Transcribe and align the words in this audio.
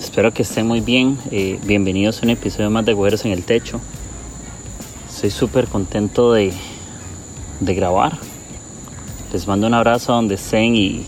Espero 0.00 0.32
que 0.32 0.42
estén 0.42 0.66
muy 0.66 0.80
bien. 0.80 1.18
Eh, 1.30 1.58
bienvenidos 1.66 2.20
a 2.20 2.24
un 2.24 2.30
episodio 2.30 2.70
más 2.70 2.86
de 2.86 2.94
Güeros 2.94 3.26
en 3.26 3.32
el 3.32 3.44
Techo. 3.44 3.82
Estoy 5.10 5.28
súper 5.28 5.66
contento 5.68 6.32
de, 6.32 6.54
de 7.60 7.74
grabar. 7.74 8.16
Les 9.30 9.46
mando 9.46 9.66
un 9.66 9.74
abrazo 9.74 10.14
donde 10.14 10.36
estén 10.36 10.74
y 10.74 11.04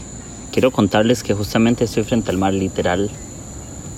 quiero 0.53 0.70
contarles 0.70 1.23
que 1.23 1.33
justamente 1.33 1.84
estoy 1.84 2.05
frente 2.05 2.31
al 2.31 2.37
mar, 2.37 2.53
literal. 2.53 3.11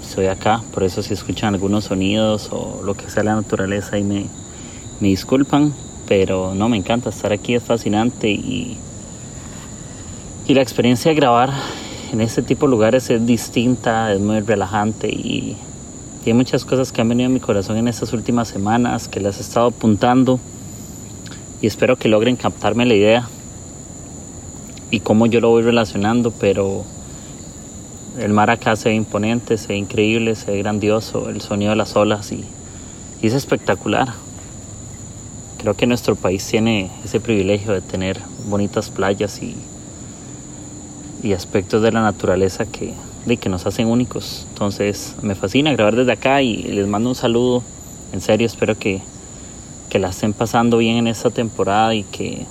Estoy 0.00 0.27
acá, 0.27 0.62
por 0.72 0.84
eso 0.84 1.02
si 1.02 1.12
escuchan 1.12 1.55
algunos 1.55 1.86
sonidos 1.86 2.50
o 2.52 2.80
lo 2.84 2.95
que 2.95 3.11
sea 3.11 3.24
la 3.24 3.34
naturaleza 3.34 3.98
y 3.98 4.05
me, 4.05 4.27
me 5.00 5.08
disculpan, 5.08 5.74
pero 6.06 6.55
no, 6.55 6.69
me 6.69 6.77
encanta 6.77 7.11
estar 7.11 7.33
aquí, 7.33 7.56
es 7.56 7.64
fascinante 7.64 8.30
y, 8.30 8.78
y 10.47 10.55
la 10.55 10.62
experiencia 10.62 11.11
de 11.11 11.16
grabar 11.16 11.50
en 12.14 12.20
este 12.20 12.42
tipo 12.42 12.66
de 12.66 12.70
lugares 12.70 13.10
es 13.10 13.27
distinta, 13.27 14.12
es 14.12 14.20
muy 14.20 14.38
relajante 14.38 15.09
y 15.09 15.56
hay 16.24 16.32
muchas 16.32 16.64
cosas 16.64 16.92
que 16.92 17.00
han 17.00 17.09
venido 17.09 17.28
a 17.28 17.32
mi 17.32 17.41
corazón 17.41 17.77
en 17.77 17.88
estas 17.88 18.12
últimas 18.12 18.46
semanas 18.46 19.09
que 19.09 19.18
las 19.18 19.38
he 19.38 19.41
estado 19.41 19.66
apuntando 19.66 20.38
y 21.60 21.66
espero 21.66 21.97
que 21.97 22.08
logren 22.08 22.36
captarme 22.36 22.86
la 22.86 22.94
idea 22.94 23.28
y 24.92 25.00
cómo 25.00 25.27
yo 25.27 25.41
lo 25.41 25.48
voy 25.48 25.64
relacionando, 25.64 26.30
pero 26.30 26.84
el 28.20 28.33
mar 28.33 28.48
acá 28.48 28.77
se 28.77 28.91
ve 28.91 28.94
imponente, 28.94 29.58
se 29.58 29.69
ve 29.69 29.77
increíble, 29.77 30.36
se 30.36 30.52
ve 30.52 30.58
grandioso, 30.58 31.28
el 31.28 31.41
sonido 31.41 31.70
de 31.70 31.77
las 31.77 31.96
olas 31.96 32.30
y, 32.30 32.44
es 33.22 33.33
espectacular. 33.33 34.12
Creo 35.58 35.74
que 35.74 35.86
nuestro 35.86 36.14
país 36.14 36.46
tiene 36.46 36.91
ese 37.05 37.19
privilegio 37.19 37.72
de 37.72 37.80
tener 37.80 38.20
bonitas 38.46 38.91
playas 38.91 39.42
y 39.42 39.56
y 41.25 41.33
aspectos 41.33 41.83
de 41.83 41.91
la 41.91 42.03
naturaleza 42.03 42.67
que, 42.67 42.92
de, 43.25 43.36
que 43.39 43.48
nos 43.48 43.67
hacen 43.67 43.89
únicos. 43.89 44.47
Entonces 44.50 45.17
me 45.22 45.34
fascina 45.34 45.72
grabar 45.72 45.97
desde 45.97 46.12
acá 46.12 46.42
y 46.42 46.62
les 46.64 46.86
mando 46.86 47.08
un 47.08 47.14
saludo. 47.14 47.62
En 48.12 48.20
serio, 48.20 48.47
espero 48.47 48.78
que, 48.78 49.00
que 49.89 49.98
la 49.98 50.11
estén 50.11 50.34
pasando 50.34 50.77
bien 50.77 50.98
en 50.98 51.06
esta 51.06 51.30
temporada 51.30 51.95
y 51.95 52.02
que 52.05 52.45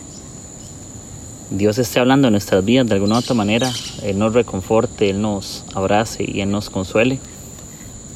Dios 1.51 1.77
esté 1.77 1.99
hablando 1.99 2.27
en 2.27 2.33
nuestras 2.33 2.65
vidas 2.65 2.87
de 2.87 2.95
alguna 2.95 3.15
u 3.15 3.19
otra 3.19 3.35
manera. 3.35 3.71
Él 4.01 4.17
nos 4.17 4.33
reconforte, 4.33 5.11
Él 5.11 5.21
nos 5.21 5.63
abrace 5.75 6.25
y 6.27 6.41
Él 6.41 6.49
nos 6.49 6.71
consuele. 6.71 7.19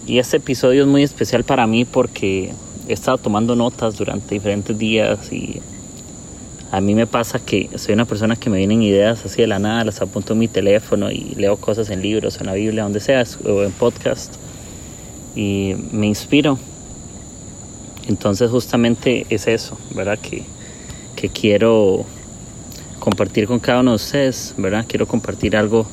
Y 0.07 0.17
este 0.17 0.37
episodio 0.37 0.83
es 0.83 0.87
muy 0.87 1.03
especial 1.03 1.43
para 1.43 1.67
mí 1.67 1.85
porque 1.85 2.51
he 2.87 2.93
estado 2.93 3.19
tomando 3.19 3.55
notas 3.55 3.95
durante 3.95 4.33
diferentes 4.33 4.75
días 4.75 5.31
y 5.31 5.61
a 6.69 6.81
mí 6.81 6.95
me 6.95 7.07
pasa 7.07 7.39
que 7.39 7.69
soy 7.77 7.93
una 7.93 8.05
persona 8.05 8.35
que 8.35 8.49
me 8.49 8.57
vienen 8.57 8.81
ideas 8.81 9.25
así 9.25 9.41
de 9.41 9.47
la 9.47 9.57
nada, 9.57 9.85
las 9.85 10.01
apunto 10.01 10.33
en 10.33 10.39
mi 10.39 10.47
teléfono 10.49 11.11
y 11.11 11.33
leo 11.35 11.55
cosas 11.57 11.89
en 11.89 12.01
libros, 12.01 12.41
en 12.41 12.47
la 12.47 12.53
Biblia, 12.53 12.83
donde 12.83 12.99
sea, 12.99 13.23
o 13.45 13.63
en 13.63 13.71
podcast, 13.71 14.35
y 15.33 15.75
me 15.91 16.07
inspiro. 16.07 16.59
Entonces 18.07 18.51
justamente 18.51 19.25
es 19.29 19.47
eso, 19.47 19.77
¿verdad? 19.95 20.19
Que, 20.19 20.43
que 21.15 21.29
quiero 21.29 22.05
compartir 22.99 23.47
con 23.47 23.59
cada 23.59 23.79
uno 23.79 23.91
de 23.91 23.95
ustedes, 23.95 24.53
¿verdad? 24.57 24.85
Quiero 24.87 25.07
compartir 25.07 25.55
algo 25.55 25.87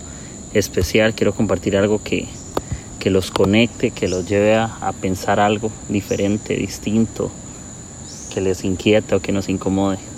especial, 0.55 1.15
quiero 1.15 1.35
compartir 1.35 1.77
algo 1.77 2.03
que, 2.03 2.27
que 2.99 3.11
los 3.11 3.31
conecte, 3.31 3.93
que 3.93 4.09
los 4.09 4.29
lleve 4.29 4.57
a, 4.57 4.65
a 4.81 4.93
pensar 4.93 5.39
algo 5.39 5.71
diferente, 5.89 6.57
distinto, 6.57 7.31
que 8.33 8.41
les 8.41 8.65
inquieta 8.65 9.17
o 9.17 9.21
que 9.21 9.31
nos 9.31 9.49
incomode. 9.49 10.14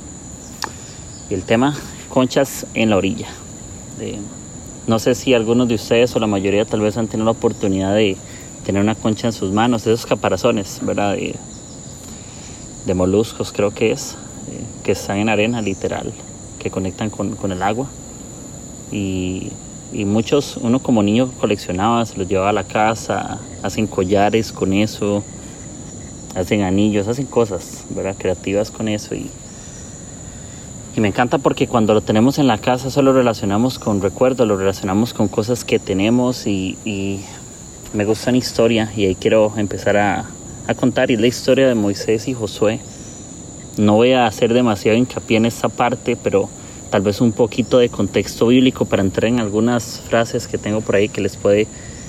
El 1.29 1.43
tema, 1.43 1.77
conchas 2.09 2.67
en 2.75 2.91
la 2.91 2.97
orilla. 2.97 3.27
no 4.87 5.01
sé 5.01 5.17
si 5.17 5.35
algunos 5.35 5.67
de 5.67 5.75
ustedes 5.75 6.15
o 6.15 6.21
la 6.21 6.29
mayoría 6.29 6.65
tal 6.65 6.83
vez 6.83 6.97
han 6.97 7.09
tenido 7.09 7.25
la 7.25 7.33
oportunidad 7.33 7.97
de 7.97 8.17
tener 8.65 8.81
una 8.81 8.95
concha 8.95 9.27
en 9.27 9.33
sus 9.33 9.51
manos, 9.51 9.83
esos 9.89 10.07
caparazones, 10.07 10.79
¿verdad? 10.83 11.17
De, 11.17 12.95
moluscos 12.95 13.51
creo 13.51 13.75
que 13.75 13.91
es, 13.91 14.13
eh, 14.13 14.61
que 14.85 14.93
están 14.93 15.19
en 15.19 15.29
arena 15.29 15.61
literal, 15.63 16.13
que 16.61 16.71
conectan 16.71 17.11
con, 17.11 17.51
el 17.51 17.61
agua. 17.61 17.89
Y, 18.93 19.51
y, 19.93 20.05
muchos, 20.05 20.59
uno 20.59 20.79
como 20.79 21.03
niño 21.03 21.33
coleccionaba, 21.41 22.07
se 22.07 22.17
los 22.19 22.29
llevaba 22.29 22.51
a 22.51 22.53
la 22.53 22.65
casa, 22.65 23.41
hacen 23.65 23.89
collares 23.89 24.53
con 24.53 24.73
eso, 24.73 25.25
hacen 26.37 26.63
anillos, 26.63 27.09
hacen 27.09 27.27
cosas, 27.27 27.83
¿verdad? 27.91 28.15
Creativas 28.17 28.71
con 28.71 28.87
eso 28.87 29.17
y 29.17 29.29
y 30.97 31.01
me 31.01 31.09
encanta 31.09 31.37
porque 31.37 31.69
cuando 31.69 31.93
lo 31.93 32.01
tenemos 32.01 32.39
en 32.39 32.47
la 32.47 32.57
casa 32.57 32.91
solo 32.91 33.13
relacionamos 33.13 33.79
con 33.79 34.01
recuerdos, 34.01 34.49
lo 34.49 34.57
relacionamos 34.57 35.13
con 35.13 35.29
cosas 35.29 35.63
que 35.63 35.79
tenemos 35.79 36.47
y, 36.47 36.79
me 37.93 38.05
gusta 38.05 38.31
una 38.31 38.39
historia 38.39 38.91
y 38.97 39.05
ahí 39.05 39.15
quiero 39.15 39.53
empezar 39.57 39.97
a, 39.99 40.25
contar. 40.77 41.11
Y 41.11 41.17
la 41.17 41.27
historia 41.27 41.69
de 41.69 41.75
Moisés 41.75 42.29
y 42.29 42.35
Josué. 42.35 42.81
No 43.77 43.95
voy 43.95 44.13
a 44.13 44.27
hacer 44.27 44.55
demasiado 44.55 44.97
hincapié 44.97 45.37
en 45.37 45.47
esta 45.47 45.69
parte, 45.69 46.17
pero 46.17 46.49
tal 46.91 47.03
vez 47.03 47.21
un 47.21 47.33
poquito 47.33 47.79
de 47.79 47.91
contexto 47.91 48.47
bíblico 48.47 48.87
para 48.87 49.03
entrar 49.03 49.27
en 49.27 49.39
algunas 49.39 50.01
frases 50.01 50.49
que 50.49 50.57
tengo 50.57 50.81
por 50.81 50.97
ahí 50.97 51.11
que 51.11 51.21
les 51.21 51.37
puede 51.37 51.67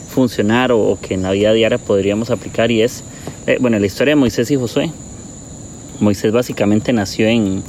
funcionar 0.10 0.72
o, 0.72 0.98
que 1.02 1.14
en 1.14 1.24
la 1.24 1.32
vida 1.32 1.52
diaria 1.52 1.78
podríamos 1.78 2.30
aplicar. 2.30 2.72
Y 2.72 2.82
es, 2.82 3.04
eh, 3.48 3.58
bueno, 3.60 3.80
la 3.80 3.86
historia 3.86 4.14
de 4.14 4.16
Moisés 4.16 4.50
y 4.50 4.56
Josué. 4.56 4.92
Moisés 6.00 6.32
básicamente 6.32 6.94
nació 6.94 7.28
en, 7.28 7.64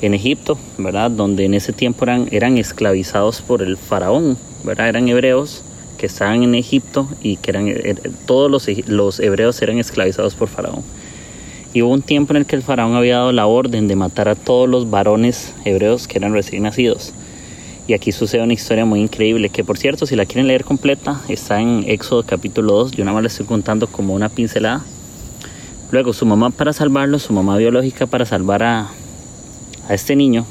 en 0.00 0.14
Egipto, 0.14 0.58
¿verdad? 0.78 1.10
Donde 1.10 1.44
en 1.44 1.54
ese 1.54 1.72
tiempo 1.72 2.04
eran, 2.04 2.28
eran 2.30 2.58
esclavizados 2.58 3.42
por 3.42 3.62
el 3.62 3.76
faraón, 3.76 4.36
¿verdad? 4.64 4.88
Eran 4.88 5.08
hebreos 5.08 5.62
que 5.96 6.06
estaban 6.06 6.42
en 6.42 6.54
Egipto 6.54 7.08
y 7.22 7.36
que 7.36 7.50
eran, 7.50 7.68
er, 7.68 8.10
todos 8.26 8.50
los, 8.50 8.68
los 8.88 9.20
hebreos 9.20 9.60
eran 9.62 9.78
esclavizados 9.78 10.34
por 10.34 10.48
faraón. 10.48 10.82
Y 11.72 11.82
hubo 11.82 11.92
un 11.92 12.02
tiempo 12.02 12.32
en 12.32 12.38
el 12.38 12.46
que 12.46 12.56
el 12.56 12.62
faraón 12.62 12.94
había 12.94 13.16
dado 13.16 13.32
la 13.32 13.46
orden 13.46 13.88
de 13.88 13.96
matar 13.96 14.28
a 14.28 14.34
todos 14.34 14.68
los 14.68 14.90
varones 14.90 15.54
hebreos 15.64 16.06
que 16.06 16.18
eran 16.18 16.32
recién 16.32 16.62
nacidos. 16.62 17.12
Y 17.86 17.92
aquí 17.92 18.12
sucede 18.12 18.42
una 18.42 18.54
historia 18.54 18.84
muy 18.84 19.00
increíble, 19.00 19.50
que 19.50 19.64
por 19.64 19.76
cierto, 19.76 20.06
si 20.06 20.16
la 20.16 20.24
quieren 20.24 20.46
leer 20.46 20.64
completa, 20.64 21.20
está 21.28 21.60
en 21.60 21.84
Éxodo 21.86 22.22
capítulo 22.22 22.72
2, 22.74 22.92
yo 22.92 23.04
nada 23.04 23.14
más 23.14 23.24
la 23.24 23.28
estoy 23.28 23.44
contando 23.44 23.88
como 23.88 24.14
una 24.14 24.28
pincelada. 24.28 24.84
Luego 25.90 26.12
su 26.12 26.24
mamá 26.24 26.50
para 26.50 26.72
salvarlo, 26.72 27.18
su 27.18 27.32
mamá 27.32 27.58
biológica 27.58 28.06
para 28.06 28.24
salvar 28.24 28.62
a, 28.62 28.90
a 29.88 29.94
este 29.94 30.16
niño, 30.16 30.46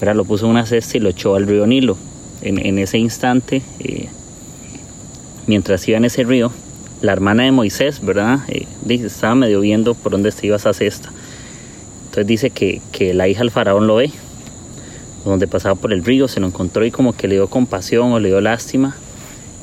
pero 0.00 0.14
lo 0.14 0.24
puso 0.24 0.46
en 0.46 0.52
una 0.52 0.66
cesta 0.66 0.96
y 0.96 1.00
lo 1.00 1.08
echó 1.08 1.34
al 1.34 1.46
río 1.46 1.66
Nilo. 1.66 1.96
En, 2.42 2.78
ese 2.78 2.98
instante, 2.98 3.62
eh, 3.80 4.08
mientras 5.46 5.86
iba 5.88 5.96
en 5.96 6.04
ese 6.04 6.22
río, 6.22 6.52
la 7.00 7.12
hermana 7.12 7.42
de 7.42 7.50
Moisés, 7.50 8.04
¿verdad? 8.04 8.40
Eh, 8.48 8.66
estaba 8.88 9.34
medio 9.34 9.60
viendo 9.60 9.94
por 9.94 10.12
dónde 10.12 10.30
se 10.30 10.46
iba 10.46 10.56
esa 10.56 10.72
cesta. 10.72 11.10
Entonces 12.04 12.26
dice 12.26 12.50
que, 12.50 12.80
que 12.92 13.14
la 13.14 13.26
hija 13.26 13.40
del 13.40 13.50
faraón 13.50 13.86
lo 13.86 13.96
ve, 13.96 14.12
donde 15.24 15.48
pasaba 15.48 15.74
por 15.74 15.92
el 15.92 16.04
río, 16.04 16.28
se 16.28 16.40
lo 16.40 16.46
encontró 16.46 16.84
y 16.84 16.90
como 16.90 17.14
que 17.14 17.26
le 17.26 17.34
dio 17.34 17.48
compasión 17.48 18.12
o 18.12 18.20
le 18.20 18.28
dio 18.28 18.40
lástima 18.40 18.96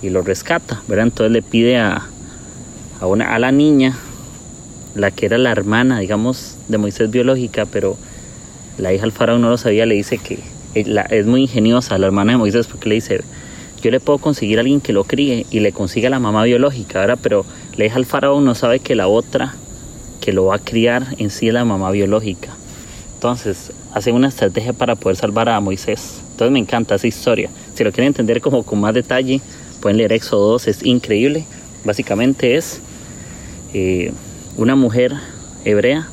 y 0.01 0.09
lo 0.09 0.21
rescata, 0.21 0.81
¿verdad? 0.87 1.05
Entonces 1.05 1.31
le 1.31 1.41
pide 1.41 1.77
a, 1.77 2.05
a, 2.99 3.07
una, 3.07 3.33
a 3.33 3.39
la 3.39 3.51
niña, 3.51 3.97
la 4.95 5.11
que 5.11 5.25
era 5.25 5.37
la 5.37 5.51
hermana, 5.51 5.99
digamos, 5.99 6.57
de 6.67 6.77
Moisés 6.77 7.09
biológica, 7.09 7.65
pero 7.65 7.97
la 8.77 8.93
hija 8.93 9.03
del 9.03 9.11
faraón 9.11 9.41
no 9.41 9.49
lo 9.49 9.57
sabía, 9.57 9.85
le 9.85 9.95
dice 9.95 10.17
que 10.17 10.39
es 10.73 11.25
muy 11.25 11.41
ingeniosa 11.41 11.97
la 11.97 12.07
hermana 12.07 12.33
de 12.33 12.37
Moisés 12.37 12.67
porque 12.67 12.89
le 12.89 12.95
dice, 12.95 13.21
yo 13.81 13.91
le 13.91 13.99
puedo 13.99 14.17
conseguir 14.17 14.57
a 14.57 14.61
alguien 14.61 14.81
que 14.81 14.93
lo 14.93 15.03
críe 15.03 15.45
y 15.51 15.59
le 15.59 15.71
consiga 15.71 16.09
la 16.09 16.19
mamá 16.19 16.43
biológica, 16.43 17.01
¿verdad? 17.01 17.19
Pero 17.21 17.45
la 17.75 17.85
hija 17.85 17.95
del 17.95 18.05
faraón 18.05 18.45
no 18.45 18.55
sabe 18.55 18.79
que 18.79 18.95
la 18.95 19.07
otra 19.07 19.55
que 20.21 20.31
lo 20.33 20.45
va 20.45 20.55
a 20.55 20.59
criar 20.59 21.05
en 21.17 21.29
sí 21.29 21.49
es 21.49 21.53
la 21.53 21.65
mamá 21.65 21.91
biológica. 21.91 22.55
Entonces, 23.15 23.71
hacen 23.93 24.15
una 24.15 24.29
estrategia 24.29 24.73
para 24.73 24.95
poder 24.95 25.17
salvar 25.17 25.49
a 25.49 25.59
Moisés. 25.59 26.21
Entonces 26.31 26.51
me 26.51 26.59
encanta 26.59 26.95
esa 26.95 27.07
historia. 27.07 27.49
Si 27.75 27.83
lo 27.83 27.91
quieren 27.91 28.07
entender 28.07 28.41
como 28.41 28.63
con 28.63 28.79
más 28.79 28.93
detalle, 28.93 29.41
pueden 29.81 29.97
leer 29.97 30.13
Éxodo 30.13 30.51
2, 30.51 30.67
es 30.67 30.83
increíble. 30.83 31.45
Básicamente 31.83 32.55
es 32.55 32.81
eh, 33.73 34.11
una 34.57 34.75
mujer 34.75 35.13
hebrea 35.65 36.07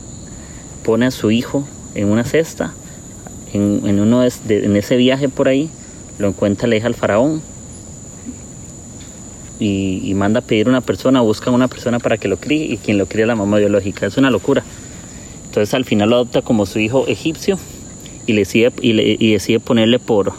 pone 0.85 1.07
a 1.07 1.11
su 1.11 1.31
hijo 1.31 1.67
en 1.95 2.09
una 2.09 2.25
cesta, 2.25 2.73
en, 3.53 3.83
en 3.87 4.77
ese 4.77 4.97
viaje 4.97 5.29
por 5.29 5.49
ahí, 5.49 5.71
lo 6.19 6.29
encuentra 6.29 6.69
la 6.69 6.77
hija 6.77 6.87
al 6.87 6.95
faraón. 6.95 7.43
y, 9.59 10.15
manda 10.15 10.41
a 10.41 10.43
pedir 10.43 10.69
una 10.69 10.81
persona, 10.81 11.21
busca 11.21 11.51
una 11.51 11.69
persona 11.69 11.99
para 11.99 12.17
que 12.17 12.29
lo 12.29 12.39
críe 12.39 12.65
y 12.65 12.77
quien 12.79 12.97
lo 12.97 13.07
cría 13.07 13.25
es 13.25 13.29
la 13.29 13.37
mamá 13.37 13.59
biológica. 13.59 14.07
Es 14.07 14.17
una 14.17 14.31
locura. 14.31 14.65
Entonces 15.47 15.75
al 15.75 15.85
final 15.85 16.11
lo 16.11 16.17
adopta 16.17 16.43
como 16.43 16.65
su 16.65 16.79
hijo 16.79 17.07
egipcio 17.09 17.59
y, 18.27 18.33
le 18.33 18.41
decide, 18.43 18.73
y, 18.81 19.33
decide 19.33 19.61
ponerle 19.61 19.99
por, 19.99 20.33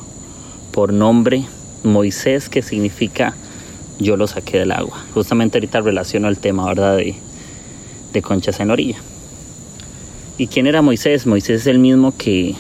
por 0.71 0.94
nombre 0.94 1.44
Moisés, 1.83 2.50
que 2.50 2.62
significa 2.62 3.36
yo 4.00 4.18
lo 4.18 4.25
saqué 4.25 4.57
del 4.57 4.71
agua. 4.71 5.04
Justamente 5.13 5.57
ahorita 5.57 5.81
relaciono 5.81 6.27
el 6.27 6.38
tema, 6.38 6.65
¿verdad? 6.65 6.97
De, 6.97 7.15
de 8.13 8.21
conchas 8.21 8.59
en 8.59 8.71
orilla. 8.71 8.97
¿Y 10.41 10.47
quién 10.47 10.65
era 10.65 10.81
Moisés? 10.81 11.27
Moisés 11.27 11.61
es 11.61 11.67
el 11.67 11.77
mismo 11.77 12.17
que, 12.17 12.55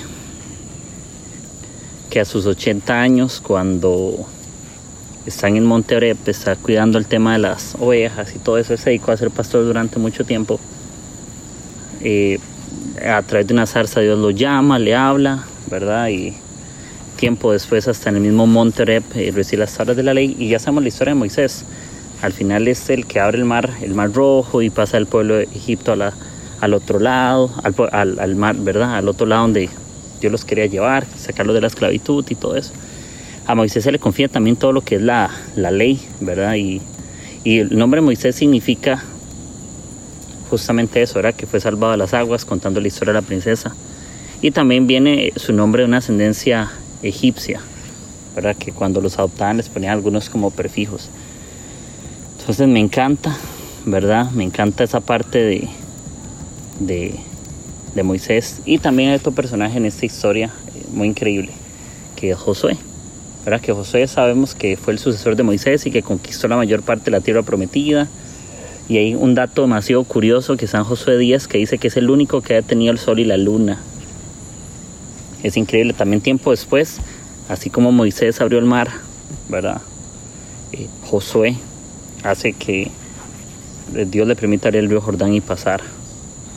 que 2.11 2.19
a 2.19 2.25
sus 2.25 2.45
80 2.45 2.93
años, 2.93 3.41
cuando 3.41 4.23
está 5.25 5.47
en 5.47 5.65
Monte 5.65 5.95
Orep, 5.95 6.27
está 6.27 6.55
cuidando 6.55 6.99
el 6.99 7.07
tema 7.07 7.33
de 7.33 7.39
las 7.39 7.75
ovejas 7.79 8.35
y 8.35 8.37
todo 8.37 8.59
eso, 8.59 8.77
se 8.77 8.91
dedicó 8.91 9.13
a 9.13 9.17
ser 9.17 9.31
pastor 9.31 9.65
durante 9.65 9.97
mucho 9.97 10.23
tiempo. 10.23 10.59
Eh, 12.01 12.37
a 13.03 13.23
través 13.23 13.47
de 13.47 13.55
una 13.55 13.65
zarza 13.65 13.99
Dios 13.99 14.19
lo 14.19 14.29
llama, 14.29 14.77
le 14.77 14.93
habla, 14.93 15.45
¿verdad? 15.67 16.09
Y 16.09 16.35
tiempo 17.15 17.51
después 17.51 17.87
hasta 17.87 18.11
en 18.11 18.17
el 18.17 18.21
mismo 18.21 18.45
Monte 18.45 18.83
Oreb 18.83 19.03
eh, 19.15 19.31
recibe 19.33 19.61
las 19.61 19.73
tablas 19.73 19.97
de 19.97 20.03
la 20.03 20.13
ley 20.13 20.35
y 20.37 20.49
ya 20.49 20.59
sabemos 20.59 20.83
la 20.83 20.89
historia 20.89 21.15
de 21.15 21.19
Moisés. 21.19 21.65
Al 22.21 22.31
final 22.31 22.67
es 22.67 22.91
el 22.91 23.07
que 23.07 23.19
abre 23.19 23.39
el 23.39 23.45
mar, 23.45 23.71
el 23.81 23.95
mar 23.95 24.13
rojo 24.13 24.61
y 24.61 24.69
pasa 24.69 24.99
el 24.99 25.07
pueblo 25.07 25.33
de 25.33 25.45
Egipto 25.45 25.93
al 26.61 26.75
otro 26.75 26.99
lado, 26.99 27.51
al, 27.91 28.19
al, 28.19 28.35
mar, 28.35 28.55
¿verdad? 28.55 28.95
Al 28.95 29.09
otro 29.09 29.25
lado 29.25 29.41
donde 29.41 29.69
Dios 30.21 30.31
los 30.31 30.45
quería 30.45 30.67
llevar, 30.67 31.05
sacarlos 31.17 31.55
de 31.55 31.61
la 31.61 31.67
esclavitud 31.67 32.23
y 32.29 32.35
todo 32.35 32.55
eso. 32.55 32.71
A 33.47 33.55
Moisés 33.55 33.83
se 33.83 33.91
le 33.91 33.97
confía 33.97 34.27
también 34.27 34.55
todo 34.55 34.71
lo 34.71 34.81
que 34.81 34.95
es 34.95 35.01
la, 35.01 35.31
la 35.55 35.71
ley, 35.71 35.99
¿verdad? 36.19 36.53
Y, 36.55 36.79
y 37.43 37.59
el 37.59 37.75
nombre 37.77 37.99
Moisés 38.01 38.35
significa 38.35 39.03
justamente 40.51 41.01
eso, 41.01 41.17
era 41.17 41.33
que 41.33 41.47
fue 41.47 41.59
salvado 41.59 41.93
de 41.93 41.97
las 41.97 42.13
aguas, 42.13 42.45
contando 42.45 42.79
la 42.79 42.87
historia 42.87 43.13
de 43.13 43.21
la 43.21 43.25
princesa. 43.25 43.73
Y 44.41 44.51
también 44.51 44.85
viene 44.85 45.33
su 45.35 45.53
nombre 45.53 45.81
de 45.81 45.87
una 45.87 45.97
ascendencia 45.97 46.69
egipcia, 47.01 47.59
¿verdad? 48.35 48.55
Que 48.55 48.71
cuando 48.71 49.01
los 49.01 49.17
adoptaban 49.17 49.57
les 49.57 49.69
ponían 49.69 49.93
algunos 49.93 50.29
como 50.29 50.51
prefijos. 50.51 51.09
Entonces 52.39 52.67
me 52.67 52.79
encanta, 52.79 53.35
¿verdad? 53.85 54.29
Me 54.31 54.43
encanta 54.43 54.83
esa 54.83 54.99
parte 54.99 55.39
de, 55.39 55.69
de, 56.87 57.19
Moisés. 58.03 58.61
Y 58.65 58.77
también 58.77 59.09
hay 59.09 59.15
otro 59.15 59.31
personaje 59.31 59.77
en 59.77 59.85
esta 59.85 60.05
historia 60.05 60.51
eh, 60.75 60.85
muy 60.93 61.07
increíble, 61.07 61.51
que 62.15 62.31
es 62.31 62.37
Josué. 62.37 62.77
¿verdad? 63.43 63.61
Que 63.61 63.73
Josué 63.73 64.07
sabemos 64.07 64.55
que 64.55 64.77
fue 64.77 64.93
el 64.93 64.99
sucesor 64.99 65.35
de 65.35 65.43
Moisés 65.43 65.85
y 65.85 65.91
que 65.91 66.03
conquistó 66.03 66.47
la 66.47 66.55
mayor 66.55 66.83
parte 66.83 67.05
de 67.05 67.11
la 67.11 67.21
tierra 67.21 67.41
prometida 67.41 68.07
y 68.87 68.97
hay 68.97 69.15
un 69.15 69.35
dato 69.35 69.61
demasiado 69.61 70.03
curioso 70.03 70.57
que 70.57 70.67
San 70.67 70.83
Josué 70.83 71.17
Díaz 71.17 71.47
que 71.47 71.57
dice 71.57 71.77
que 71.77 71.87
es 71.87 71.97
el 71.97 72.09
único 72.09 72.41
que 72.41 72.57
ha 72.57 72.61
tenido 72.61 72.91
el 72.91 72.99
sol 72.99 73.19
y 73.19 73.23
la 73.25 73.37
luna. 73.37 73.79
Es 75.43 75.57
increíble, 75.57 75.93
también 75.93 76.21
tiempo 76.21 76.51
después, 76.51 76.97
así 77.47 77.69
como 77.69 77.91
Moisés 77.91 78.41
abrió 78.41 78.59
el 78.59 78.65
mar, 78.65 78.89
¿verdad? 79.49 79.81
Eh, 80.73 80.87
Josué 81.05 81.55
hace 82.23 82.53
que 82.53 82.91
Dios 84.07 84.27
le 84.27 84.35
permita 84.35 84.67
abrir 84.67 84.83
el 84.83 84.89
río 84.89 85.01
Jordán 85.01 85.33
y 85.33 85.41
pasar 85.41 85.81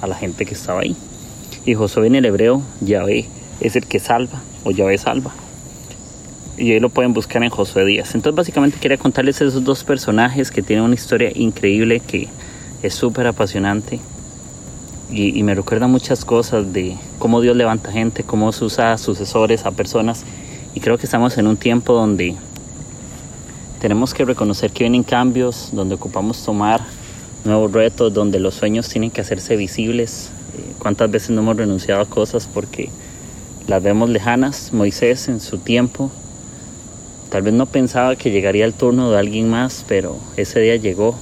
a 0.04 0.08
la 0.08 0.14
gente 0.14 0.46
que 0.46 0.54
estaba 0.54 0.80
ahí. 0.80 0.96
Y 1.66 1.74
Josué 1.74 2.06
en 2.06 2.14
el 2.14 2.24
hebreo, 2.24 2.62
Yahvé, 2.80 3.26
es 3.60 3.76
el 3.76 3.86
que 3.86 3.98
salva, 3.98 4.42
o 4.64 4.70
Yahvé 4.70 4.98
salva 4.98 5.32
y 6.56 6.72
ahí 6.72 6.80
lo 6.80 6.88
pueden 6.88 7.12
buscar 7.12 7.42
en 7.42 7.50
Josué 7.50 7.84
Díaz. 7.84 8.14
Entonces 8.14 8.36
básicamente 8.36 8.78
quería 8.78 8.96
contarles 8.96 9.40
esos 9.40 9.64
dos 9.64 9.84
personajes 9.84 10.50
que 10.50 10.62
tienen 10.62 10.84
una 10.84 10.94
historia 10.94 11.30
increíble 11.34 12.00
que 12.00 12.28
es 12.82 12.94
súper 12.94 13.26
apasionante 13.26 14.00
y, 15.10 15.42
me 15.44 15.54
recuerda 15.54 15.86
muchas 15.86 16.24
cosas 16.24 16.72
de 16.72 16.96
cómo 17.18 17.40
Dios 17.40 17.56
levanta 17.56 17.92
gente, 17.92 18.24
cómo 18.24 18.50
se 18.52 18.64
usa 18.64 18.92
a 18.92 18.98
sucesores, 18.98 19.64
a 19.64 19.70
personas 19.70 20.24
y 20.74 20.80
creo 20.80 20.98
que 20.98 21.06
estamos 21.06 21.38
en 21.38 21.46
un 21.46 21.56
tiempo 21.56 21.92
donde 21.92 22.34
tenemos 23.80 24.12
que 24.12 24.24
reconocer 24.24 24.72
que 24.72 24.84
vienen 24.84 25.02
cambios, 25.02 25.70
donde 25.72 25.94
ocupamos 25.94 26.42
tomar 26.44 26.80
nuevos 27.44 27.72
retos, 27.72 28.12
donde 28.12 28.40
los 28.40 28.54
sueños 28.54 28.88
tienen 28.88 29.10
que 29.10 29.20
hacerse 29.20 29.56
visibles. 29.56 30.30
Eh, 30.56 30.72
¿Cuántas 30.78 31.10
veces 31.10 31.30
no 31.30 31.42
hemos 31.42 31.56
renunciado 31.56 32.00
a 32.00 32.06
cosas 32.06 32.48
porque 32.52 32.90
las 33.66 33.82
vemos 33.82 34.10
lejanas? 34.10 34.72
Moisés 34.72 35.28
en 35.28 35.40
su 35.40 35.58
tiempo 35.58 36.10
Tal 37.34 37.42
vez 37.42 37.52
no 37.52 37.66
pensaba 37.66 38.14
que 38.14 38.30
llegaría 38.30 38.64
el 38.64 38.74
turno 38.74 39.10
de 39.10 39.18
alguien 39.18 39.50
más, 39.50 39.84
pero 39.88 40.16
ese 40.36 40.60
día 40.60 40.76
llegó 40.76 41.16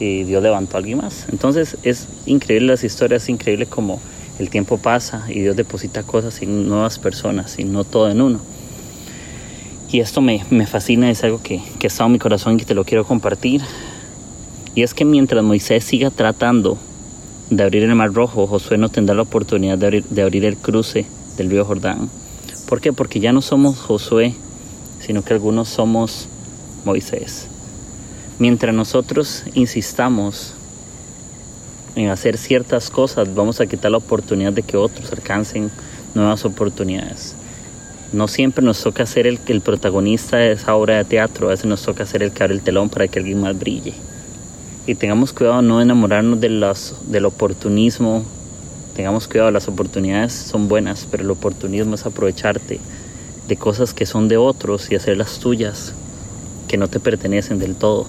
y 0.00 0.24
Dios 0.24 0.42
levantó 0.42 0.76
a 0.76 0.78
alguien 0.78 0.98
más. 0.98 1.26
Entonces 1.30 1.76
es 1.84 2.08
increíble 2.26 2.66
las 2.66 2.82
historias, 2.82 3.22
es 3.22 3.28
increíble 3.28 3.66
como 3.66 4.00
el 4.40 4.50
tiempo 4.50 4.78
pasa 4.78 5.24
y 5.28 5.38
Dios 5.38 5.54
deposita 5.54 6.02
cosas 6.02 6.42
en 6.42 6.68
nuevas 6.68 6.98
personas 6.98 7.56
y 7.60 7.62
no 7.62 7.84
todo 7.84 8.10
en 8.10 8.20
uno. 8.20 8.40
Y 9.92 10.00
esto 10.00 10.20
me, 10.20 10.44
me 10.50 10.66
fascina, 10.66 11.08
es 11.08 11.22
algo 11.22 11.40
que, 11.40 11.62
que 11.78 11.86
estado 11.86 12.06
en 12.06 12.14
mi 12.14 12.18
corazón 12.18 12.58
y 12.58 12.64
te 12.64 12.74
lo 12.74 12.84
quiero 12.84 13.04
compartir. 13.04 13.60
Y 14.74 14.82
es 14.82 14.94
que 14.94 15.04
mientras 15.04 15.44
Moisés 15.44 15.84
siga 15.84 16.10
tratando 16.10 16.78
de 17.50 17.62
abrir 17.62 17.82
el 17.82 17.94
Mar 17.94 18.12
Rojo, 18.12 18.46
Josué 18.46 18.78
no 18.78 18.88
tendrá 18.88 19.14
la 19.14 19.22
oportunidad 19.22 19.76
de 19.78 19.86
abrir, 19.86 20.04
de 20.04 20.22
abrir 20.22 20.44
el 20.44 20.56
cruce 20.56 21.06
del 21.36 21.50
río 21.50 21.64
Jordán. 21.64 22.08
¿Por 22.68 22.80
qué? 22.80 22.92
Porque 22.92 23.20
ya 23.20 23.32
no 23.32 23.42
somos 23.42 23.78
Josué 23.78 24.34
sino 25.04 25.22
que 25.22 25.34
algunos 25.34 25.68
somos 25.68 26.28
Moisés. 26.84 27.48
Mientras 28.38 28.74
nosotros 28.74 29.44
insistamos 29.54 30.54
en 31.94 32.08
hacer 32.08 32.38
ciertas 32.38 32.88
cosas, 32.88 33.34
vamos 33.34 33.60
a 33.60 33.66
quitar 33.66 33.90
la 33.90 33.98
oportunidad 33.98 34.52
de 34.52 34.62
que 34.62 34.76
otros 34.76 35.12
alcancen 35.12 35.70
nuevas 36.14 36.44
oportunidades. 36.44 37.34
No 38.12 38.28
siempre 38.28 38.64
nos 38.64 38.82
toca 38.82 39.06
ser 39.06 39.26
el, 39.26 39.38
protagonista 39.60 40.36
de 40.36 40.52
esa 40.52 40.74
obra 40.74 40.98
de 40.98 41.04
teatro, 41.04 41.48
a 41.48 41.50
veces 41.50 41.66
nos 41.66 41.82
toca 41.82 42.06
ser 42.06 42.22
el 42.22 42.32
que 42.32 42.44
abre 42.44 42.54
el 42.54 42.62
telón 42.62 42.88
para 42.88 43.08
que 43.08 43.18
alguien 43.18 43.40
más 43.40 43.58
brille. 43.58 43.94
Y 44.86 44.96
tengamos 44.96 45.32
cuidado 45.32 45.62
no 45.62 45.80
enamorarnos 45.80 46.40
de 46.40 46.48
los, 46.48 46.96
del 47.06 47.24
oportunismo, 47.26 48.24
tengamos 48.96 49.28
cuidado, 49.28 49.50
las 49.52 49.68
oportunidades 49.68 50.32
son 50.32 50.66
buenas, 50.66 51.06
pero 51.10 51.22
el 51.22 51.30
oportunismo 51.30 51.94
es 51.94 52.04
aprovecharte 52.04 52.80
de 53.46 53.56
cosas 53.56 53.94
que 53.94 54.06
son 54.06 54.28
de 54.28 54.36
otros 54.36 54.90
y 54.90 54.96
hacerlas 54.96 55.38
tuyas, 55.38 55.94
que 56.66 56.78
no 56.78 56.88
te 56.88 56.98
pertenecen 56.98 57.60
del 57.60 57.76
todo. 57.76 58.06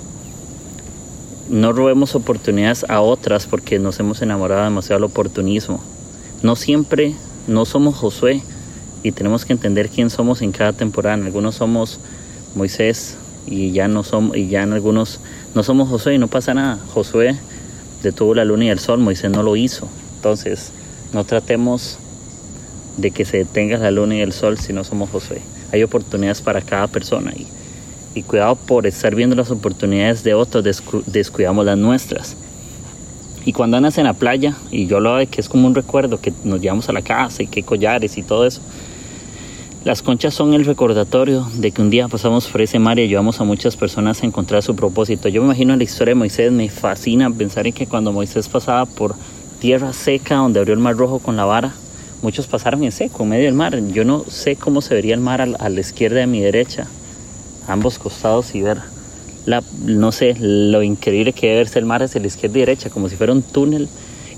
No 1.49 1.73
robemos 1.73 2.15
oportunidades 2.15 2.85
a 2.89 3.01
otras 3.01 3.45
porque 3.45 3.77
nos 3.77 3.99
hemos 3.99 4.21
enamorado 4.21 4.63
demasiado 4.63 5.01
del 5.01 5.11
oportunismo. 5.11 5.79
No 6.41 6.55
siempre, 6.55 7.13
no 7.47 7.65
somos 7.65 7.95
Josué 7.95 8.41
y 9.03 9.11
tenemos 9.11 9.45
que 9.45 9.53
entender 9.53 9.89
quién 9.89 10.09
somos 10.09 10.41
en 10.41 10.51
cada 10.51 10.73
temporada. 10.73 11.15
Algunos 11.23 11.55
somos 11.55 11.99
Moisés 12.55 13.17
y 13.47 13.71
ya 13.71 13.87
no 13.87 14.03
somos 14.03 14.37
y 14.37 14.47
ya 14.47 14.63
en 14.63 14.73
algunos 14.73 15.19
no 15.55 15.63
somos 15.63 15.89
Josué 15.89 16.15
y 16.15 16.17
no 16.17 16.27
pasa 16.27 16.53
nada. 16.53 16.79
Josué 16.93 17.37
detuvo 18.01 18.35
la 18.35 18.45
luna 18.45 18.65
y 18.65 18.69
el 18.69 18.79
sol, 18.79 18.99
Moisés 18.99 19.31
no 19.31 19.43
lo 19.43 19.55
hizo. 19.55 19.87
Entonces, 20.15 20.71
no 21.13 21.23
tratemos 21.23 21.97
de 22.97 23.11
que 23.11 23.25
se 23.25 23.37
detenga 23.37 23.77
la 23.77 23.91
luna 23.91 24.15
y 24.15 24.21
el 24.21 24.33
sol 24.33 24.57
si 24.57 24.73
no 24.73 24.83
somos 24.83 25.09
Josué. 25.09 25.41
Hay 25.71 25.83
oportunidades 25.83 26.41
para 26.41 26.61
cada 26.61 26.87
persona 26.87 27.31
y, 27.35 27.47
y 28.13 28.23
cuidado 28.23 28.55
por 28.55 28.85
estar 28.85 29.15
viendo 29.15 29.35
las 29.35 29.51
oportunidades 29.51 30.23
de 30.23 30.33
otros, 30.33 30.63
descuidamos 31.07 31.65
las 31.65 31.77
nuestras. 31.77 32.35
Y 33.45 33.51
cuando 33.51 33.77
andas 33.77 33.97
en 33.97 34.05
la 34.05 34.13
playa, 34.13 34.55
y 34.71 34.87
yo 34.87 34.99
lo 34.99 35.17
de 35.17 35.27
que 35.27 35.41
es 35.41 35.49
como 35.49 35.67
un 35.67 35.75
recuerdo, 35.75 36.21
que 36.21 36.31
nos 36.43 36.61
llevamos 36.61 36.87
a 36.89 36.93
la 36.93 37.01
casa 37.01 37.43
y 37.43 37.47
que 37.47 37.63
collares 37.63 38.17
y 38.17 38.23
todo 38.23 38.45
eso, 38.45 38.61
las 39.85 40.01
conchas 40.01 40.33
son 40.33 40.53
el 40.53 40.63
recordatorio 40.63 41.45
de 41.55 41.71
que 41.71 41.81
un 41.81 41.89
día 41.89 42.07
pasamos 42.07 42.47
por 42.47 42.61
ese 42.61 42.79
mar 42.79 42.99
y 42.99 43.03
ayudamos 43.03 43.41
a 43.41 43.43
muchas 43.43 43.75
personas 43.75 44.23
a 44.23 44.25
encontrar 44.25 44.63
su 44.63 44.77
propósito. 44.77 45.27
Yo 45.27 45.41
me 45.41 45.47
imagino 45.47 45.75
la 45.75 45.83
historia 45.83 46.11
de 46.11 46.19
Moisés, 46.19 46.53
me 46.53 46.69
fascina 46.69 47.29
pensar 47.29 47.67
en 47.67 47.73
que 47.73 47.85
cuando 47.85 48.13
Moisés 48.13 48.47
pasaba 48.47 48.85
por 48.85 49.13
tierra 49.59 49.91
seca, 49.91 50.37
donde 50.37 50.59
abrió 50.59 50.73
el 50.73 50.79
mar 50.79 50.95
rojo 50.95 51.19
con 51.19 51.35
la 51.35 51.43
vara, 51.43 51.73
muchos 52.21 52.47
pasaron 52.47 52.81
en 52.85 52.93
seco, 52.93 53.23
en 53.23 53.29
medio 53.29 53.43
del 53.43 53.55
mar. 53.55 53.77
Yo 53.89 54.05
no 54.05 54.23
sé 54.29 54.55
cómo 54.55 54.81
se 54.81 54.93
vería 54.93 55.15
el 55.15 55.19
mar 55.19 55.41
a, 55.41 55.45
la 55.45 55.79
izquierda 55.79 56.23
a 56.23 56.27
mi 56.27 56.39
derecha, 56.39 56.87
a 57.67 57.73
ambos 57.73 57.99
costados 57.99 58.55
y 58.55 58.61
ver, 58.61 58.77
la, 59.45 59.61
no 59.83 60.13
sé, 60.13 60.37
lo 60.39 60.81
increíble 60.81 61.33
que 61.33 61.47
debe 61.47 61.57
verse 61.57 61.79
el 61.79 61.85
mar 61.85 62.03
hacia 62.03 62.21
la 62.21 62.27
izquierda 62.27 62.57
y 62.57 62.61
derecha, 62.61 62.89
como 62.89 63.09
si 63.09 63.17
fuera 63.17 63.33
un 63.33 63.41
túnel. 63.41 63.89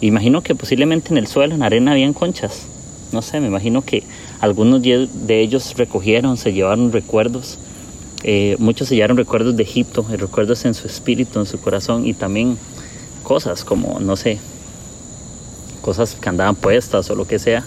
Imagino 0.02 0.42
que 0.42 0.56
posiblemente 0.56 1.10
en 1.12 1.20
el 1.20 1.28
suelo, 1.28 1.54
en 1.54 1.62
arena, 1.62 1.92
habían 1.92 2.14
conchas. 2.14 2.64
No 3.12 3.22
sé, 3.22 3.40
me 3.40 3.48
imagino 3.48 3.84
que 3.84 4.04
algunos 4.46 4.82
de 4.82 5.42
ellos 5.42 5.74
recogieron, 5.76 6.38
se 6.38 6.54
llevaron 6.54 6.92
recuerdos. 6.92 7.58
Eh, 8.24 8.56
muchos 8.60 8.88
se 8.88 8.96
llevaron 8.96 9.18
recuerdos 9.18 9.56
de 9.58 9.64
Egipto, 9.64 10.06
recuerdos 10.10 10.66
en 10.66 10.74
su 10.74 10.88
espíritu, 10.88 11.40
en 11.40 11.46
su 11.46 11.60
corazón 11.60 12.06
y 12.06 12.14
también 12.14 12.58
cosas 13.24 13.64
como, 13.64 14.00
no 14.00 14.16
sé, 14.16 14.40
cosas 15.82 16.16
que 16.16 16.30
andaban 16.30 16.56
puestas 16.56 17.10
o 17.10 17.16
lo 17.16 17.26
que 17.26 17.40
sea. 17.40 17.66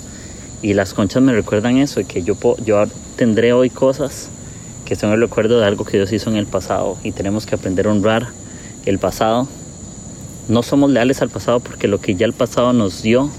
Y 0.63 0.75
las 0.75 0.95
conchas 0.95 1.23
me 1.23 1.33
recuerdan 1.33 1.79
eso, 1.79 2.01
que 2.07 2.23
yo, 2.23 2.37
yo 2.65 2.85
tendré 3.17 3.53
hoy 3.53 3.71
cosas 3.71 4.29
que 4.85 4.97
son 4.97 5.13
el 5.13 5.21
recuerdo 5.21 5.61
de 5.61 5.67
algo 5.67 5.85
que 5.85 5.97
Dios 5.99 6.13
hizo 6.13 6.31
en 6.31 6.37
el 6.37 6.47
pasado 6.47 6.97
y 7.05 7.13
tenemos 7.13 7.45
que 7.45 7.55
aprender 7.57 7.87
a 7.87 7.93
honrar 7.93 8.29
el 8.87 8.99
pasado. 8.99 9.49
No 10.49 10.63
somos 10.63 10.91
leales 10.91 11.21
al 11.23 11.29
pasado 11.29 11.61
porque 11.61 11.89
lo 11.89 12.01
que 12.01 12.15
ya 12.15 12.25
el 12.25 12.33
pasado 12.33 12.73
nos 12.73 13.03
dio 13.03 13.31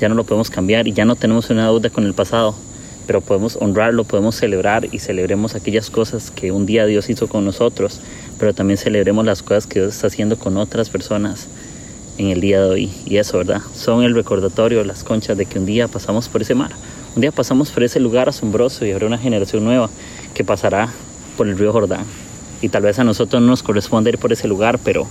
ya 0.00 0.08
no 0.08 0.14
lo 0.14 0.24
podemos 0.24 0.50
cambiar 0.50 0.88
y 0.88 0.92
ya 0.92 1.04
no 1.04 1.16
tenemos 1.16 1.50
una 1.50 1.64
deuda 1.64 1.90
con 1.90 2.04
el 2.04 2.14
pasado, 2.14 2.54
pero 3.06 3.20
podemos 3.20 3.56
honrarlo, 3.60 4.04
podemos 4.04 4.34
celebrar 4.34 4.88
y 4.92 4.98
celebremos 4.98 5.54
aquellas 5.54 5.90
cosas 5.90 6.30
que 6.30 6.52
un 6.52 6.66
día 6.66 6.86
Dios 6.86 7.08
hizo 7.08 7.28
con 7.28 7.44
nosotros, 7.44 8.00
pero 8.38 8.52
también 8.52 8.78
celebremos 8.78 9.24
las 9.24 9.42
cosas 9.42 9.66
que 9.66 9.80
Dios 9.80 9.94
está 9.94 10.08
haciendo 10.08 10.38
con 10.38 10.56
otras 10.56 10.90
personas 10.90 11.46
en 12.18 12.28
el 12.28 12.40
día 12.40 12.60
de 12.60 12.70
hoy. 12.70 12.90
Y 13.06 13.16
eso, 13.18 13.38
¿verdad? 13.38 13.62
Son 13.74 14.02
el 14.02 14.14
recordatorio, 14.14 14.84
las 14.84 15.04
conchas 15.04 15.36
de 15.36 15.46
que 15.46 15.58
un 15.58 15.66
día 15.66 15.88
pasamos 15.88 16.28
por 16.28 16.42
ese 16.42 16.54
mar, 16.54 16.72
un 17.14 17.20
día 17.20 17.32
pasamos 17.32 17.70
por 17.70 17.82
ese 17.82 18.00
lugar 18.00 18.28
asombroso 18.28 18.84
y 18.84 18.90
habrá 18.90 19.06
una 19.06 19.18
generación 19.18 19.64
nueva 19.64 19.88
que 20.34 20.44
pasará 20.44 20.92
por 21.36 21.48
el 21.48 21.58
río 21.58 21.72
Jordán. 21.72 22.04
Y 22.60 22.68
tal 22.68 22.82
vez 22.82 22.98
a 22.98 23.04
nosotros 23.04 23.40
no 23.40 23.48
nos 23.48 23.62
corresponde 23.62 24.10
ir 24.10 24.18
por 24.18 24.32
ese 24.32 24.48
lugar, 24.48 24.78
pero 24.82 25.06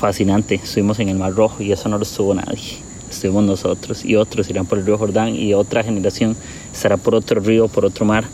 fascinante, 0.00 0.56
estuvimos 0.56 0.98
en 1.00 1.08
el 1.08 1.18
Mar 1.18 1.34
Rojo 1.34 1.62
y 1.62 1.72
eso 1.72 1.88
no 1.88 1.98
lo 1.98 2.04
estuvo 2.04 2.34
nadie. 2.34 2.93
Estuvimos 3.14 3.44
nosotros 3.44 4.04
y 4.04 4.16
otros 4.16 4.50
irán 4.50 4.66
por 4.66 4.78
el 4.78 4.86
río 4.86 4.98
Jordán 4.98 5.34
y 5.34 5.54
otra 5.54 5.84
generación 5.84 6.36
estará 6.72 6.96
por 6.96 7.14
otro 7.14 7.40
río, 7.40 7.68
por 7.68 7.84
otro 7.84 8.04
mar 8.04 8.24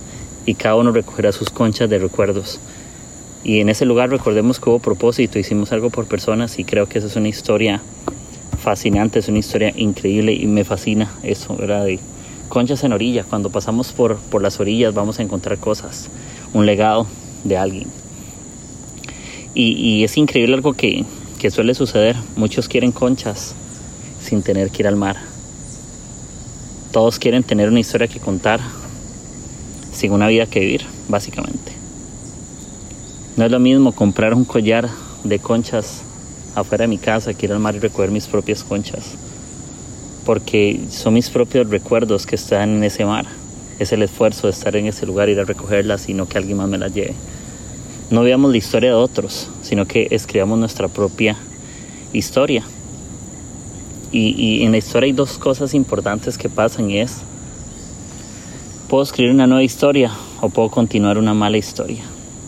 y 0.46 0.54
cada 0.54 0.76
uno 0.76 0.90
recogerá 0.90 1.32
sus 1.32 1.50
conchas 1.50 1.90
de 1.90 1.98
recuerdos. 1.98 2.58
Y 3.44 3.60
en 3.60 3.68
ese 3.68 3.84
lugar 3.84 4.10
recordemos 4.10 4.58
que 4.58 4.70
hubo 4.70 4.78
propósito, 4.78 5.38
hicimos 5.38 5.72
algo 5.72 5.90
por 5.90 6.06
personas 6.06 6.58
y 6.58 6.64
creo 6.64 6.88
que 6.88 6.98
esa 6.98 7.08
es 7.08 7.16
una 7.16 7.28
historia 7.28 7.80
fascinante, 8.58 9.18
es 9.18 9.28
una 9.28 9.38
historia 9.38 9.72
increíble 9.76 10.32
y 10.32 10.46
me 10.46 10.64
fascina 10.64 11.10
eso, 11.22 11.56
¿verdad? 11.56 11.84
De, 11.84 11.98
conchas 12.48 12.82
en 12.82 12.92
orilla. 12.92 13.24
Cuando 13.24 13.50
pasamos 13.50 13.92
por, 13.92 14.16
por 14.16 14.42
las 14.42 14.60
orillas 14.60 14.92
vamos 14.94 15.18
a 15.18 15.22
encontrar 15.22 15.58
cosas, 15.58 16.08
un 16.52 16.66
legado 16.66 17.06
de 17.44 17.56
alguien. 17.56 17.88
Y, 19.54 20.04
es 20.04 20.16
increíble 20.16 20.54
algo 20.54 20.72
que, 20.72 21.04
que 21.38 21.50
suele 21.50 21.74
suceder. 21.74 22.16
Muchos 22.36 22.68
quieren 22.68 22.92
conchas 22.92 23.54
sin 24.22 24.42
tener 24.42 24.70
que 24.70 24.82
ir 24.82 24.88
al 24.88 24.96
mar. 24.96 25.16
Todos 26.92 27.18
quieren 27.18 27.42
tener 27.42 27.68
una 27.68 27.80
historia 27.80 28.08
que 28.08 28.20
contar 28.20 28.60
sin 29.92 30.12
una 30.12 30.28
vida 30.28 30.46
que 30.46 30.60
vivir, 30.60 30.86
básicamente. 31.08 31.72
No 33.36 33.44
es 33.44 33.50
lo 33.50 33.60
mismo 33.60 33.92
comprar 33.92 34.34
un 34.34 34.44
collar 34.44 34.88
de 35.24 35.38
conchas 35.38 36.02
afuera 36.54 36.82
de 36.82 36.88
mi 36.88 36.98
casa 36.98 37.34
que 37.34 37.46
ir 37.46 37.52
al 37.52 37.60
mar 37.60 37.74
y 37.74 37.78
recoger 37.78 38.10
mis 38.10 38.26
propias 38.26 38.64
conchas 38.64 39.04
porque 40.24 40.80
son 40.90 41.14
mis 41.14 41.30
propios 41.30 41.68
recuerdos 41.68 42.26
que 42.26 42.36
están 42.36 42.76
en 42.76 42.84
ese 42.84 43.04
mar. 43.04 43.26
Es 43.78 43.92
el 43.92 44.02
esfuerzo 44.02 44.46
de 44.46 44.52
estar 44.52 44.76
en 44.76 44.86
ese 44.86 45.06
lugar, 45.06 45.28
ir 45.28 45.40
a 45.40 45.44
recogerlas 45.44 46.08
y 46.08 46.14
no 46.14 46.28
que 46.28 46.38
alguien 46.38 46.58
más 46.58 46.68
me 46.68 46.78
las 46.78 46.94
lleve. 46.94 47.14
No 48.10 48.22
veamos 48.22 48.50
la 48.50 48.58
historia 48.58 48.90
de 48.90 48.94
otros, 48.94 49.48
sino 49.62 49.86
que 49.86 50.08
escribamos 50.10 50.58
nuestra 50.58 50.88
propia 50.88 51.36
historia. 52.12 52.64
Y, 54.12 54.64
en 54.64 54.72
la 54.72 54.78
historia 54.78 55.06
hay 55.06 55.12
dos 55.12 55.38
cosas 55.38 55.72
importantes 55.72 56.36
que 56.36 56.48
pasan 56.48 56.90
y 56.90 56.98
es, 56.98 57.18
puedo 58.88 59.04
escribir 59.04 59.32
una 59.32 59.46
nueva 59.46 59.62
historia 59.62 60.10
o 60.40 60.48
puedo 60.48 60.68
continuar 60.68 61.16
una 61.16 61.32
mala 61.32 61.58
historia. 61.58 62.02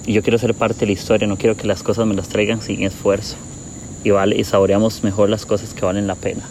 Y 0.04 0.12
yo 0.12 0.22
quiero 0.22 0.38
ser 0.38 0.54
parte 0.54 0.80
de 0.80 0.86
la 0.86 0.92
historia, 0.92 1.28
no 1.28 1.36
quiero 1.36 1.56
que 1.56 1.68
las 1.68 1.84
cosas 1.84 2.06
me 2.06 2.14
las 2.14 2.28
traigan 2.28 2.60
sin 2.60 2.82
esfuerzo. 2.82 3.36
Y, 4.02 4.10
vale, 4.10 4.36
y 4.36 4.42
saboreamos 4.42 5.04
mejor 5.04 5.30
las 5.30 5.46
cosas 5.46 5.72
que 5.72 5.84
valen 5.84 6.08
la 6.08 6.16
pena. 6.16 6.42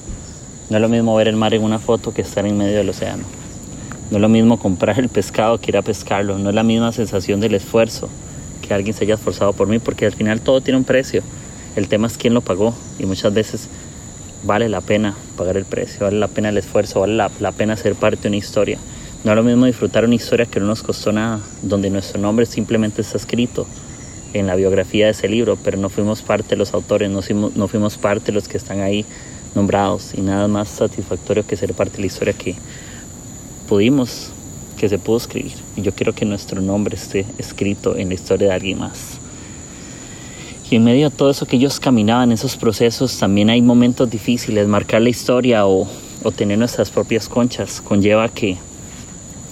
No 0.70 0.77
es 0.77 0.82
lo 0.82 0.88
mismo 0.88 1.13
ver 1.15 1.27
el 1.27 1.36
mar 1.36 1.53
en 1.53 1.63
una 1.63 1.80
foto 1.80 2.13
que 2.13 2.22
estar 2.22 2.46
en 2.46 2.58
medio 2.58 2.77
del 2.77 2.88
océano. 2.88 3.24
No 4.10 4.18
es 4.18 4.22
lo 4.22 4.30
mismo 4.30 4.58
comprar 4.58 4.98
el 5.00 5.10
pescado 5.10 5.58
que 5.58 5.72
ir 5.72 5.77
a 5.77 5.82
pescarlo. 5.82 6.38
No 6.38 6.50
es 6.50 6.56
la 6.56 6.63
misma 6.63 6.94
sensación 6.94 7.41
del 7.41 7.56
esfuerzo 7.56 8.08
que 8.62 8.74
alguien 8.74 8.96
se 8.96 9.03
haya 9.03 9.15
esforzado 9.15 9.51
por 9.51 9.68
mí, 9.68 9.80
porque 9.80 10.06
al 10.06 10.13
final 10.13 10.39
todo 10.39 10.62
tiene 10.62 10.77
un 10.77 10.86
precio. 10.86 11.24
El 11.75 11.89
tema 11.89 12.08
es 12.08 12.18
quién 12.18 12.34
lo 12.34 12.39
pagó 12.39 12.74
y 13.00 13.06
muchas 13.06 13.34
veces 13.34 13.68
vale 14.43 14.69
la 14.69 14.81
pena 14.81 15.15
pagar 15.38 15.57
el 15.57 15.65
precio, 15.65 16.01
vale 16.01 16.19
la 16.19 16.27
pena 16.27 16.50
el 16.50 16.57
esfuerzo, 16.57 17.01
vale 17.01 17.15
la, 17.15 17.51
pena 17.51 17.75
ser 17.77 17.95
parte 17.95 18.24
de 18.24 18.27
una 18.29 18.38
historia. 18.38 18.77
No 19.24 19.31
es 19.31 19.36
lo 19.36 19.43
mismo 19.43 19.65
disfrutar 19.65 20.05
una 20.05 20.15
historia 20.15 20.45
que 20.45 20.60
no 20.60 20.65
nos 20.65 20.81
costó 20.81 21.12
nada, 21.12 21.39
donde 21.62 21.89
nuestro 21.89 22.19
nombre 22.19 22.45
simplemente 22.45 23.01
está 23.01 23.17
escrito 23.17 23.67
en 24.33 24.48
la 24.48 24.55
biografía 24.55 25.05
de 25.05 25.12
ese 25.12 25.27
libro, 25.27 25.57
pero 25.63 25.77
no 25.77 25.89
fuimos 25.89 26.21
parte 26.21 26.50
de 26.50 26.55
los 26.57 26.74
autores, 26.74 27.10
no 27.10 27.21
fuimos, 27.21 27.55
no 27.55 27.67
fuimos 27.67 27.98
parte 27.98 28.27
de 28.27 28.33
los 28.33 28.48
que 28.48 28.57
están 28.57 28.79
ahí 28.79 29.05
nombrados 29.53 30.13
y 30.15 30.21
nada 30.21 30.48
más 30.48 30.69
satisfactorio 30.69 31.45
que 31.45 31.57
ser 31.57 31.74
parte 31.74 31.98
de 31.98 32.01
la 32.01 32.07
historia 32.07 32.33
que 32.33 32.55
pudimos, 33.67 34.31
que 34.77 34.89
se 34.89 34.98
pudo 34.98 35.17
escribir. 35.17 35.53
Y 35.75 35.81
yo 35.81 35.93
quiero 35.93 36.13
que 36.13 36.25
nuestro 36.25 36.62
nombre 36.62 36.95
esté 36.95 37.25
escrito 37.38 37.95
en 37.95 38.07
la 38.07 38.15
historia 38.15 38.48
de 38.48 38.53
alguien 38.53 38.79
más. 38.79 39.21
Y 40.72 40.78
en 40.78 40.86
medio 40.86 41.10
de 41.10 41.16
todo 41.18 41.30
eso 41.30 41.46
que 41.46 41.58
ellos 41.58 41.82
caminaban, 41.82 42.32
esos 42.32 42.56
procesos, 42.56 43.20
también 43.20 43.50
hay 43.50 43.62
momentos 43.62 44.10
difíciles. 44.10 44.70
Marcar 44.70 45.01
la 45.01 45.10
historia 45.10 45.68
o, 45.68 45.86
tener 46.38 46.58
nuestras 46.58 46.90
propias 46.90 47.28
conchas 47.28 47.82
conlleva 47.82 48.30
que 48.30 48.58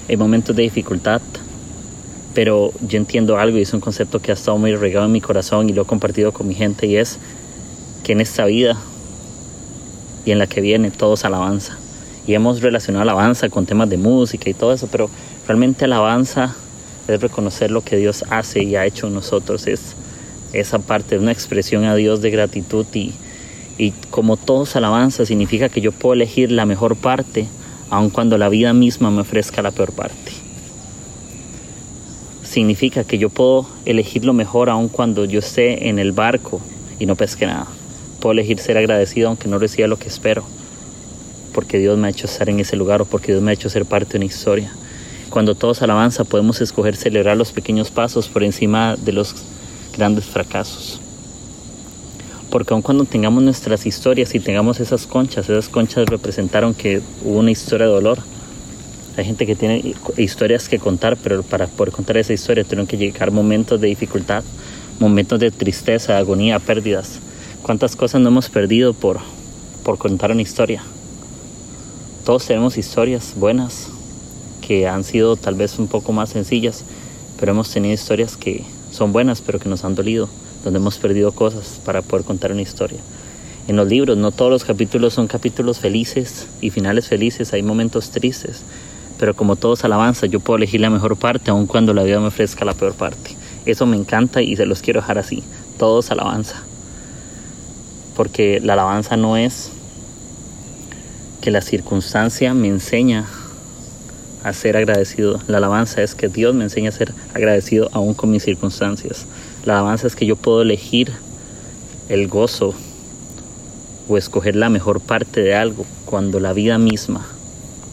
hay 0.07 0.15
momentos 0.15 0.55
de 0.55 0.63
dificultad, 0.63 1.21
pero 2.33 2.71
yo 2.87 2.97
entiendo 2.97 3.37
algo 3.37 3.57
y 3.57 3.63
es 3.63 3.73
un 3.73 3.81
concepto 3.81 4.21
que 4.21 4.31
ha 4.31 4.33
estado 4.33 4.57
muy 4.57 4.73
regado 4.77 5.07
en 5.07 5.11
mi 5.11 5.19
corazón 5.19 5.69
y 5.69 5.73
lo 5.73 5.81
he 5.81 5.85
compartido 5.85 6.31
con 6.31 6.47
mi 6.47 6.55
gente 6.55 6.87
y 6.87 6.95
es 6.95 7.19
que 8.01 8.13
en 8.13 8.21
esta 8.21 8.45
vida 8.45 8.77
y 10.23 10.31
en 10.31 10.39
la 10.39 10.47
que 10.47 10.61
viene 10.61 10.89
todos 10.89 11.25
alabanza. 11.25 11.77
Y 12.27 12.33
hemos 12.33 12.61
relacionado 12.61 13.01
alabanza 13.01 13.49
con 13.49 13.65
temas 13.65 13.89
de 13.89 13.97
música 13.97 14.49
y 14.49 14.53
todo 14.53 14.71
eso, 14.71 14.87
pero 14.89 15.09
realmente 15.45 15.83
alabanza 15.83 16.55
es 17.09 17.19
reconocer 17.19 17.71
lo 17.71 17.81
que 17.81 17.97
Dios 17.97 18.23
hace 18.29 18.63
y 18.63 18.77
ha 18.77 18.85
hecho 18.85 19.07
en 19.07 19.15
nosotros. 19.15 19.67
Es 19.67 19.95
esa 20.53 20.79
parte, 20.79 21.17
una 21.17 21.31
expresión 21.31 21.83
a 21.85 21.95
Dios 21.95 22.21
de 22.21 22.31
gratitud 22.31 22.85
y, 22.93 23.13
y 23.77 23.91
como 24.09 24.37
todos 24.37 24.75
alabanza 24.75 25.25
significa 25.25 25.69
que 25.69 25.81
yo 25.81 25.91
puedo 25.91 26.13
elegir 26.13 26.51
la 26.51 26.65
mejor 26.65 26.95
parte 26.95 27.47
aun 27.89 28.09
cuando 28.09 28.37
la 28.37 28.49
vida 28.49 28.73
misma 28.73 29.11
me 29.11 29.21
ofrezca 29.21 29.61
la 29.61 29.71
peor 29.71 29.91
parte. 29.91 30.31
Significa 32.43 33.03
que 33.03 33.17
yo 33.17 33.29
puedo 33.29 33.67
elegir 33.85 34.25
lo 34.25 34.33
mejor 34.33 34.69
aun 34.69 34.89
cuando 34.89 35.25
yo 35.25 35.39
esté 35.39 35.89
en 35.89 35.99
el 35.99 36.11
barco 36.11 36.61
y 36.99 37.05
no 37.05 37.15
pesque 37.15 37.45
nada. 37.45 37.67
Puedo 38.19 38.33
elegir 38.33 38.59
ser 38.59 38.77
agradecido 38.77 39.29
aunque 39.29 39.47
no 39.47 39.59
reciba 39.59 39.87
lo 39.87 39.97
que 39.97 40.07
espero, 40.07 40.43
porque 41.53 41.77
Dios 41.77 41.97
me 41.97 42.07
ha 42.07 42.11
hecho 42.11 42.25
estar 42.25 42.49
en 42.49 42.59
ese 42.59 42.75
lugar 42.75 43.01
o 43.01 43.05
porque 43.05 43.31
Dios 43.31 43.43
me 43.43 43.51
ha 43.51 43.53
hecho 43.53 43.69
ser 43.69 43.85
parte 43.85 44.13
de 44.13 44.17
una 44.17 44.25
historia. 44.25 44.71
Cuando 45.29 45.55
todos 45.55 45.81
alabanza 45.81 46.23
podemos 46.23 46.59
escoger 46.59 46.95
celebrar 46.95 47.37
los 47.37 47.51
pequeños 47.51 47.91
pasos 47.91 48.27
por 48.27 48.43
encima 48.43 48.95
de 48.95 49.11
los 49.11 49.35
grandes 49.99 50.25
fracasos. 50.25 50.99
Porque 52.49 52.73
aun 52.73 52.81
cuando 52.81 53.05
tengamos 53.05 53.43
nuestras 53.43 53.85
historias 53.85 54.33
y 54.33 54.39
tengamos 54.39 54.79
esas 54.79 55.05
conchas, 55.05 55.47
esas 55.49 55.69
conchas 55.69 56.07
representaron 56.07 56.73
que 56.73 57.01
hubo 57.23 57.37
una 57.37 57.51
historia 57.51 57.85
de 57.85 57.93
dolor. 57.93 58.17
Hay 59.17 59.25
gente 59.25 59.45
que 59.45 59.55
tiene 59.55 59.93
historias 60.17 60.67
que 60.67 60.79
contar, 60.79 61.17
pero 61.17 61.43
para 61.43 61.67
poder 61.67 61.93
contar 61.93 62.17
esa 62.17 62.33
historia 62.33 62.63
tuvieron 62.63 62.87
que 62.87 62.97
llegar 62.97 63.29
momentos 63.31 63.79
de 63.79 63.87
dificultad, 63.87 64.43
momentos 64.99 65.39
de 65.39 65.51
tristeza, 65.51 66.17
agonía, 66.17 66.57
pérdidas 66.59 67.19
cuántas 67.61 67.95
cosas 67.95 68.21
no 68.21 68.29
hemos 68.29 68.49
perdido 68.49 68.93
por, 68.93 69.19
por 69.83 69.97
contar 69.97 70.31
una 70.31 70.41
historia. 70.41 70.81
Todos 72.25 72.45
tenemos 72.45 72.77
historias 72.77 73.33
buenas 73.35 73.87
que 74.65 74.87
han 74.87 75.03
sido 75.03 75.35
tal 75.35 75.55
vez 75.55 75.79
un 75.79 75.87
poco 75.87 76.11
más 76.11 76.29
sencillas, 76.29 76.83
pero 77.39 77.51
hemos 77.51 77.69
tenido 77.71 77.93
historias 77.93 78.37
que 78.37 78.63
son 78.99 79.11
buenas 79.11 79.41
pero 79.41 79.59
que 79.59 79.67
nos 79.67 79.83
han 79.83 79.95
dolido, 79.95 80.29
donde 80.63 80.77
hemos 80.77 80.99
perdido 80.99 81.31
cosas 81.31 81.81
para 81.83 82.03
poder 82.03 82.25
contar 82.25 82.51
una 82.51 82.61
historia. 82.61 82.99
En 83.67 83.75
los 83.75 83.87
libros 83.87 84.17
no 84.17 84.31
todos 84.31 84.51
los 84.51 84.63
capítulos 84.63 85.15
son 85.15 85.27
capítulos 85.27 85.79
felices 85.79 86.47
y 86.61 86.69
finales 86.69 87.07
felices, 87.07 87.51
hay 87.53 87.63
momentos 87.63 88.11
tristes, 88.11 88.61
pero 89.17 89.33
como 89.33 89.55
todos 89.55 89.83
alabanza, 89.83 90.27
yo 90.27 90.39
puedo 90.39 90.57
elegir 90.57 90.81
la 90.81 90.91
mejor 90.91 91.17
parte 91.17 91.49
aun 91.49 91.65
cuando 91.65 91.93
la 91.95 92.03
vida 92.03 92.19
me 92.19 92.27
ofrezca 92.27 92.63
la 92.63 92.75
peor 92.75 92.93
parte. 92.93 93.35
Eso 93.65 93.87
me 93.87 93.97
encanta 93.97 94.43
y 94.43 94.55
se 94.55 94.67
los 94.67 94.81
quiero 94.81 95.01
dejar 95.01 95.17
así, 95.17 95.43
todos 95.79 96.11
alabanza 96.11 96.63
porque 98.19 98.59
la 98.59 98.73
alabanza 98.73 99.15
no 99.15 99.37
es 99.37 99.71
que 101.39 101.51
la 101.51 101.61
circunstancia 101.61 102.53
me 102.53 102.67
enseña 102.67 103.25
a 104.43 104.53
ser 104.53 104.77
agradecido. 104.77 105.39
La 105.47 105.57
alabanza 105.57 106.01
es 106.01 106.15
que 106.15 106.27
Dios 106.27 106.55
me 106.55 106.63
enseña 106.63 106.89
a 106.89 106.93
ser 106.93 107.13
agradecido 107.33 107.89
aún 107.91 108.13
con 108.13 108.31
mis 108.31 108.43
circunstancias. 108.43 109.25
La 109.65 109.73
alabanza 109.73 110.07
es 110.07 110.15
que 110.15 110.25
yo 110.25 110.35
puedo 110.35 110.61
elegir 110.61 111.11
el 112.07 112.27
gozo 112.27 112.73
o 114.07 114.17
escoger 114.17 114.55
la 114.55 114.69
mejor 114.69 115.01
parte 115.01 115.41
de 115.41 115.55
algo 115.55 115.85
cuando 116.05 116.39
la 116.39 116.53
vida 116.53 116.77
misma 116.77 117.25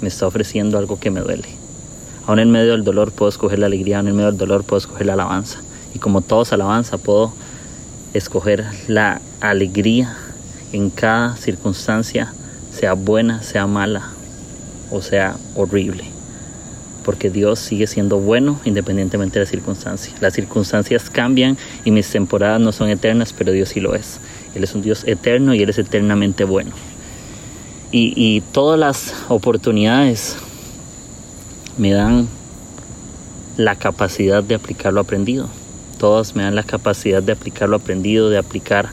me 0.00 0.08
está 0.08 0.26
ofreciendo 0.26 0.78
algo 0.78 0.98
que 0.98 1.10
me 1.10 1.20
duele. 1.20 1.48
Aún 2.26 2.38
en 2.38 2.50
medio 2.50 2.72
del 2.72 2.84
dolor 2.84 3.12
puedo 3.12 3.28
escoger 3.28 3.58
la 3.58 3.66
alegría, 3.66 3.98
aún 3.98 4.08
en 4.08 4.16
medio 4.16 4.30
del 4.30 4.38
dolor 4.38 4.64
puedo 4.64 4.78
escoger 4.78 5.06
la 5.06 5.12
alabanza. 5.12 5.60
Y 5.94 5.98
como 5.98 6.22
todos 6.22 6.52
alabanza 6.52 6.98
puedo 6.98 7.32
escoger 8.14 8.64
la 8.88 9.20
alegría 9.40 10.16
en 10.72 10.90
cada 10.90 11.36
circunstancia, 11.36 12.32
sea 12.72 12.94
buena, 12.94 13.42
sea 13.42 13.66
mala 13.66 14.10
o 14.90 15.02
sea 15.02 15.36
horrible. 15.54 16.15
Porque 17.06 17.30
Dios 17.30 17.60
sigue 17.60 17.86
siendo 17.86 18.18
bueno 18.18 18.58
independientemente 18.64 19.38
de 19.38 19.44
las 19.44 19.50
circunstancias. 19.50 20.20
Las 20.20 20.34
circunstancias 20.34 21.08
cambian 21.08 21.56
y 21.84 21.92
mis 21.92 22.10
temporadas 22.10 22.60
no 22.60 22.72
son 22.72 22.88
eternas, 22.88 23.32
pero 23.32 23.52
Dios 23.52 23.68
sí 23.68 23.78
lo 23.78 23.94
es. 23.94 24.18
Él 24.56 24.64
es 24.64 24.74
un 24.74 24.82
Dios 24.82 25.04
eterno 25.06 25.54
y 25.54 25.62
Él 25.62 25.70
es 25.70 25.78
eternamente 25.78 26.42
bueno. 26.42 26.72
Y, 27.92 28.12
y 28.16 28.40
todas 28.40 28.76
las 28.76 29.14
oportunidades 29.28 30.36
me 31.78 31.92
dan 31.92 32.26
la 33.56 33.76
capacidad 33.76 34.42
de 34.42 34.56
aplicar 34.56 34.92
lo 34.92 35.00
aprendido. 35.00 35.48
Todas 36.00 36.34
me 36.34 36.42
dan 36.42 36.56
la 36.56 36.64
capacidad 36.64 37.22
de 37.22 37.30
aplicar 37.30 37.68
lo 37.68 37.76
aprendido, 37.76 38.30
de 38.30 38.38
aplicar 38.38 38.88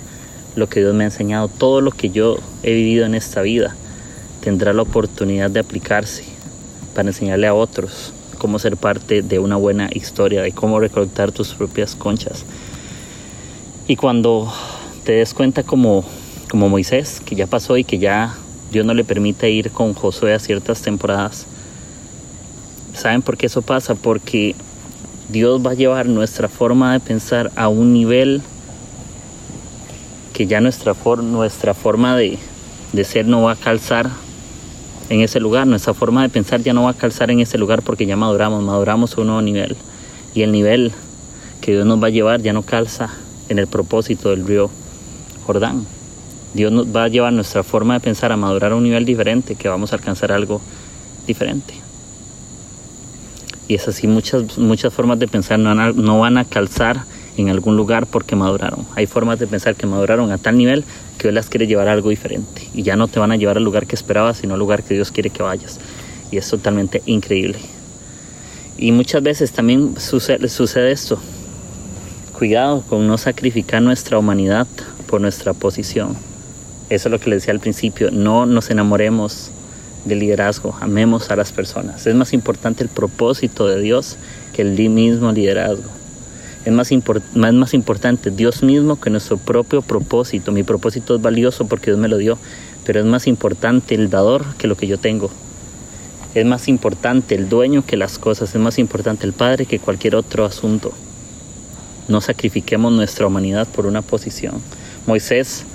lo 0.56 0.70
que 0.70 0.82
Dios 0.82 0.94
me 0.94 1.04
ha 1.04 1.08
enseñado. 1.08 1.48
Todo 1.48 1.82
lo 1.82 1.90
que 1.90 2.12
yo 2.12 2.38
he 2.62 2.74
vivido 2.74 3.08
en 3.08 3.16
esta 3.16 3.42
vida 3.42 3.76
tendrá 4.40 4.72
la 4.72 4.84
oportunidad 4.84 5.50
de 5.50 5.62
aplicarse 5.62 6.33
para 6.94 7.10
enseñarle 7.10 7.48
a 7.48 7.54
otros 7.54 8.14
cómo 8.38 8.60
ser 8.60 8.78
parte 8.78 9.22
de 9.22 9.40
una 9.40 9.56
buena 9.56 9.90
historia, 9.94 10.42
de 10.42 10.52
cómo 10.52 10.80
recolectar 10.80 11.32
tus 11.32 11.54
propias 11.54 11.96
conchas. 11.96 12.44
Y 13.88 13.96
cuando 13.96 14.52
te 15.04 15.14
des 15.14 15.34
cuenta 15.34 15.64
como, 15.64 16.04
como 16.50 16.70
Moisés, 16.70 17.22
que 17.26 17.36
ya 17.36 17.48
pasó 17.48 17.78
y 17.78 17.84
que 17.84 18.00
ya 18.00 18.36
Dios 18.72 18.86
no 18.86 18.94
le 18.94 19.04
permite 19.04 19.50
ir 19.50 19.72
con 19.72 19.94
Josué 19.94 20.34
a 20.34 20.40
ciertas 20.40 20.82
temporadas, 20.82 21.46
¿saben 22.94 23.22
por 23.22 23.38
qué 23.38 23.46
eso 23.46 23.62
pasa? 23.62 23.96
Porque 23.96 24.56
Dios 25.30 25.66
va 25.66 25.72
a 25.72 25.76
llevar 25.76 26.08
nuestra 26.08 26.50
forma 26.50 26.94
de 26.94 27.00
pensar 27.00 27.52
a 27.56 27.68
un 27.68 27.94
nivel 27.94 28.42
que 30.34 30.48
ya 30.48 30.60
nuestra, 30.60 30.96
nuestra 31.22 31.74
forma 31.74 32.18
de, 32.18 32.38
de 32.92 33.04
ser 33.04 33.26
no 33.26 33.44
va 33.44 33.54
a 33.54 33.56
calzar 33.56 34.10
en 35.10 35.22
ese 35.22 35.40
lugar. 35.40 35.68
Nuestra 35.68 35.94
forma 35.94 36.22
de 36.24 36.30
pensar 36.30 36.62
ya 36.62 36.74
no 36.74 36.84
va 36.84 36.92
a 36.92 36.94
calzar 36.94 37.32
en 37.32 37.40
ese 37.40 37.58
lugar 37.58 37.82
porque 37.82 38.06
ya 38.06 38.16
maduramos, 38.16 38.64
maduramos 38.64 39.18
a 39.18 39.22
un 39.22 39.28
nuevo 39.28 39.42
nivel. 39.42 39.76
Y 40.34 40.42
el 40.42 40.52
nivel 40.52 40.92
que 41.62 41.72
Dios 41.72 41.86
nos 41.86 42.02
va 42.02 42.08
a 42.08 42.12
llevar 42.12 42.42
ya 42.42 42.54
no 42.54 42.64
calza 42.64 43.10
en 43.50 43.60
el 43.60 43.68
propósito 43.68 44.30
del 44.30 44.46
río 44.46 44.70
Jordán. 45.46 45.86
Dios 46.54 46.72
nos 46.72 46.96
va 46.96 47.06
a 47.06 47.08
llevar 47.08 47.34
nuestra 47.34 47.64
forma 47.64 47.96
de 47.96 48.00
pensar 48.00 48.32
a 48.32 48.38
madurar 48.38 48.74
a 48.74 48.76
un 48.76 48.84
nivel 48.84 49.06
diferente, 49.06 49.56
que 49.56 49.70
vamos 49.70 49.92
a 49.92 49.96
alcanzar 49.96 50.32
algo 50.32 50.62
diferente. 51.26 51.74
Y 53.68 53.76
es 53.76 53.88
así, 53.88 54.08
muchas, 54.08 54.58
muchas 54.58 54.94
formas 54.94 55.20
de 55.20 55.28
pensar 55.28 55.58
no 55.58 55.70
van, 55.70 55.80
a, 55.80 55.92
no 55.92 56.20
van 56.20 56.38
a 56.38 56.46
calzar 56.46 57.06
en 57.38 57.50
algún 57.50 57.76
lugar 57.76 58.06
porque 58.06 58.36
maduraron. 58.36 58.86
Hay 58.96 59.08
formas 59.08 59.40
de 59.40 59.48
pensar 59.48 59.76
que 59.76 59.88
maduraron 59.88 60.32
a 60.32 60.38
tal 60.38 60.58
nivel 60.58 60.84
Dios 61.24 61.34
las 61.34 61.50
quiere 61.50 61.68
llevar 61.68 61.88
a 61.88 61.94
algo 61.94 62.10
diferente. 62.10 62.70
Y 62.74 62.84
ya 62.84 62.96
no 62.96 63.08
te 63.08 63.20
van 63.20 63.32
a 63.32 63.36
llevar 63.36 63.58
al 63.58 63.64
lugar 63.64 63.88
que 63.88 63.96
esperabas, 63.96 64.38
sino 64.38 64.54
al 64.54 64.60
lugar 64.60 64.84
que 64.84 64.94
Dios 64.94 65.12
quiere 65.12 65.30
que 65.30 65.44
vayas. 65.44 65.80
Y 66.32 66.38
es 66.38 66.48
totalmente 66.50 67.02
increíble. 67.06 67.58
Y 68.78 68.92
muchas 68.92 69.24
veces 69.24 69.52
también 69.52 69.96
sucede, 70.00 70.50
sucede 70.50 70.92
esto. 70.92 71.20
Cuidado 72.38 72.82
con 72.90 73.08
no 73.08 73.18
sacrificar 73.18 73.82
nuestra 73.82 74.18
humanidad 74.18 74.68
por 75.08 75.22
nuestra 75.22 75.54
posición. 75.54 76.16
Eso 76.90 77.08
es 77.08 77.12
lo 77.12 77.20
que 77.20 77.30
les 77.30 77.42
decía 77.42 77.54
al 77.54 77.60
principio. 77.60 78.12
No 78.12 78.46
nos 78.46 78.70
enamoremos 78.70 79.52
del 80.06 80.20
liderazgo. 80.20 80.76
Amemos 80.82 81.32
a 81.32 81.36
las 81.36 81.52
personas. 81.52 82.06
Es 82.06 82.16
más 82.16 82.34
importante 82.34 82.84
el 82.84 82.90
propósito 82.90 83.68
de 83.68 83.80
Dios 83.80 84.18
que 84.54 84.64
el 84.64 84.78
mismo 84.90 85.32
liderazgo. 85.32 86.03
Es 86.66 86.72
más, 86.72 87.74
importante 87.74 88.32
Dios 88.32 88.64
mismo 88.64 89.00
que 89.00 89.10
nuestro 89.10 89.38
propio 89.38 89.82
propósito. 89.82 90.54
Mi 90.54 90.64
propósito 90.64 91.16
es 91.16 91.22
valioso 91.22 91.68
porque 91.68 91.88
Dios 91.88 92.00
me 92.00 92.08
lo 92.08 92.18
dio, 92.18 92.38
pero 92.86 93.02
es 93.02 93.06
más 93.06 93.28
importante 93.28 93.96
el 93.96 94.10
dador 94.10 94.46
que 94.58 94.68
lo 94.68 94.78
que 94.78 94.88
yo 94.88 94.98
tengo. 94.98 95.30
Es 96.36 96.46
más 96.46 96.70
importante 96.70 97.36
el 97.36 97.50
dueño 97.50 97.86
que 97.86 97.98
las 97.98 98.18
cosas, 98.18 98.56
es 98.56 98.62
más 98.62 98.80
importante 98.80 99.26
el 99.26 99.34
Padre 99.34 99.66
que 99.66 99.80
cualquier 99.80 100.16
otro 100.16 100.46
asunto. 100.46 100.94
No 102.08 102.22
sacrifiquemos 102.22 102.94
nuestra 102.94 103.28
humanidad 103.28 103.68
por 103.68 103.86
una 103.86 104.02
posición. 104.02 104.56
Moisés 105.06 105.66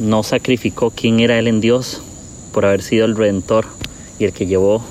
no 0.00 0.24
sacrificó 0.24 0.90
quién 0.90 1.20
era 1.20 1.38
él 1.38 1.46
en 1.46 1.60
Dios 1.60 2.02
por 2.52 2.66
haber 2.66 2.82
sido 2.82 3.04
el 3.04 3.16
redentor 3.16 3.66
y 4.18 4.24
el 4.24 4.32
que 4.32 4.46
llevó 4.46 4.84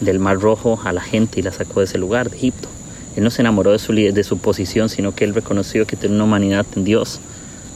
del 0.00 0.18
mar 0.18 0.40
rojo 0.40 0.80
a 0.82 0.92
la 0.92 1.00
gente 1.00 1.38
y 1.38 1.42
la 1.42 1.52
sacó 1.52 1.78
de 1.78 1.86
ese 1.86 1.98
lugar, 1.98 2.28
de 2.28 2.36
Egipto. 2.36 2.68
Él 3.20 3.24
no 3.24 3.30
se 3.30 3.42
enamoró 3.42 3.72
de 3.72 3.78
su, 3.78 3.92
de 3.92 4.24
su 4.24 4.38
posición, 4.38 4.88
sino 4.88 5.14
que 5.14 5.24
él 5.26 5.34
reconoció 5.34 5.86
que 5.86 5.94
tenía 5.94 6.14
una 6.14 6.24
humanidad 6.24 6.64
en 6.74 6.84
Dios, 6.84 7.20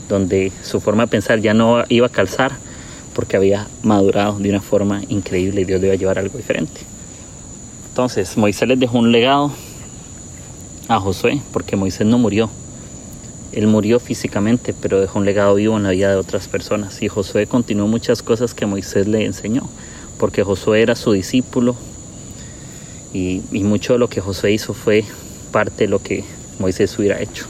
donde 0.08 0.50
su 0.62 0.80
forma 0.80 1.02
de 1.02 1.08
pensar 1.08 1.38
ya 1.38 1.52
no 1.52 1.84
iba 1.90 2.06
a 2.06 2.10
calzar 2.10 2.52
porque 3.14 3.36
había 3.36 3.68
madurado 3.82 4.38
de 4.38 4.48
una 4.48 4.62
forma 4.62 5.02
increíble 5.10 5.60
y 5.60 5.64
Dios 5.66 5.82
le 5.82 5.88
iba 5.88 5.94
a 5.94 5.98
llevar 5.98 6.18
algo 6.18 6.38
diferente. 6.38 6.80
Entonces, 7.90 8.38
Moisés 8.38 8.66
les 8.66 8.80
dejó 8.80 8.96
un 8.96 9.12
legado 9.12 9.52
a 10.88 10.98
Josué, 10.98 11.42
porque 11.52 11.76
Moisés 11.76 12.06
no 12.06 12.16
murió. 12.16 12.48
Él 13.52 13.66
murió 13.66 14.00
físicamente, 14.00 14.72
pero 14.72 14.98
dejó 14.98 15.18
un 15.18 15.26
legado 15.26 15.56
vivo 15.56 15.76
en 15.76 15.82
la 15.82 15.90
vida 15.90 16.08
de 16.08 16.16
otras 16.16 16.48
personas. 16.48 17.02
Y 17.02 17.08
Josué 17.08 17.46
continuó 17.46 17.86
muchas 17.86 18.22
cosas 18.22 18.54
que 18.54 18.64
Moisés 18.64 19.06
le 19.06 19.26
enseñó, 19.26 19.68
porque 20.18 20.42
Josué 20.42 20.80
era 20.80 20.96
su 20.96 21.12
discípulo. 21.12 21.76
Y, 23.12 23.42
y 23.52 23.62
mucho 23.62 23.92
de 23.92 23.98
lo 23.98 24.08
que 24.08 24.22
Josué 24.22 24.52
hizo 24.52 24.72
fue 24.72 25.04
parte 25.54 25.84
de 25.84 25.88
lo 25.88 26.00
que 26.00 26.24
Moisés 26.58 26.98
hubiera 26.98 27.20
hecho, 27.20 27.46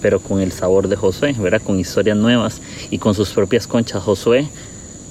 pero 0.00 0.18
con 0.18 0.40
el 0.40 0.50
sabor 0.50 0.88
de 0.88 0.96
Josué, 0.96 1.34
¿verdad? 1.38 1.60
Con 1.60 1.78
historias 1.78 2.16
nuevas 2.16 2.62
y 2.90 2.96
con 2.96 3.14
sus 3.14 3.32
propias 3.32 3.66
conchas. 3.66 4.02
Josué 4.02 4.48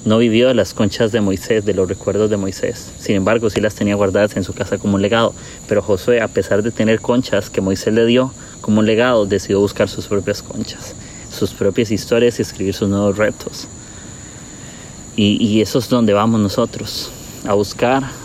no 0.04 0.18
vivió 0.18 0.48
de 0.48 0.54
las 0.54 0.74
conchas 0.74 1.12
de 1.12 1.20
Moisés, 1.20 1.64
de 1.64 1.74
los 1.74 1.88
recuerdos 1.88 2.30
de 2.30 2.36
Moisés. 2.36 2.90
Sin 2.98 3.14
embargo, 3.14 3.50
sí 3.50 3.60
las 3.60 3.76
tenía 3.76 3.94
guardadas 3.94 4.36
en 4.36 4.42
su 4.42 4.52
casa 4.52 4.78
como 4.78 4.96
un 4.96 5.02
legado. 5.02 5.32
Pero 5.68 5.80
Josué, 5.80 6.20
a 6.20 6.26
pesar 6.26 6.64
de 6.64 6.72
tener 6.72 7.00
conchas 7.00 7.50
que 7.50 7.60
Moisés 7.60 7.94
le 7.94 8.04
dio 8.04 8.32
como 8.60 8.80
un 8.80 8.86
legado, 8.86 9.26
decidió 9.26 9.60
buscar 9.60 9.88
sus 9.88 10.08
propias 10.08 10.42
conchas, 10.42 10.96
sus 11.32 11.52
propias 11.52 11.92
historias 11.92 12.40
y 12.40 12.42
escribir 12.42 12.74
sus 12.74 12.88
nuevos 12.88 13.16
retos. 13.16 13.68
Y, 15.14 15.40
y 15.40 15.60
eso 15.60 15.78
es 15.78 15.88
donde 15.88 16.12
vamos 16.12 16.40
nosotros, 16.40 17.12
a 17.46 17.54
buscar 17.54 18.23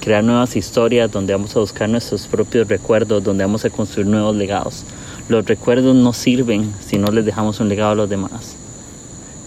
crear 0.00 0.24
nuevas 0.24 0.56
historias, 0.56 1.10
donde 1.10 1.32
vamos 1.32 1.56
a 1.56 1.60
buscar 1.60 1.88
nuestros 1.88 2.26
propios 2.26 2.68
recuerdos, 2.68 3.22
donde 3.22 3.44
vamos 3.44 3.64
a 3.64 3.70
construir 3.70 4.06
nuevos 4.06 4.36
legados. 4.36 4.84
Los 5.28 5.44
recuerdos 5.46 5.94
no 5.94 6.12
sirven 6.12 6.72
si 6.84 6.98
no 6.98 7.10
les 7.10 7.24
dejamos 7.24 7.60
un 7.60 7.68
legado 7.68 7.92
a 7.92 7.94
los 7.94 8.08
demás. 8.08 8.56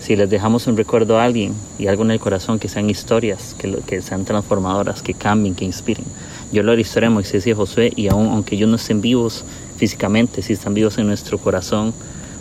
Si 0.01 0.15
les 0.15 0.29
dejamos 0.29 0.67
un 0.67 0.77
recuerdo 0.77 1.19
a 1.19 1.23
alguien 1.23 1.53
y 1.77 1.87
algo 1.87 2.03
en 2.03 2.11
el 2.11 2.19
corazón, 2.19 2.59
que 2.59 2.69
sean 2.69 2.89
historias, 2.89 3.55
que, 3.57 3.79
que 3.85 4.01
sean 4.01 4.25
transformadoras, 4.25 5.01
que 5.01 5.13
cambien, 5.13 5.55
que 5.55 5.65
inspiren. 5.65 6.05
Yo 6.51 6.63
lo 6.63 6.73
la 6.73 6.81
historia 6.81 7.09
de 7.09 7.15
Moisés 7.15 7.45
y 7.45 7.53
Josué 7.53 7.93
y 7.95 8.07
aunque 8.07 8.55
ellos 8.55 8.69
no 8.69 8.77
estén 8.77 9.01
vivos 9.01 9.45
físicamente, 9.77 10.41
sí 10.41 10.53
están 10.53 10.73
vivos 10.73 10.97
en 10.97 11.07
nuestro 11.07 11.37
corazón, 11.37 11.93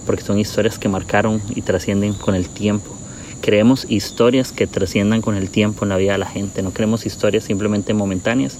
porque 0.06 0.22
son 0.22 0.38
historias 0.38 0.78
que 0.78 0.88
marcaron 0.88 1.42
y 1.54 1.60
trascienden 1.60 2.14
con 2.14 2.34
el 2.34 2.48
tiempo. 2.48 2.98
Creemos 3.48 3.86
historias 3.88 4.52
que 4.52 4.66
trasciendan 4.66 5.22
con 5.22 5.34
el 5.34 5.48
tiempo 5.48 5.86
en 5.86 5.88
la 5.88 5.96
vida 5.96 6.12
de 6.12 6.18
la 6.18 6.26
gente. 6.26 6.60
No 6.60 6.70
creemos 6.72 7.06
historias 7.06 7.44
simplemente 7.44 7.94
momentáneas. 7.94 8.58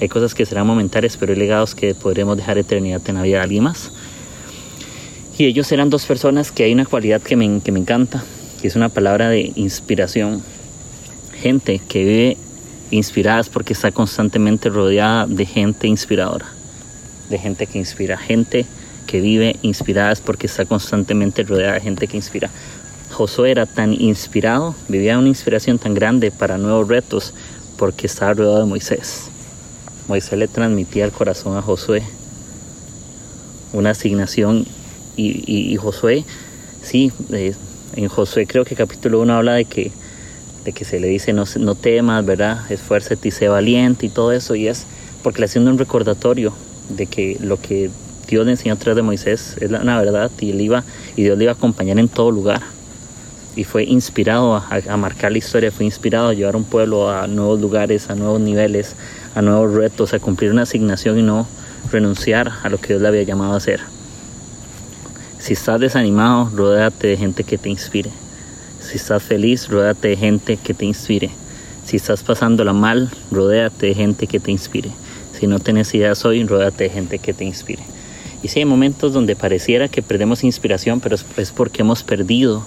Hay 0.00 0.08
cosas 0.08 0.34
que 0.34 0.46
serán 0.46 0.66
momentáneas, 0.66 1.18
pero 1.18 1.34
hay 1.34 1.38
legados 1.38 1.74
que 1.74 1.94
podremos 1.94 2.38
dejar 2.38 2.56
eternidad 2.56 3.02
en 3.06 3.16
la 3.16 3.22
vida 3.22 3.36
de 3.36 3.42
alguien 3.42 3.64
más. 3.64 3.92
Y 5.36 5.44
ellos 5.44 5.70
eran 5.72 5.90
dos 5.90 6.06
personas 6.06 6.52
que 6.52 6.64
hay 6.64 6.72
una 6.72 6.86
cualidad 6.86 7.20
que 7.20 7.36
me, 7.36 7.60
que 7.60 7.70
me 7.70 7.80
encanta, 7.80 8.24
que 8.62 8.68
es 8.68 8.76
una 8.76 8.88
palabra 8.88 9.28
de 9.28 9.52
inspiración. 9.56 10.42
Gente 11.34 11.78
que 11.86 12.02
vive 12.02 12.36
inspiradas 12.90 13.50
porque 13.50 13.74
está 13.74 13.92
constantemente 13.92 14.70
rodeada 14.70 15.26
de 15.26 15.44
gente 15.44 15.86
inspiradora, 15.86 16.46
de 17.28 17.38
gente 17.38 17.66
que 17.66 17.76
inspira, 17.76 18.16
gente 18.16 18.64
que 19.06 19.20
vive 19.20 19.56
inspiradas 19.60 20.22
porque 20.22 20.46
está 20.46 20.64
constantemente 20.64 21.42
rodeada 21.42 21.74
de 21.74 21.80
gente 21.82 22.06
que 22.06 22.16
inspira. 22.16 22.48
Josué 23.20 23.50
era 23.50 23.66
tan 23.66 23.92
inspirado, 23.92 24.74
vivía 24.88 25.18
una 25.18 25.28
inspiración 25.28 25.78
tan 25.78 25.92
grande 25.92 26.30
para 26.30 26.56
nuevos 26.56 26.88
retos 26.88 27.34
porque 27.76 28.06
estaba 28.06 28.32
rodeado 28.32 28.60
de 28.60 28.64
Moisés. 28.64 29.24
Moisés 30.08 30.38
le 30.38 30.48
transmitía 30.48 31.04
al 31.04 31.12
corazón 31.12 31.54
a 31.54 31.60
Josué 31.60 32.02
una 33.74 33.90
asignación 33.90 34.64
y, 35.18 35.76
Josué, 35.76 36.24
sí, 36.82 37.12
eh, 37.30 37.52
en 37.94 38.08
Josué 38.08 38.46
creo 38.46 38.64
que 38.64 38.74
capítulo 38.74 39.20
1 39.20 39.34
habla 39.34 39.52
de 39.52 39.66
que, 39.66 39.92
de 40.64 40.72
que 40.72 40.86
se 40.86 40.98
le 40.98 41.08
dice 41.08 41.34
no, 41.34 41.74
temas, 41.74 42.24
¿verdad? 42.24 42.72
Esfuérzate 42.72 43.28
y 43.28 43.32
sé 43.32 43.48
valiente 43.48 44.06
y 44.06 44.08
todo 44.08 44.32
eso 44.32 44.54
y 44.54 44.66
es 44.66 44.86
porque 45.22 45.40
le 45.40 45.44
haciendo 45.44 45.70
un 45.70 45.76
recordatorio 45.76 46.54
de 46.88 47.04
que 47.04 47.36
lo 47.42 47.60
que 47.60 47.90
Dios 48.28 48.46
le 48.46 48.52
enseñó 48.52 48.72
a 48.72 48.78
través 48.78 48.96
de 48.96 49.02
Moisés 49.02 49.58
es 49.60 49.70
la, 49.70 49.84
la 49.84 50.00
verdad 50.00 50.30
y 50.40 50.52
él 50.52 50.60
iba 50.62 50.84
y 51.16 51.24
Dios 51.24 51.36
le 51.36 51.44
iba 51.44 51.52
a 51.52 51.56
acompañar 51.56 51.98
en 51.98 52.08
todo 52.08 52.30
lugar 52.30 52.79
y 53.56 53.64
fue 53.64 53.84
inspirado 53.84 54.54
a, 54.54 54.96
marcar 54.96 55.32
la 55.32 55.38
historia, 55.38 55.70
fue 55.70 55.84
inspirado 55.84 56.28
a 56.28 56.34
llevar 56.34 56.56
un 56.56 56.64
pueblo 56.64 57.10
a 57.10 57.26
nuevos 57.26 57.60
lugares, 57.60 58.10
a 58.10 58.14
nuevos 58.14 58.40
niveles, 58.40 58.94
a 59.34 59.42
nuevos 59.42 59.74
retos, 59.74 60.14
a 60.14 60.18
cumplir 60.18 60.52
una 60.52 60.62
asignación 60.62 61.18
y 61.18 61.22
no 61.22 61.46
renunciar 61.90 62.50
a 62.62 62.68
lo 62.68 62.78
que 62.78 62.88
Dios 62.88 63.02
le 63.02 63.08
había 63.08 63.22
llamado 63.22 63.54
a 63.54 63.56
hacer. 63.56 63.80
Si 65.38 65.54
estás 65.54 65.80
desanimado, 65.80 66.50
rodéate 66.54 67.08
de 67.08 67.16
gente 67.16 67.44
que 67.44 67.58
te 67.58 67.70
inspire. 67.70 68.10
Si 68.80 68.96
estás 68.96 69.22
feliz, 69.22 69.68
rodéate 69.68 70.08
de 70.08 70.16
gente 70.16 70.56
que 70.56 70.74
te 70.74 70.84
inspire. 70.84 71.30
Si 71.84 71.96
estás 71.96 72.22
pasándola 72.22 72.72
mal, 72.72 73.10
rodéate 73.30 73.86
de 73.86 73.94
gente 73.94 74.26
que 74.26 74.38
te 74.38 74.50
inspire. 74.50 74.90
Si 75.38 75.46
no 75.46 75.58
tienes 75.58 75.94
ideas 75.94 76.24
hoy, 76.24 76.44
rodéate 76.44 76.84
de 76.84 76.90
gente 76.90 77.18
que 77.18 77.32
te 77.32 77.44
inspire. 77.44 77.82
Y 78.42 78.48
si 78.48 78.60
hay 78.60 78.64
momentos 78.64 79.12
donde 79.12 79.36
pareciera 79.36 79.88
que 79.88 80.02
perdemos 80.02 80.44
inspiración, 80.44 81.00
pero 81.00 81.16
es 81.36 81.50
porque 81.50 81.82
hemos 81.82 82.02
perdido 82.02 82.64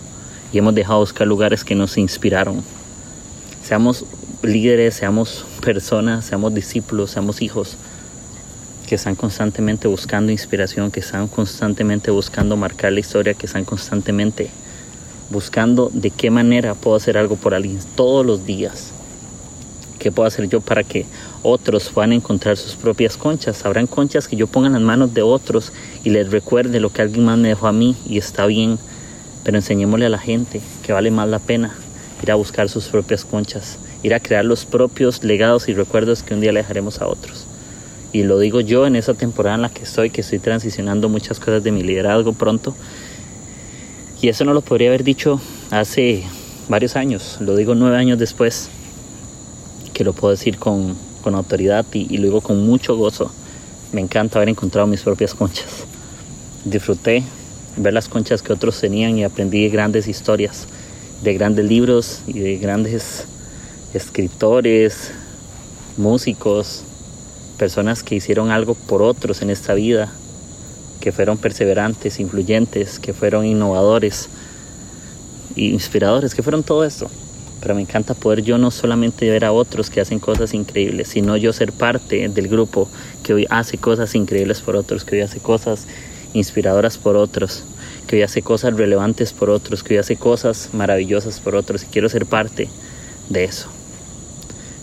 y 0.53 0.59
hemos 0.59 0.75
dejado 0.75 0.99
buscar 0.99 1.27
lugares 1.27 1.65
que 1.65 1.73
nos 1.73 1.97
inspiraron. 1.97 2.63
Seamos 3.63 4.05
líderes, 4.43 4.93
seamos 4.93 5.45
personas, 5.61 6.25
seamos 6.25 6.53
discípulos, 6.53 7.11
seamos 7.11 7.41
hijos 7.41 7.75
que 8.87 8.95
están 8.95 9.15
constantemente 9.15 9.87
buscando 9.87 10.31
inspiración, 10.31 10.91
que 10.91 10.99
están 10.99 11.27
constantemente 11.27 12.11
buscando 12.11 12.55
marcar 12.55 12.93
la 12.93 12.99
historia, 12.99 13.33
que 13.33 13.47
están 13.47 13.65
constantemente 13.65 14.51
buscando 15.31 15.89
de 15.91 16.11
qué 16.11 16.29
manera 16.29 16.75
puedo 16.75 16.95
hacer 16.95 17.17
algo 17.17 17.35
por 17.35 17.55
alguien 17.55 17.79
todos 17.95 18.23
los 18.23 18.45
días. 18.45 18.91
¿Qué 19.97 20.11
puedo 20.11 20.27
hacer 20.27 20.49
yo 20.49 20.61
para 20.61 20.83
que 20.83 21.05
otros 21.41 21.89
puedan 21.89 22.13
encontrar 22.13 22.57
sus 22.57 22.75
propias 22.75 23.17
conchas? 23.17 23.65
Habrán 23.65 23.87
conchas 23.87 24.27
que 24.27 24.35
yo 24.35 24.47
ponga 24.47 24.67
en 24.67 24.73
las 24.73 24.81
manos 24.81 25.13
de 25.13 25.21
otros 25.21 25.71
y 26.03 26.09
les 26.09 26.29
recuerde 26.29 26.79
lo 26.79 26.91
que 26.91 27.01
alguien 27.01 27.25
más 27.25 27.37
me 27.37 27.47
dejó 27.47 27.67
a 27.67 27.71
mí 27.71 27.95
y 28.05 28.17
está 28.17 28.45
bien, 28.45 28.77
pero 29.43 29.57
enseñémosle 29.57 30.05
a 30.05 30.09
la 30.09 30.19
gente 30.19 30.61
que 30.83 30.93
vale 30.93 31.11
más 31.11 31.27
la 31.27 31.39
pena 31.39 31.75
ir 32.21 32.31
a 32.31 32.35
buscar 32.35 32.69
sus 32.69 32.85
propias 32.85 33.25
conchas, 33.25 33.77
ir 34.01 34.13
a 34.13 34.19
crear 34.19 34.45
los 34.45 34.65
propios 34.65 35.23
legados 35.23 35.67
y 35.67 35.73
recuerdos 35.73 36.23
que 36.23 36.33
un 36.33 36.41
día 36.41 36.53
le 36.53 36.61
dejaremos 36.61 37.01
a 37.01 37.07
otros. 37.07 37.45
Y 38.13 38.23
lo 38.23 38.39
digo 38.39 38.61
yo 38.61 38.85
en 38.85 38.95
esa 38.95 39.13
temporada 39.13 39.55
en 39.55 39.63
la 39.63 39.69
que 39.69 39.83
estoy, 39.83 40.09
que 40.09 40.21
estoy 40.21 40.39
transicionando 40.39 41.09
muchas 41.09 41.39
cosas 41.39 41.63
de 41.63 41.71
mi 41.71 41.81
liderazgo 41.81 42.31
pronto. 42.33 42.75
Y 44.21 44.29
eso 44.29 44.45
no 44.45 44.53
lo 44.53 44.61
podría 44.61 44.89
haber 44.89 45.03
dicho 45.03 45.41
hace 45.69 46.23
varios 46.69 46.95
años, 46.95 47.37
lo 47.41 47.55
digo 47.57 47.75
nueve 47.75 47.97
años 47.97 48.17
después 48.17 48.69
que 49.93 50.03
lo 50.03 50.13
puedo 50.13 50.31
decir 50.31 50.57
con, 50.57 50.95
con 51.23 51.35
autoridad 51.35 51.85
y, 51.93 52.07
y, 52.13 52.17
lo 52.17 52.25
digo 52.25 52.41
con 52.41 52.65
mucho 52.65 52.95
gozo. 52.95 53.31
Me 53.91 54.01
encanta 54.01 54.39
haber 54.39 54.49
encontrado 54.49 54.87
mis 54.87 55.01
propias 55.01 55.33
conchas. 55.33 55.85
Disfruté 56.63 57.23
ver 57.77 57.93
las 57.93 58.07
conchas 58.07 58.41
que 58.41 58.53
otros 58.53 58.79
tenían 58.79 59.17
y 59.17 59.23
aprendí 59.23 59.67
grandes 59.69 60.07
historias, 60.07 60.67
de 61.23 61.33
grandes 61.33 61.65
libros 61.65 62.21
y 62.27 62.39
de 62.39 62.57
grandes 62.57 63.25
escritores, 63.93 65.11
músicos, 65.97 66.83
personas 67.57 68.03
que 68.03 68.15
hicieron 68.15 68.51
algo 68.51 68.75
por 68.75 69.01
otros 69.01 69.41
en 69.41 69.49
esta 69.49 69.73
vida, 69.73 70.11
que 70.99 71.11
fueron 71.11 71.37
perseverantes, 71.37 72.19
influyentes, 72.19 72.99
que 72.99 73.13
fueron 73.13 73.45
innovadores, 73.45 74.29
inspiradores, 75.55 76.33
que 76.33 76.43
fueron 76.43 76.63
todo 76.63 76.83
esto. 76.83 77.09
Pero 77.61 77.75
me 77.75 77.81
encanta 77.81 78.13
poder 78.13 78.41
yo 78.41 78.57
no 78.57 78.71
solamente 78.71 79.29
ver 79.29 79.45
a 79.45 79.53
otros 79.53 79.89
que 79.89 80.01
hacen 80.01 80.19
cosas 80.19 80.53
increíbles, 80.53 81.09
sino 81.09 81.37
yo 81.37 81.53
ser 81.53 81.71
parte 81.71 82.27
del 82.27 82.47
grupo 82.47 82.89
que 83.21 83.33
hoy 83.33 83.47
hace 83.49 83.77
cosas 83.77 84.15
increíbles 84.15 84.61
por 84.61 84.75
otros, 84.75 85.05
que 85.05 85.15
hoy 85.15 85.21
hace 85.21 85.39
cosas 85.39 85.87
inspiradoras 86.33 86.97
por 86.97 87.15
otros, 87.15 87.63
que 88.07 88.17
hoy 88.17 88.21
hace 88.23 88.41
cosas 88.41 88.75
relevantes 88.75 89.33
por 89.33 89.49
otros, 89.49 89.83
que 89.83 89.93
hoy 89.93 89.99
hace 89.99 90.17
cosas 90.17 90.69
maravillosas 90.73 91.39
por 91.39 91.55
otros 91.55 91.83
y 91.83 91.87
quiero 91.87 92.09
ser 92.09 92.25
parte 92.25 92.69
de 93.29 93.43
eso. 93.45 93.69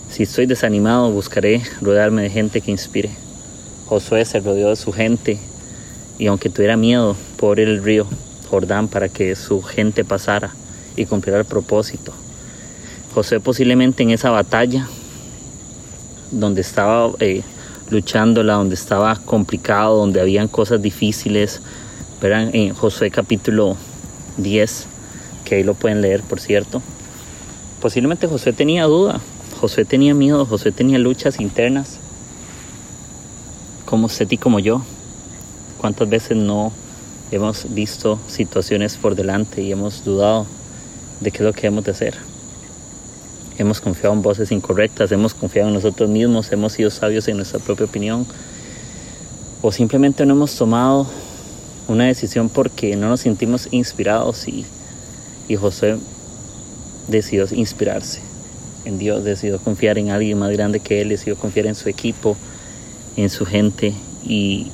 Si 0.09 0.23
estoy 0.23 0.45
desanimado, 0.45 1.11
buscaré 1.11 1.61
rodearme 1.81 2.23
de 2.23 2.29
gente 2.29 2.61
que 2.61 2.71
inspire. 2.71 3.11
Josué 3.85 4.25
se 4.25 4.39
rodeó 4.39 4.69
de 4.69 4.75
su 4.75 4.91
gente 4.91 5.39
y 6.17 6.27
aunque 6.27 6.49
tuviera 6.49 6.77
miedo 6.77 7.15
por 7.37 7.59
el 7.59 7.83
río 7.83 8.07
Jordán 8.49 8.87
para 8.87 9.09
que 9.09 9.35
su 9.35 9.61
gente 9.61 10.03
pasara 10.03 10.53
y 10.95 11.05
cumpliera 11.05 11.39
el 11.39 11.45
propósito, 11.45 12.13
José 13.13 13.39
posiblemente 13.39 14.03
en 14.03 14.11
esa 14.11 14.29
batalla 14.29 14.87
donde 16.31 16.61
estaba 16.61 17.11
eh, 17.19 17.43
luchándola, 17.91 18.53
donde 18.53 18.75
estaba 18.75 19.15
complicado, 19.15 19.97
donde 19.97 20.21
habían 20.21 20.47
cosas 20.47 20.81
difíciles, 20.81 21.61
verán 22.21 22.49
en 22.53 22.73
Josué 22.73 23.11
capítulo 23.11 23.77
10, 24.37 24.87
que 25.45 25.55
ahí 25.55 25.63
lo 25.63 25.73
pueden 25.73 26.01
leer 26.01 26.21
por 26.21 26.39
cierto, 26.39 26.81
posiblemente 27.81 28.27
José 28.27 28.53
tenía 28.53 28.85
duda, 28.85 29.19
José 29.59 29.85
tenía 29.85 30.13
miedo, 30.13 30.45
José 30.45 30.71
tenía 30.71 30.97
luchas 30.97 31.39
internas, 31.39 31.99
como 33.85 34.05
usted 34.05 34.31
y 34.31 34.37
como 34.37 34.59
yo. 34.59 34.81
¿Cuántas 35.77 36.07
veces 36.07 36.37
no 36.37 36.71
hemos 37.31 37.73
visto 37.73 38.19
situaciones 38.27 38.95
por 38.95 39.15
delante 39.15 39.61
y 39.61 39.71
hemos 39.71 40.05
dudado 40.05 40.45
de 41.19 41.31
qué 41.31 41.39
es 41.39 41.43
lo 41.43 41.53
que 41.53 41.67
hemos 41.67 41.83
de 41.83 41.91
hacer? 41.91 42.30
Hemos 43.61 43.79
confiado 43.79 44.13
en 44.13 44.21
voces 44.21 44.51
incorrectas, 44.51 45.11
hemos 45.11 45.33
confiado 45.33 45.69
en 45.69 45.75
nosotros 45.75 46.09
mismos, 46.09 46.51
hemos 46.51 46.73
sido 46.73 46.89
sabios 46.89 47.27
en 47.27 47.37
nuestra 47.37 47.59
propia 47.59 47.85
opinión, 47.85 48.25
o 49.61 49.71
simplemente 49.71 50.25
no 50.25 50.33
hemos 50.33 50.55
tomado 50.55 51.07
una 51.87 52.05
decisión 52.05 52.49
porque 52.49 52.95
no 52.95 53.09
nos 53.09 53.21
sentimos 53.21 53.67
inspirados 53.71 54.47
y, 54.47 54.65
José 55.59 55.97
decidió 57.09 57.45
inspirarse 57.51 58.21
en 58.85 58.97
Dios, 58.97 59.25
decidió 59.25 59.59
confiar 59.59 59.97
en 59.97 60.09
alguien 60.09 60.39
más 60.39 60.49
grande 60.51 60.79
que 60.79 61.01
él, 61.01 61.09
decidió 61.09 61.35
confiar 61.35 61.65
en 61.65 61.75
su 61.75 61.89
equipo, 61.89 62.37
en 63.17 63.29
su 63.29 63.45
gente 63.45 63.93
y, 64.23 64.71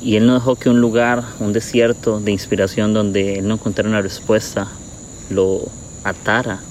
y 0.00 0.16
él 0.16 0.26
no 0.26 0.32
dejó 0.32 0.56
que 0.56 0.70
un 0.70 0.80
lugar, 0.80 1.22
un 1.38 1.52
desierto 1.52 2.18
de 2.18 2.32
inspiración 2.32 2.94
donde 2.94 3.40
él 3.40 3.46
no 3.46 3.54
encontrara 3.54 3.90
una 3.90 4.00
respuesta, 4.00 4.68
lo 5.28 5.60
atara 6.02 6.62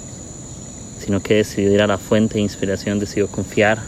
sino 1.04 1.22
que 1.22 1.36
decidió 1.36 1.72
ir 1.74 1.82
a 1.82 1.88
la 1.88 1.98
fuente 1.98 2.36
de 2.36 2.42
inspiración, 2.42 2.98
decidió 2.98 3.28
confiar 3.28 3.80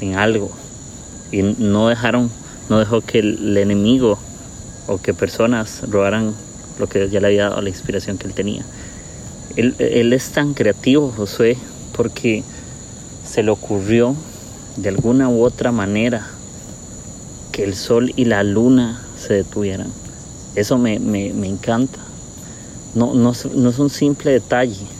en 0.00 0.16
algo 0.16 0.50
y 1.32 1.42
no 1.42 1.88
dejaron, 1.88 2.30
no 2.68 2.78
dejó 2.78 3.00
que 3.00 3.20
el, 3.20 3.56
enemigo 3.56 4.18
o 4.86 4.98
que 4.98 5.14
personas 5.14 5.82
robaran 5.88 6.34
lo 6.78 6.86
que 6.86 7.08
ya 7.08 7.20
le 7.20 7.28
había 7.28 7.48
dado 7.48 7.62
la 7.62 7.70
inspiración 7.70 8.18
que 8.18 8.26
él 8.26 8.34
tenía. 8.34 8.62
Él, 9.56 9.74
él 9.78 10.12
es 10.12 10.28
tan 10.30 10.52
creativo, 10.52 11.12
Josué, 11.16 11.56
porque 11.96 12.44
se 13.26 13.42
le 13.42 13.50
ocurrió 13.50 14.14
de 14.76 14.90
alguna 14.90 15.30
u 15.30 15.42
otra 15.42 15.72
manera 15.72 16.26
que 17.52 17.64
el 17.64 17.74
sol 17.74 18.12
y 18.16 18.26
la 18.26 18.42
luna 18.42 19.00
se 19.18 19.32
detuvieran. 19.32 19.90
Eso 20.54 20.76
me, 20.76 20.98
me, 20.98 21.32
me 21.32 21.48
encanta. 21.48 21.98
No, 22.94 23.14
no, 23.14 23.32
no 23.54 23.70
es 23.70 23.78
un 23.78 23.90
simple 23.90 24.32
detalle 24.32 24.97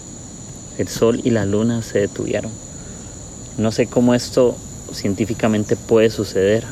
el 0.79 0.89
sol 0.89 1.21
y 1.25 1.31
la 1.31 1.45
luna 1.45 1.83
se 1.83 1.99
detuvieron. 1.99 2.51
No 3.59 3.73
sé 3.73 3.87
cómo 3.87 4.15
esto 4.15 4.57
científicamente 4.93 5.77
puede 5.77 6.11
suceder, 6.11 6.65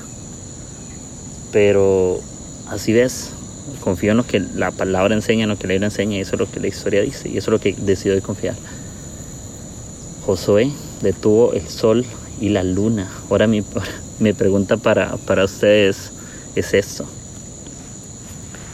pero 1.52 2.20
así 2.68 2.92
ves, 2.92 3.30
confío 3.82 4.12
en 4.12 4.18
lo 4.18 4.26
que 4.26 4.40
la 4.40 4.70
palabra 4.70 5.14
enseña, 5.14 5.44
en 5.44 5.48
lo 5.48 5.58
que 5.58 5.66
la 5.66 5.74
Biblia 5.74 5.88
enseña, 5.88 6.16
y 6.16 6.20
eso 6.20 6.36
es 6.36 6.40
lo 6.40 6.50
que 6.50 6.60
la 6.60 6.68
historia 6.68 7.02
dice, 7.02 7.28
y 7.28 7.36
eso 7.36 7.50
es 7.50 7.52
lo 7.52 7.60
que 7.60 7.72
decido 7.72 8.14
de 8.14 8.22
confiar. 8.22 8.54
Josué 10.24 10.70
detuvo 11.02 11.52
el 11.52 11.68
sol 11.68 12.04
y 12.40 12.50
la 12.50 12.62
luna. 12.62 13.10
Ahora 13.30 13.46
mi, 13.46 13.62
pregunta 14.38 14.76
para, 14.76 15.16
para 15.18 15.44
ustedes 15.44 16.12
es 16.54 16.74
esto. 16.74 17.06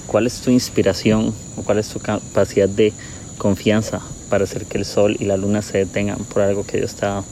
¿Cuál 0.06 0.26
es 0.26 0.40
tu 0.40 0.50
inspiración 0.50 1.34
o 1.56 1.62
cuál 1.62 1.78
es 1.78 1.88
tu 1.88 1.98
capacidad 1.98 2.68
de 2.68 2.92
confianza 3.38 4.02
para 4.32 4.44
hacer 4.44 4.64
que 4.64 4.78
el 4.78 4.86
sol 4.86 5.14
y 5.20 5.26
la 5.26 5.36
luna 5.36 5.60
se 5.60 5.76
detengan 5.76 6.16
por 6.16 6.40
algo 6.40 6.64
que 6.64 6.78
Dios 6.78 6.92
está 6.92 7.22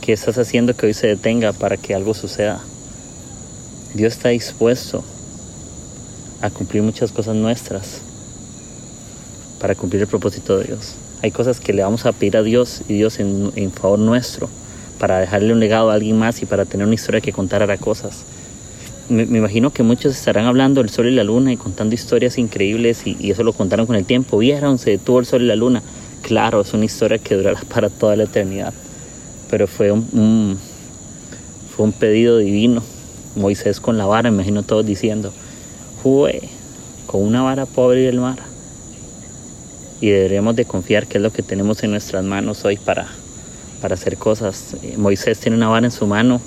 que 0.00 0.12
estás 0.12 0.38
haciendo 0.38 0.76
que 0.76 0.86
hoy 0.86 0.94
se 0.94 1.08
detenga 1.08 1.52
para 1.52 1.76
que 1.76 1.92
algo 1.92 2.14
suceda. 2.14 2.60
Dios 3.94 4.12
está 4.12 4.28
dispuesto 4.28 5.02
a 6.40 6.50
cumplir 6.50 6.84
muchas 6.84 7.10
cosas 7.10 7.34
nuestras 7.34 8.00
para 9.60 9.74
cumplir 9.74 10.02
el 10.02 10.06
propósito 10.06 10.56
de 10.56 10.66
Dios. 10.66 10.94
Hay 11.20 11.32
cosas 11.32 11.58
que 11.58 11.72
le 11.72 11.82
vamos 11.82 12.06
a 12.06 12.12
pedir 12.12 12.36
a 12.36 12.44
Dios 12.44 12.82
y 12.86 12.94
Dios 12.94 13.18
en, 13.18 13.50
en 13.56 13.72
favor 13.72 13.98
nuestro 13.98 14.48
para 15.00 15.18
dejarle 15.18 15.52
un 15.52 15.58
legado 15.58 15.90
a 15.90 15.94
alguien 15.94 16.16
más 16.16 16.40
y 16.42 16.46
para 16.46 16.64
tener 16.64 16.86
una 16.86 16.94
historia 16.94 17.20
que 17.20 17.32
contar 17.32 17.60
hará 17.64 17.76
cosas 17.76 18.18
me, 19.08 19.22
imagino 19.22 19.70
que 19.70 19.82
muchos 19.82 20.14
estarán 20.14 20.46
hablando 20.46 20.80
del 20.80 20.90
sol 20.90 21.08
y 21.08 21.14
la 21.14 21.24
luna 21.24 21.52
y 21.52 21.56
contando 21.56 21.94
historias 21.94 22.38
increíbles 22.38 23.06
y, 23.06 23.30
eso 23.30 23.42
lo 23.42 23.52
contaron 23.52 23.86
con 23.86 23.96
el 23.96 24.04
tiempo. 24.04 24.38
Vieron, 24.38 24.78
se 24.78 24.90
detuvo 24.90 25.20
el 25.20 25.26
sol 25.26 25.42
y 25.42 25.46
la 25.46 25.56
luna. 25.56 25.82
Claro, 26.22 26.60
es 26.60 26.72
una 26.74 26.84
historia 26.84 27.18
que 27.18 27.34
durará 27.34 27.60
para 27.68 27.90
toda 27.90 28.16
la 28.16 28.24
eternidad. 28.24 28.72
Pero 29.50 29.66
fue 29.66 29.92
un, 29.92 30.58
pedido 31.98 32.38
divino. 32.38 32.82
Moisés 33.36 33.80
con 33.80 33.98
la 33.98 34.06
vara, 34.06 34.30
me 34.30 34.36
imagino 34.36 34.62
todos 34.62 34.84
diciendo, 34.84 35.32
Jue, 36.02 36.42
con 37.06 37.22
una 37.22 37.42
vara 37.42 37.66
puedo 37.66 37.88
abrir 37.88 38.08
el 38.08 38.20
mar. 38.20 38.38
Y 40.00 40.08
deberíamos 40.08 40.56
de 40.56 40.64
confiar 40.64 41.06
que 41.06 41.18
es 41.18 41.22
lo 41.22 41.32
que 41.32 41.42
tenemos 41.42 41.82
en 41.82 41.90
nuestras 41.92 42.24
manos 42.24 42.64
hoy 42.64 42.76
para, 42.76 43.06
para 43.80 43.94
hacer 43.94 44.16
cosas. 44.16 44.74
Eh, 44.82 44.94
Moisés 44.96 45.38
tiene 45.38 45.56
una 45.56 45.68
vara 45.68 45.86
en 45.86 45.92
su 45.92 46.06
mano 46.06 46.40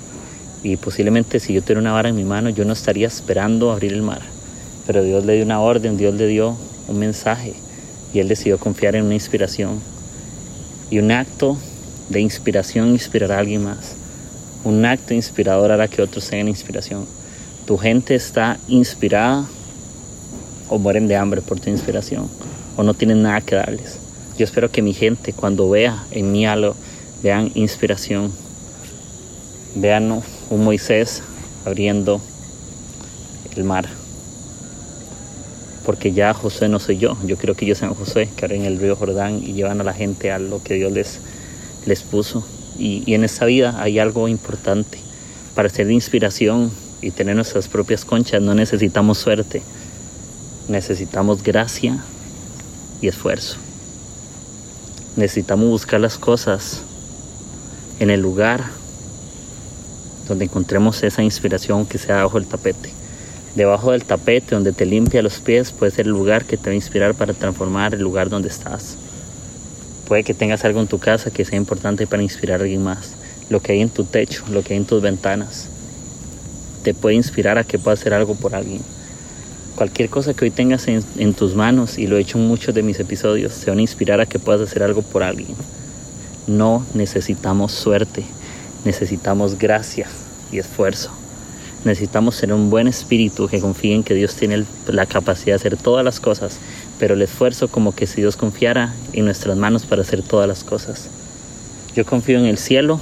y 0.62 0.76
posiblemente 0.76 1.40
si 1.40 1.52
yo 1.52 1.62
tuviera 1.62 1.80
una 1.80 1.92
vara 1.92 2.08
en 2.08 2.16
mi 2.16 2.24
mano, 2.24 2.50
yo 2.50 2.64
no 2.64 2.72
estaría 2.72 3.06
esperando 3.06 3.72
abrir 3.72 3.92
el 3.92 4.02
mar. 4.02 4.22
Pero 4.86 5.02
Dios 5.02 5.24
le 5.24 5.34
dio 5.34 5.44
una 5.44 5.60
orden, 5.60 5.96
Dios 5.96 6.14
le 6.14 6.26
dio 6.26 6.56
un 6.88 6.98
mensaje 6.98 7.54
y 8.14 8.20
él 8.20 8.28
decidió 8.28 8.58
confiar 8.58 8.94
en 8.94 9.04
una 9.04 9.14
inspiración. 9.14 9.80
Y 10.90 10.98
un 10.98 11.10
acto 11.10 11.56
de 12.08 12.20
inspiración 12.20 12.90
inspirará 12.90 13.36
a 13.36 13.38
alguien 13.40 13.64
más. 13.64 13.94
Un 14.64 14.84
acto 14.84 15.14
inspirador 15.14 15.72
hará 15.72 15.88
que 15.88 16.02
otros 16.02 16.28
tengan 16.28 16.48
inspiración. 16.48 17.06
Tu 17.66 17.76
gente 17.78 18.14
está 18.14 18.58
inspirada 18.68 19.44
o 20.68 20.78
mueren 20.78 21.08
de 21.08 21.16
hambre 21.16 21.42
por 21.42 21.58
tu 21.58 21.70
inspiración 21.70 22.28
o 22.76 22.82
no 22.82 22.94
tienen 22.94 23.22
nada 23.22 23.40
que 23.40 23.56
darles. 23.56 23.98
Yo 24.38 24.44
espero 24.44 24.70
que 24.70 24.82
mi 24.82 24.94
gente 24.94 25.32
cuando 25.32 25.68
vea 25.68 26.04
en 26.10 26.32
mí 26.32 26.46
algo, 26.46 26.74
vean 27.22 27.50
inspiración, 27.54 28.32
vean 29.74 30.22
un 30.52 30.64
Moisés 30.64 31.22
abriendo 31.64 32.20
el 33.56 33.64
mar. 33.64 33.88
Porque 35.86 36.12
ya 36.12 36.34
José 36.34 36.68
no 36.68 36.78
soy 36.78 36.98
yo, 36.98 37.16
yo 37.24 37.36
quiero 37.36 37.54
que 37.54 37.64
ellos 37.64 37.78
sean 37.78 37.94
José, 37.94 38.28
que 38.36 38.44
abren 38.44 38.64
el 38.64 38.78
río 38.78 38.94
Jordán 38.94 39.42
y 39.42 39.54
llevan 39.54 39.80
a 39.80 39.84
la 39.84 39.94
gente 39.94 40.30
a 40.30 40.38
lo 40.38 40.62
que 40.62 40.74
Dios 40.74 40.92
les, 40.92 41.20
les 41.86 42.02
puso. 42.02 42.46
Y, 42.78 43.02
y 43.06 43.14
en 43.14 43.24
esta 43.24 43.46
vida 43.46 43.82
hay 43.82 43.98
algo 43.98 44.28
importante. 44.28 44.98
Para 45.54 45.70
ser 45.70 45.86
de 45.86 45.94
inspiración 45.94 46.70
y 47.00 47.10
tener 47.10 47.34
nuestras 47.34 47.68
propias 47.68 48.04
conchas 48.04 48.42
no 48.42 48.54
necesitamos 48.54 49.18
suerte, 49.18 49.62
necesitamos 50.68 51.42
gracia 51.42 52.04
y 53.00 53.08
esfuerzo. 53.08 53.56
Necesitamos 55.16 55.68
buscar 55.68 56.00
las 56.00 56.18
cosas 56.18 56.82
en 58.00 58.10
el 58.10 58.20
lugar 58.20 58.81
donde 60.28 60.44
encontremos 60.44 61.02
esa 61.02 61.22
inspiración 61.22 61.86
que 61.86 61.98
sea 61.98 62.22
bajo 62.24 62.38
el 62.38 62.46
tapete. 62.46 62.90
Debajo 63.54 63.92
del 63.92 64.04
tapete 64.04 64.54
donde 64.54 64.72
te 64.72 64.86
limpia 64.86 65.22
los 65.22 65.40
pies 65.40 65.72
puede 65.72 65.92
ser 65.92 66.06
el 66.06 66.12
lugar 66.12 66.44
que 66.44 66.56
te 66.56 66.70
va 66.70 66.72
a 66.72 66.76
inspirar 66.76 67.14
para 67.14 67.34
transformar 67.34 67.94
el 67.94 68.00
lugar 68.00 68.30
donde 68.30 68.48
estás. 68.48 68.96
Puede 70.08 70.24
que 70.24 70.34
tengas 70.34 70.64
algo 70.64 70.80
en 70.80 70.86
tu 70.86 70.98
casa 70.98 71.30
que 71.30 71.44
sea 71.44 71.58
importante 71.58 72.06
para 72.06 72.22
inspirar 72.22 72.60
a 72.60 72.64
alguien 72.64 72.82
más. 72.82 73.12
Lo 73.50 73.60
que 73.60 73.72
hay 73.72 73.80
en 73.80 73.90
tu 73.90 74.04
techo, 74.04 74.44
lo 74.50 74.62
que 74.62 74.72
hay 74.72 74.78
en 74.78 74.86
tus 74.86 75.02
ventanas, 75.02 75.68
te 76.82 76.94
puede 76.94 77.16
inspirar 77.16 77.58
a 77.58 77.64
que 77.64 77.78
puedas 77.78 78.00
hacer 78.00 78.14
algo 78.14 78.34
por 78.34 78.54
alguien. 78.54 78.82
Cualquier 79.76 80.10
cosa 80.10 80.34
que 80.34 80.44
hoy 80.44 80.50
tengas 80.50 80.86
en, 80.88 81.34
tus 81.34 81.54
manos, 81.54 81.98
y 81.98 82.06
lo 82.06 82.16
he 82.16 82.20
hecho 82.20 82.38
en 82.38 82.46
muchos 82.46 82.74
de 82.74 82.82
mis 82.82 83.00
episodios, 83.00 83.52
se 83.52 83.70
van 83.70 83.78
a 83.78 83.82
inspirar 83.82 84.20
a 84.20 84.26
que 84.26 84.38
puedas 84.38 84.60
hacer 84.60 84.82
algo 84.82 85.02
por 85.02 85.22
alguien. 85.22 85.56
No 86.46 86.84
necesitamos 86.94 87.72
suerte, 87.72 88.24
necesitamos 88.84 89.58
gracia 89.58 90.08
y 90.50 90.58
esfuerzo. 90.58 91.10
Necesitamos 91.84 92.36
ser 92.36 92.52
un 92.52 92.70
buen 92.70 92.86
espíritu 92.86 93.48
que 93.48 93.60
confíe 93.60 93.94
en 93.94 94.04
que 94.04 94.14
Dios 94.14 94.36
tiene 94.36 94.64
la 94.86 95.06
capacidad 95.06 95.54
de 95.54 95.60
hacer 95.60 95.76
todas 95.76 96.04
las 96.04 96.20
cosas, 96.20 96.58
pero 96.98 97.14
el 97.14 97.22
esfuerzo 97.22 97.68
como 97.68 97.94
que 97.94 98.06
si 98.06 98.20
Dios 98.20 98.36
confiara 98.36 98.94
en 99.12 99.24
nuestras 99.24 99.56
manos 99.56 99.84
para 99.84 100.02
hacer 100.02 100.22
todas 100.22 100.46
las 100.46 100.62
cosas. 100.62 101.08
Yo 101.96 102.06
confío 102.06 102.38
en 102.38 102.46
el 102.46 102.58
cielo, 102.58 103.00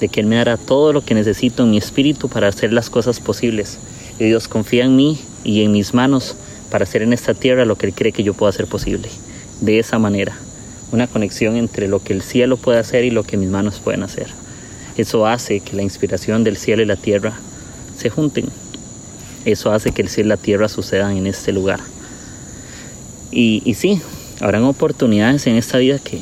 de 0.00 0.08
que 0.08 0.18
Él 0.18 0.26
me 0.26 0.34
dará 0.34 0.56
todo 0.56 0.92
lo 0.92 1.04
que 1.04 1.14
necesito 1.14 1.62
en 1.62 1.70
mi 1.70 1.78
espíritu 1.78 2.28
para 2.28 2.48
hacer 2.48 2.72
las 2.72 2.90
cosas 2.90 3.20
posibles. 3.20 3.78
Y 4.18 4.24
Dios 4.24 4.48
confía 4.48 4.84
en 4.84 4.96
mí 4.96 5.20
y 5.44 5.62
en 5.62 5.70
mis 5.70 5.94
manos 5.94 6.34
para 6.70 6.82
hacer 6.82 7.02
en 7.02 7.12
esta 7.12 7.34
tierra 7.34 7.64
lo 7.64 7.76
que 7.76 7.86
Él 7.86 7.94
cree 7.94 8.10
que 8.10 8.24
yo 8.24 8.34
puedo 8.34 8.50
hacer 8.50 8.66
posible. 8.66 9.08
De 9.60 9.78
esa 9.78 10.00
manera, 10.00 10.36
una 10.90 11.06
conexión 11.06 11.54
entre 11.54 11.86
lo 11.86 12.02
que 12.02 12.12
el 12.14 12.22
cielo 12.22 12.56
puede 12.56 12.80
hacer 12.80 13.04
y 13.04 13.10
lo 13.10 13.22
que 13.22 13.36
mis 13.36 13.48
manos 13.48 13.78
pueden 13.78 14.02
hacer. 14.02 14.26
Eso 14.96 15.26
hace 15.26 15.60
que 15.60 15.76
la 15.76 15.82
inspiración 15.82 16.44
del 16.44 16.56
cielo 16.56 16.82
y 16.82 16.86
la 16.86 16.96
tierra 16.96 17.32
se 17.96 18.10
junten. 18.10 18.46
Eso 19.44 19.72
hace 19.72 19.92
que 19.92 20.02
el 20.02 20.08
cielo 20.08 20.28
y 20.28 20.30
la 20.30 20.36
tierra 20.36 20.68
sucedan 20.68 21.16
en 21.16 21.26
este 21.26 21.52
lugar. 21.52 21.80
Y, 23.30 23.62
y 23.64 23.74
sí, 23.74 24.00
habrán 24.40 24.64
oportunidades 24.64 25.46
en 25.46 25.56
esta 25.56 25.78
vida 25.78 25.98
que, 25.98 26.20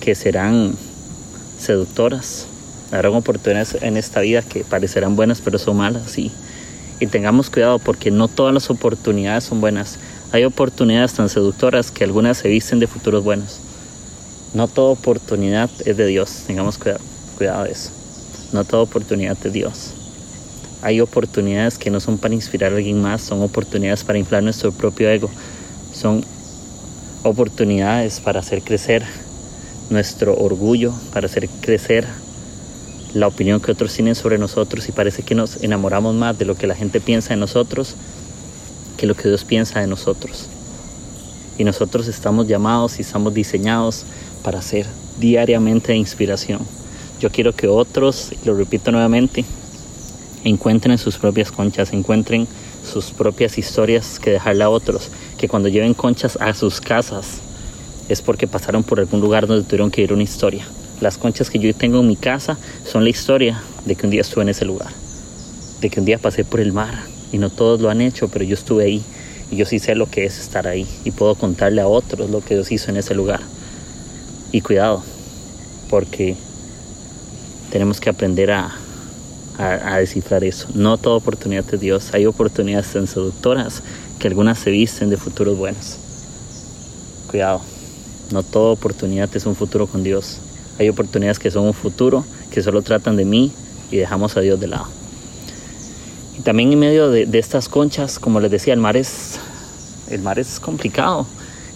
que 0.00 0.14
serán 0.14 0.74
seductoras. 1.58 2.46
Habrán 2.92 3.14
oportunidades 3.14 3.76
en 3.80 3.96
esta 3.96 4.20
vida 4.20 4.42
que 4.42 4.64
parecerán 4.64 5.16
buenas 5.16 5.40
pero 5.40 5.58
son 5.58 5.76
malas. 5.76 6.18
Y, 6.18 6.32
y 6.98 7.06
tengamos 7.06 7.50
cuidado 7.50 7.78
porque 7.78 8.10
no 8.10 8.28
todas 8.28 8.54
las 8.54 8.70
oportunidades 8.70 9.44
son 9.44 9.60
buenas. 9.60 9.98
Hay 10.32 10.44
oportunidades 10.44 11.14
tan 11.14 11.28
seductoras 11.28 11.90
que 11.90 12.04
algunas 12.04 12.38
se 12.38 12.48
visten 12.48 12.80
de 12.80 12.86
futuros 12.86 13.22
buenos. 13.22 13.60
No 14.54 14.68
toda 14.68 14.90
oportunidad 14.90 15.70
es 15.84 15.96
de 15.96 16.06
Dios. 16.06 16.44
Tengamos 16.46 16.78
cuidado, 16.78 17.00
cuidado 17.36 17.64
de 17.64 17.72
eso. 17.72 17.90
No 18.52 18.64
toda 18.64 18.82
oportunidad 18.82 19.36
de 19.36 19.50
Dios. 19.50 19.92
Hay 20.82 21.00
oportunidades 21.00 21.78
que 21.78 21.90
no 21.90 22.00
son 22.00 22.18
para 22.18 22.34
inspirar 22.34 22.72
a 22.72 22.76
alguien 22.76 23.00
más, 23.00 23.22
son 23.22 23.42
oportunidades 23.42 24.04
para 24.04 24.18
inflar 24.18 24.42
nuestro 24.42 24.72
propio 24.72 25.08
ego. 25.08 25.30
Son 25.92 26.24
oportunidades 27.22 28.20
para 28.20 28.40
hacer 28.40 28.62
crecer 28.62 29.04
nuestro 29.90 30.36
orgullo, 30.36 30.92
para 31.12 31.26
hacer 31.26 31.48
crecer 31.60 32.06
la 33.14 33.26
opinión 33.26 33.60
que 33.60 33.72
otros 33.72 33.94
tienen 33.94 34.14
sobre 34.14 34.36
nosotros 34.38 34.88
y 34.88 34.92
parece 34.92 35.22
que 35.22 35.34
nos 35.34 35.62
enamoramos 35.62 36.14
más 36.14 36.38
de 36.38 36.44
lo 36.44 36.56
que 36.56 36.66
la 36.66 36.74
gente 36.74 37.00
piensa 37.00 37.30
de 37.30 37.40
nosotros 37.40 37.94
que 38.96 39.06
lo 39.06 39.14
que 39.14 39.28
Dios 39.28 39.44
piensa 39.44 39.80
de 39.80 39.86
nosotros. 39.86 40.46
Y 41.58 41.64
nosotros 41.64 42.08
estamos 42.08 42.46
llamados 42.46 42.98
y 42.98 43.02
estamos 43.02 43.32
diseñados 43.32 44.04
para 44.42 44.60
ser 44.62 44.86
diariamente 45.18 45.92
de 45.92 45.98
inspiración. 45.98 46.60
Yo 47.20 47.30
quiero 47.30 47.54
que 47.54 47.66
otros, 47.66 48.32
lo 48.44 48.54
repito 48.54 48.92
nuevamente, 48.92 49.44
encuentren 50.44 50.98
sus 50.98 51.16
propias 51.16 51.50
conchas, 51.50 51.92
encuentren 51.92 52.46
sus 52.84 53.06
propias 53.06 53.58
historias 53.58 54.18
que 54.18 54.30
dejarle 54.30 54.64
a 54.64 54.70
otros, 54.70 55.10
que 55.38 55.48
cuando 55.48 55.68
lleven 55.68 55.94
conchas 55.94 56.36
a 56.40 56.52
sus 56.54 56.80
casas 56.80 57.40
es 58.08 58.22
porque 58.22 58.46
pasaron 58.46 58.84
por 58.84 59.00
algún 59.00 59.20
lugar 59.20 59.46
donde 59.46 59.64
tuvieron 59.64 59.90
que 59.90 60.02
ir 60.02 60.12
una 60.12 60.22
historia. 60.22 60.64
Las 61.00 61.18
conchas 61.18 61.50
que 61.50 61.58
yo 61.58 61.74
tengo 61.74 62.00
en 62.00 62.06
mi 62.06 62.16
casa 62.16 62.56
son 62.84 63.02
la 63.02 63.10
historia 63.10 63.62
de 63.84 63.96
que 63.96 64.06
un 64.06 64.10
día 64.10 64.20
estuve 64.20 64.42
en 64.42 64.50
ese 64.50 64.64
lugar, 64.64 64.90
de 65.80 65.90
que 65.90 66.00
un 66.00 66.06
día 66.06 66.18
pasé 66.18 66.44
por 66.44 66.60
el 66.60 66.72
mar 66.72 67.02
y 67.32 67.38
no 67.38 67.50
todos 67.50 67.80
lo 67.80 67.90
han 67.90 68.00
hecho, 68.00 68.28
pero 68.28 68.44
yo 68.44 68.54
estuve 68.54 68.84
ahí 68.84 69.02
y 69.50 69.56
yo 69.56 69.66
sí 69.66 69.78
sé 69.78 69.94
lo 69.94 70.08
que 70.08 70.24
es 70.24 70.38
estar 70.38 70.66
ahí 70.66 70.86
y 71.04 71.10
puedo 71.10 71.34
contarle 71.34 71.80
a 71.80 71.88
otros 71.88 72.30
lo 72.30 72.40
que 72.40 72.54
Dios 72.54 72.70
hizo 72.72 72.90
en 72.90 72.98
ese 72.98 73.14
lugar. 73.14 73.40
Y 74.52 74.60
cuidado, 74.60 75.02
porque 75.90 76.36
tenemos 77.76 78.00
que 78.00 78.08
aprender 78.08 78.52
a, 78.52 78.74
a, 79.58 79.94
a, 79.94 79.98
descifrar 79.98 80.42
eso. 80.44 80.66
No 80.72 80.96
toda 80.96 81.16
oportunidad 81.16 81.62
es 81.74 81.78
Dios. 81.78 82.14
Hay 82.14 82.24
oportunidades 82.24 82.90
tan 82.90 83.06
seductoras 83.06 83.82
que 84.18 84.28
algunas 84.28 84.58
se 84.58 84.70
visten 84.70 85.10
de 85.10 85.18
futuros 85.18 85.58
buenos. 85.58 85.98
Cuidado. 87.30 87.60
No 88.32 88.42
toda 88.42 88.72
oportunidad 88.72 89.28
es 89.36 89.44
un 89.44 89.54
futuro 89.54 89.86
con 89.86 90.02
Dios. 90.02 90.38
Hay 90.78 90.88
oportunidades 90.88 91.38
que 91.38 91.50
son 91.50 91.66
un 91.66 91.74
futuro, 91.74 92.24
que 92.50 92.62
solo 92.62 92.80
tratan 92.80 93.14
de 93.16 93.26
mí 93.26 93.52
y 93.90 93.98
dejamos 93.98 94.38
a 94.38 94.40
Dios 94.40 94.58
de 94.58 94.68
lado. 94.68 94.86
Y 96.38 96.40
también 96.40 96.72
en 96.72 96.78
medio 96.78 97.10
de, 97.10 97.26
de 97.26 97.38
estas 97.38 97.68
conchas, 97.68 98.18
como 98.18 98.40
les 98.40 98.50
decía, 98.50 98.72
el 98.72 98.80
mar 98.80 98.96
es, 98.96 99.38
el 100.08 100.22
mar 100.22 100.38
es 100.38 100.60
complicado. 100.60 101.26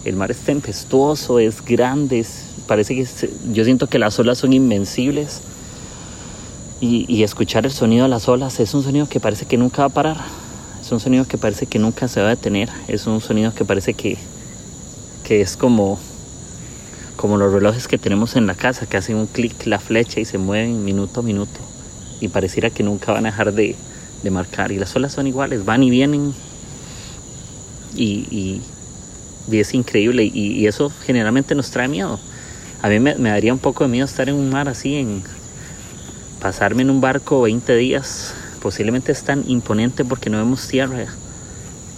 El 0.03 0.15
mar 0.15 0.31
es 0.31 0.37
tempestuoso, 0.37 1.37
es 1.37 1.63
grande, 1.63 2.21
es, 2.21 2.45
parece 2.65 2.95
que 2.95 3.01
es, 3.01 3.27
yo 3.53 3.63
siento 3.65 3.85
que 3.85 3.99
las 3.99 4.17
olas 4.17 4.39
son 4.39 4.51
invencibles. 4.51 5.41
Y, 6.81 7.05
y, 7.07 7.21
escuchar 7.21 7.67
el 7.67 7.71
sonido 7.71 8.03
de 8.03 8.09
las 8.09 8.27
olas 8.27 8.59
es 8.59 8.73
un 8.73 8.81
sonido 8.81 9.07
que 9.07 9.19
parece 9.19 9.45
que 9.45 9.55
nunca 9.55 9.83
va 9.83 9.85
a 9.85 9.89
parar. 9.89 10.17
Es 10.81 10.91
un 10.91 10.99
sonido 10.99 11.27
que 11.27 11.37
parece 11.37 11.67
que 11.67 11.77
nunca 11.77 12.07
se 12.07 12.21
va 12.21 12.25
a 12.25 12.29
detener. 12.31 12.69
Es 12.87 13.05
un 13.05 13.21
sonido 13.21 13.53
que 13.53 13.63
parece 13.63 13.93
que, 13.93 14.17
que 15.23 15.41
es 15.41 15.55
como, 15.57 15.99
como 17.17 17.37
los 17.37 17.53
relojes 17.53 17.87
que 17.87 17.99
tenemos 17.99 18.35
en 18.35 18.47
la 18.47 18.55
casa, 18.55 18.87
que 18.87 18.97
hacen 18.97 19.15
un 19.15 19.27
clic 19.27 19.67
la 19.67 19.77
flecha 19.77 20.19
y 20.19 20.25
se 20.25 20.39
mueven 20.39 20.83
minuto 20.83 21.19
a 21.19 21.23
minuto. 21.23 21.59
Y 22.19 22.29
pareciera 22.29 22.71
que 22.71 22.81
nunca 22.81 23.11
van 23.11 23.27
a 23.27 23.29
dejar 23.29 23.53
de, 23.53 23.75
de 24.23 24.31
marcar. 24.31 24.71
Y 24.71 24.79
las 24.79 24.95
olas 24.95 25.13
son 25.13 25.27
iguales, 25.27 25.63
van 25.63 25.83
y 25.83 25.91
vienen. 25.91 26.33
Y, 27.95 28.61
y, 29.51 29.55
es 29.55 29.75
increíble. 29.75 30.23
Y, 30.23 30.65
eso 30.65 30.91
generalmente 31.05 31.53
nos 31.53 31.69
trae 31.69 31.87
miedo. 31.87 32.19
A 32.81 32.89
mí 32.89 32.99
me, 32.99 33.13
me 33.15 33.29
daría 33.29 33.53
un 33.53 33.59
poco 33.59 33.83
de 33.83 33.89
miedo 33.91 34.05
estar 34.05 34.27
en 34.29 34.35
un 34.35 34.49
mar 34.49 34.67
así, 34.67 34.95
en 34.95 35.23
pasarme 36.41 36.81
en 36.81 36.89
un 36.89 36.99
barco 36.99 37.41
20 37.43 37.75
días. 37.75 38.33
Posiblemente 38.61 39.11
es 39.11 39.23
tan 39.23 39.49
imponente 39.49 40.03
porque 40.03 40.29
no 40.29 40.37
vemos 40.37 40.67
tierra. 40.67 41.05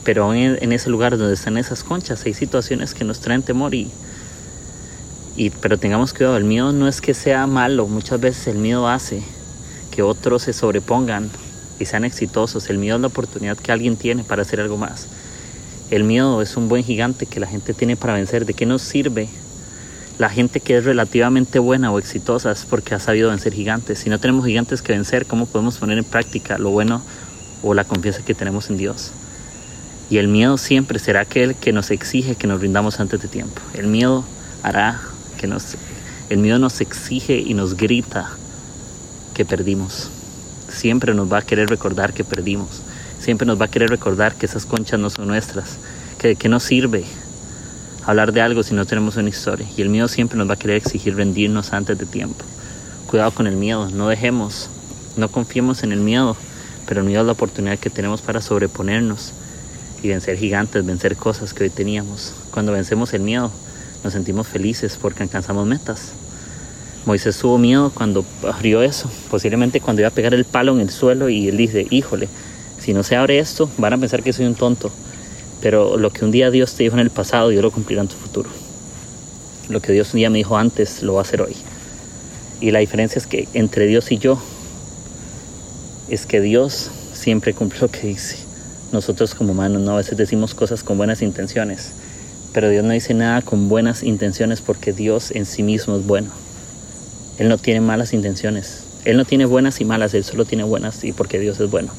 Pero 0.04 0.34
en, 0.34 0.58
en 0.62 0.74
ese 0.74 0.90
lugar 0.90 1.18
donde 1.18 1.34
están 1.34 1.58
esas 1.58 1.84
conchas 1.84 2.26
hay 2.26 2.34
situaciones 2.34 2.94
que 2.94 3.06
nos 3.06 3.22
traen 3.22 3.42
temor 3.42 3.74
y, 3.74 3.90
y 5.38 5.50
pero 5.50 5.78
tengamos 5.78 6.14
cuidado, 6.14 6.36
el 6.36 6.44
miedo 6.44 6.74
no 6.74 6.90
es 6.90 7.00
que 7.00 7.14
sea 7.14 7.48
malo, 7.48 7.88
muchas 7.88 8.20
veces 8.20 8.48
el 8.48 8.58
miedo 8.58 8.88
hace 8.88 9.24
que 9.92 10.02
otros 10.02 10.44
se 10.44 10.54
sobrepongan 10.54 11.30
y 11.80 11.86
sean 11.86 12.04
exitosos. 12.04 12.70
El 12.70 12.80
miedo 12.80 12.98
es 12.98 13.02
la 13.02 13.08
oportunidad 13.08 13.58
que 13.58 13.72
alguien 13.72 13.96
tiene 13.96 14.24
para 14.24 14.42
hacer 14.42 14.60
algo 14.60 14.78
más. 14.78 15.08
El 15.90 16.04
miedo 16.04 16.42
es 16.42 16.58
un 16.58 16.68
buen 16.68 16.84
gigante 16.84 17.28
que 17.28 17.40
la 17.40 17.48
gente 17.48 17.74
tiene 17.74 17.96
para 17.96 18.14
vencer. 18.14 18.46
¿De 18.46 18.54
qué 18.54 18.66
nos 18.66 18.82
sirve 18.82 19.30
la 20.20 20.30
gente 20.30 20.60
que 20.60 20.78
es 20.78 20.86
relativamente 20.86 21.60
buena 21.60 21.92
o 21.92 22.00
exitosa? 22.00 22.52
Es 22.52 22.66
porque 22.66 22.96
ha 22.96 23.00
sabido 23.00 23.30
vencer 23.30 23.54
gigantes. 23.54 24.00
Si 24.00 24.10
no 24.10 24.20
tenemos 24.20 24.46
gigantes 24.46 24.82
que 24.82 24.94
vencer, 24.94 25.26
¿cómo 25.26 25.46
podemos 25.46 25.78
poner 25.78 25.98
en 25.98 26.04
práctica 26.04 26.58
lo 26.58 26.70
bueno 26.70 27.02
o 27.62 27.74
la 27.74 27.84
confianza 27.84 28.24
que 28.24 28.34
tenemos 28.34 28.70
en 28.70 28.78
Dios? 28.78 29.12
Y 30.10 30.18
el 30.18 30.28
miedo 30.28 30.58
siempre 30.58 31.00
será 31.00 31.22
aquel 31.22 31.56
que 31.56 31.74
nos 31.74 31.90
exige 31.90 32.36
que 32.36 32.48
nos 32.48 32.62
rindamos 32.62 33.00
antes 33.00 33.22
de 33.22 33.28
tiempo. 33.28 33.62
El 33.74 33.88
miedo 33.88 34.24
hará 34.62 35.02
que 35.38 35.48
nos, 35.48 35.76
el 36.30 36.38
miedo 36.38 36.60
nos 36.60 36.82
exige 36.82 37.40
y 37.40 37.54
nos 37.54 37.76
grita 37.76 38.30
que 39.34 39.46
perdimos. 39.46 40.10
Siempre 40.70 41.14
nos 41.14 41.32
va 41.32 41.40
a 41.40 41.42
querer 41.42 41.70
recordar 41.70 42.14
que 42.14 42.24
perdimos. 42.24 42.82
Siempre 43.20 43.48
nos 43.48 43.60
va 43.60 43.66
a 43.66 43.70
querer 43.70 43.90
recordar 43.90 44.36
que 44.36 44.46
esas 44.46 44.66
conchas 44.66 45.00
no 45.00 45.10
son 45.10 45.28
nuestras. 45.28 45.78
Que, 46.20 46.36
que 46.36 46.50
no 46.50 46.60
sirve 46.60 47.06
hablar 48.06 48.34
de 48.34 48.42
algo 48.42 48.64
si 48.64 48.74
no 48.74 48.86
tenemos 48.86 49.18
una 49.18 49.30
historia. 49.30 49.68
Y 49.78 49.82
el 49.82 49.90
miedo 49.90 50.08
siempre 50.08 50.38
nos 50.38 50.50
va 50.50 50.54
a 50.54 50.58
querer 50.58 50.78
exigir 50.78 51.16
rendirnos 51.16 51.74
antes 51.74 51.98
de 51.98 52.06
tiempo. 52.06 52.44
Cuidado 53.08 53.32
con 53.32 53.48
el 53.48 53.56
miedo. 53.56 53.90
No 53.90 54.08
dejemos, 54.08 54.70
no 55.18 55.30
confiemos 55.30 55.84
en 55.84 55.92
el 55.92 56.00
miedo. 56.00 56.36
Pero 56.86 57.02
el 57.02 57.08
miedo 57.08 57.22
es 57.22 57.28
la 57.28 57.34
oportunidad 57.34 57.80
que 57.80 57.90
tenemos 57.90 58.22
para 58.22 58.42
sobreponernos 58.42 59.34
y 60.02 60.10
vencer 60.10 60.38
gigantes, 60.38 60.86
vencer 60.86 61.16
cosas 61.16 61.54
que 61.54 61.64
hoy 61.64 61.70
teníamos. 61.70 62.34
Cuando 62.52 62.74
vencemos 62.74 63.14
el 63.14 63.22
miedo, 63.22 63.52
nos 64.04 64.14
sentimos 64.14 64.48
felices 64.48 64.98
porque 65.02 65.24
alcanzamos 65.24 65.66
metas. 65.66 66.12
Moisés 67.06 67.38
tuvo 67.38 67.58
miedo 67.58 67.92
cuando 67.94 68.26
abrió 68.50 68.82
eso, 68.82 69.10
posiblemente 69.30 69.82
cuando 69.82 70.02
iba 70.02 70.08
a 70.08 70.12
pegar 70.12 70.34
el 70.34 70.46
palo 70.46 70.74
en 70.74 70.82
el 70.82 70.90
suelo 70.90 71.30
y 71.30 71.50
él 71.50 71.58
dice, 71.58 71.86
híjole, 71.90 72.30
si 72.80 72.94
no 72.94 73.04
se 73.04 73.16
abre 73.16 73.40
esto, 73.40 73.70
van 73.78 73.94
a 73.94 73.98
pensar 73.98 74.24
que 74.24 74.34
soy 74.34 74.46
un 74.46 74.56
tonto. 74.56 74.92
Pero 75.64 75.98
lo 75.98 76.12
que 76.12 76.26
un 76.26 76.32
día 76.32 76.52
Dios 76.52 76.76
te 76.76 76.84
dijo 76.84 76.96
en 76.96 77.00
el 77.00 77.10
pasado, 77.10 77.48
Dios 77.48 77.64
lo 77.64 77.72
cumplirá 77.72 78.02
en 78.02 78.10
tu 78.10 78.18
futuro. 78.18 78.50
Lo 79.70 79.82
que 79.82 79.94
Dios 79.94 80.14
un 80.14 80.18
día 80.18 80.30
me 80.30 80.40
dijo 80.40 80.58
antes, 80.58 81.02
lo 81.04 81.14
va 81.14 81.22
a 81.22 81.24
hacer 81.24 81.42
hoy. 81.42 81.56
Y 82.60 82.72
la 82.72 82.80
diferencia 82.80 83.18
es 83.18 83.28
que 83.28 83.48
entre 83.54 83.88
Dios 83.88 84.12
y 84.12 84.18
yo, 84.18 84.38
es 86.10 86.26
que 86.26 86.42
Dios 86.42 86.92
siempre 87.14 87.54
cumple 87.54 87.80
lo 87.80 87.88
que 87.88 88.08
dice. 88.08 88.40
Nosotros 88.92 89.36
como 89.36 89.54
humanos 89.54 89.82
no 89.82 89.94
a 89.94 89.98
veces 89.98 90.18
decimos 90.18 90.54
cosas 90.54 90.84
con 90.84 90.98
buenas 90.98 91.22
intenciones, 91.22 91.94
pero 92.52 92.70
Dios 92.70 92.84
no 92.84 92.92
dice 92.92 93.14
nada 93.14 93.42
con 93.42 93.70
buenas 93.70 94.04
intenciones 94.04 94.60
porque 94.60 94.92
Dios 94.92 95.32
en 95.32 95.46
sí 95.46 95.64
mismo 95.64 95.96
es 95.96 96.06
bueno. 96.06 96.30
Él 97.38 97.48
no 97.48 97.58
tiene 97.58 97.80
malas 97.80 98.12
intenciones. 98.12 98.84
Él 99.06 99.16
no 99.16 99.24
tiene 99.24 99.46
buenas 99.46 99.80
y 99.80 99.86
malas, 99.86 100.14
Él 100.14 100.26
solo 100.26 100.44
tiene 100.44 100.66
buenas 100.66 101.06
y 101.06 101.14
porque 101.14 101.40
Dios 101.40 101.58
es 101.62 101.72
bueno. 101.72 101.94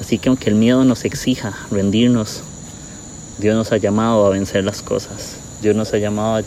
Así 0.00 0.18
que 0.18 0.28
aunque 0.28 0.50
el 0.50 0.56
miedo 0.56 0.84
nos 0.84 1.04
exija 1.04 1.54
rendirnos, 1.70 2.42
Dios 3.38 3.56
nos 3.56 3.72
ha 3.72 3.76
llamado 3.76 4.26
a 4.26 4.30
vencer 4.30 4.64
las 4.64 4.82
cosas. 4.82 5.36
Dios 5.62 5.74
nos 5.74 5.92
ha 5.92 5.98
llamado 5.98 6.44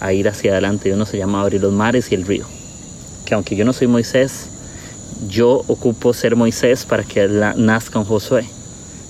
a, 0.00 0.06
a 0.06 0.12
ir 0.12 0.28
hacia 0.28 0.52
adelante. 0.52 0.88
Dios 0.88 0.98
nos 0.98 1.12
ha 1.12 1.16
llamado 1.16 1.38
a 1.38 1.42
abrir 1.42 1.60
los 1.60 1.72
mares 1.72 2.12
y 2.12 2.14
el 2.14 2.26
río. 2.26 2.46
Que 3.24 3.34
aunque 3.34 3.56
yo 3.56 3.64
no 3.64 3.72
soy 3.72 3.86
Moisés, 3.86 4.48
yo 5.28 5.64
ocupo 5.66 6.12
ser 6.12 6.36
Moisés 6.36 6.84
para 6.84 7.02
que 7.02 7.26
nazca 7.56 7.98
un 7.98 8.04
Josué. 8.04 8.46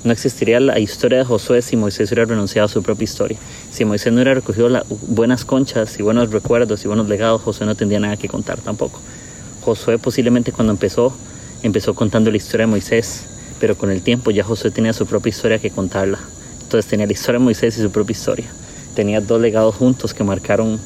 No 0.05 0.13
existiría 0.13 0.61
la 0.61 0.79
historia 0.79 1.19
de 1.19 1.25
Josué 1.25 1.63
si 1.63 1.77
Moisés 1.77 2.13
hubiera 2.13 2.27
renunciado 2.27 2.67
a 2.67 2.69
su 2.69 2.83
propia 2.83 3.05
historia. 3.05 3.39
Si 3.73 3.85
Moisés 3.85 4.13
no 4.13 4.19
hubiera 4.19 4.35
recogido 4.35 4.69
buenas 5.09 5.45
conchas 5.45 5.99
y 5.99 6.03
buenos 6.03 6.31
recuerdos 6.31 6.85
y 6.85 6.89
buenos 6.89 7.09
legados, 7.09 7.43
Josué 7.43 7.67
no 7.67 7.75
tendría 7.75 7.99
nada 7.99 8.17
que 8.17 8.29
contar 8.29 8.61
tampoco. 8.61 9.01
Josué 9.63 9.99
posiblemente 9.99 10.53
cuando 10.53 10.73
empezó, 10.73 11.13
empezó 11.65 11.95
contando 11.95 12.31
la 12.31 12.37
historia 12.37 12.67
de 12.67 12.71
Moisés, 12.71 13.25
pero 13.61 13.77
con 13.77 13.91
el 13.91 14.03
tiempo 14.03 14.31
ya 14.31 14.45
Josué 14.45 14.71
tenía 14.71 14.93
su 14.93 15.07
propia 15.07 15.31
historia 15.31 15.59
que 15.59 15.71
contarla. 15.71 16.19
Entonces 16.63 16.89
tenía 16.91 17.07
la 17.07 17.13
historia 17.13 17.39
de 17.39 17.45
Moisés 17.45 17.79
y 17.79 17.83
su 17.83 17.91
propia 17.91 18.13
historia. 18.13 18.47
Tenía 18.95 19.21
dos 19.21 19.41
legados 19.41 19.75
juntos 19.75 20.15
que 20.15 20.25
marcaron 20.25 20.81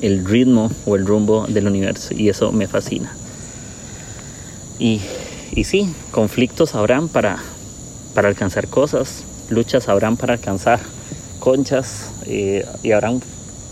el 0.00 0.24
ritmo 0.24 0.70
o 0.86 0.96
el 0.96 1.06
rumbo 1.06 1.46
del 1.46 1.66
universo 1.66 2.14
y 2.14 2.28
eso 2.28 2.52
me 2.52 2.66
fascina. 2.66 3.12
Y, 4.78 5.00
y 5.52 5.64
sí, 5.64 5.92
conflictos 6.12 6.74
habrán 6.74 7.08
para, 7.08 7.38
para 8.14 8.28
alcanzar 8.28 8.68
cosas, 8.68 9.24
luchas 9.48 9.88
habrán 9.88 10.16
para 10.16 10.34
alcanzar 10.34 10.80
conchas 11.40 12.10
eh, 12.26 12.64
y 12.82 12.92
habrán 12.92 13.22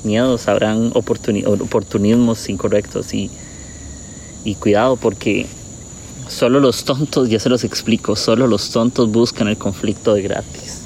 miedos, 0.03 0.49
habrán 0.49 0.93
oportunismos 0.95 2.49
incorrectos 2.49 3.13
y, 3.13 3.31
y 4.45 4.55
cuidado 4.55 4.97
porque 4.97 5.47
solo 6.29 6.61
los 6.61 6.85
tontos, 6.85 7.29
ya 7.29 7.39
se 7.39 7.49
los 7.49 7.65
explico, 7.65 8.17
solo 8.17 8.47
los 8.47 8.71
tontos 8.71 9.11
buscan 9.11 9.49
el 9.49 9.57
conflicto 9.57 10.15
de 10.15 10.23
gratis. 10.23 10.83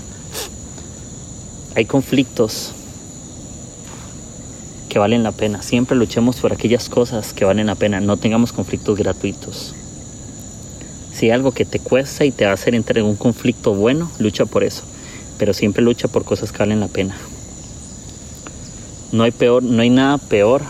Hay 1.74 1.84
conflictos 1.86 2.72
que 4.88 4.98
valen 4.98 5.22
la 5.22 5.32
pena. 5.32 5.62
Siempre 5.62 5.96
luchemos 5.96 6.36
por 6.36 6.52
aquellas 6.52 6.88
cosas 6.88 7.32
que 7.32 7.44
valen 7.44 7.68
la 7.68 7.76
pena. 7.76 8.00
No 8.00 8.16
tengamos 8.16 8.52
conflictos 8.52 8.98
gratuitos. 8.98 9.74
Si 11.14 11.26
hay 11.26 11.32
algo 11.32 11.52
que 11.52 11.64
te 11.64 11.78
cuesta 11.78 12.24
y 12.24 12.32
te 12.32 12.44
va 12.44 12.50
a 12.50 12.54
hacer 12.54 12.74
entrar 12.74 12.98
en 12.98 13.04
un 13.04 13.16
conflicto 13.16 13.74
bueno, 13.74 14.10
lucha 14.18 14.46
por 14.46 14.64
eso. 14.64 14.82
Pero 15.38 15.54
siempre 15.54 15.82
lucha 15.82 16.08
por 16.08 16.24
cosas 16.24 16.52
que 16.52 16.58
valen 16.58 16.80
la 16.80 16.88
pena. 16.88 17.16
No 19.12 19.22
hay, 19.22 19.30
peor, 19.30 19.62
no 19.62 19.80
hay 19.80 19.90
nada 19.90 20.18
peor 20.18 20.62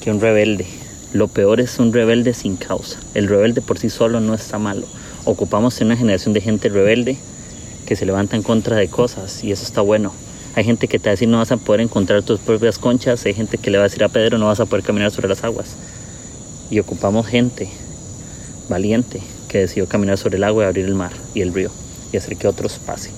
que 0.00 0.10
un 0.10 0.20
rebelde. 0.20 0.81
Lo 1.12 1.28
peor 1.28 1.60
es 1.60 1.78
un 1.78 1.92
rebelde 1.92 2.32
sin 2.32 2.56
causa. 2.56 2.98
El 3.12 3.28
rebelde 3.28 3.60
por 3.60 3.78
sí 3.78 3.90
solo 3.90 4.20
no 4.20 4.32
está 4.32 4.58
malo. 4.58 4.86
Ocupamos 5.26 5.78
una 5.82 5.94
generación 5.94 6.32
de 6.32 6.40
gente 6.40 6.70
rebelde 6.70 7.18
que 7.84 7.96
se 7.96 8.06
levanta 8.06 8.34
en 8.34 8.42
contra 8.42 8.76
de 8.76 8.88
cosas 8.88 9.44
y 9.44 9.52
eso 9.52 9.62
está 9.64 9.82
bueno. 9.82 10.14
Hay 10.54 10.64
gente 10.64 10.88
que 10.88 10.98
te 10.98 11.04
va 11.04 11.10
a 11.10 11.12
decir 11.12 11.28
no 11.28 11.36
vas 11.36 11.52
a 11.52 11.58
poder 11.58 11.82
encontrar 11.82 12.22
tus 12.22 12.40
propias 12.40 12.78
conchas, 12.78 13.26
hay 13.26 13.34
gente 13.34 13.58
que 13.58 13.70
le 13.70 13.76
va 13.76 13.84
a 13.84 13.88
decir 13.88 14.02
a 14.04 14.08
Pedro 14.08 14.38
no 14.38 14.46
vas 14.46 14.60
a 14.60 14.66
poder 14.66 14.84
caminar 14.84 15.10
sobre 15.10 15.28
las 15.28 15.44
aguas. 15.44 15.76
Y 16.70 16.78
ocupamos 16.78 17.26
gente 17.26 17.68
valiente 18.70 19.20
que 19.48 19.58
decidió 19.58 19.86
caminar 19.86 20.16
sobre 20.16 20.38
el 20.38 20.44
agua 20.44 20.64
y 20.64 20.66
abrir 20.66 20.86
el 20.86 20.94
mar 20.94 21.12
y 21.34 21.42
el 21.42 21.52
río 21.52 21.70
y 22.10 22.16
hacer 22.16 22.38
que 22.38 22.48
otros 22.48 22.78
pasen. 22.78 23.12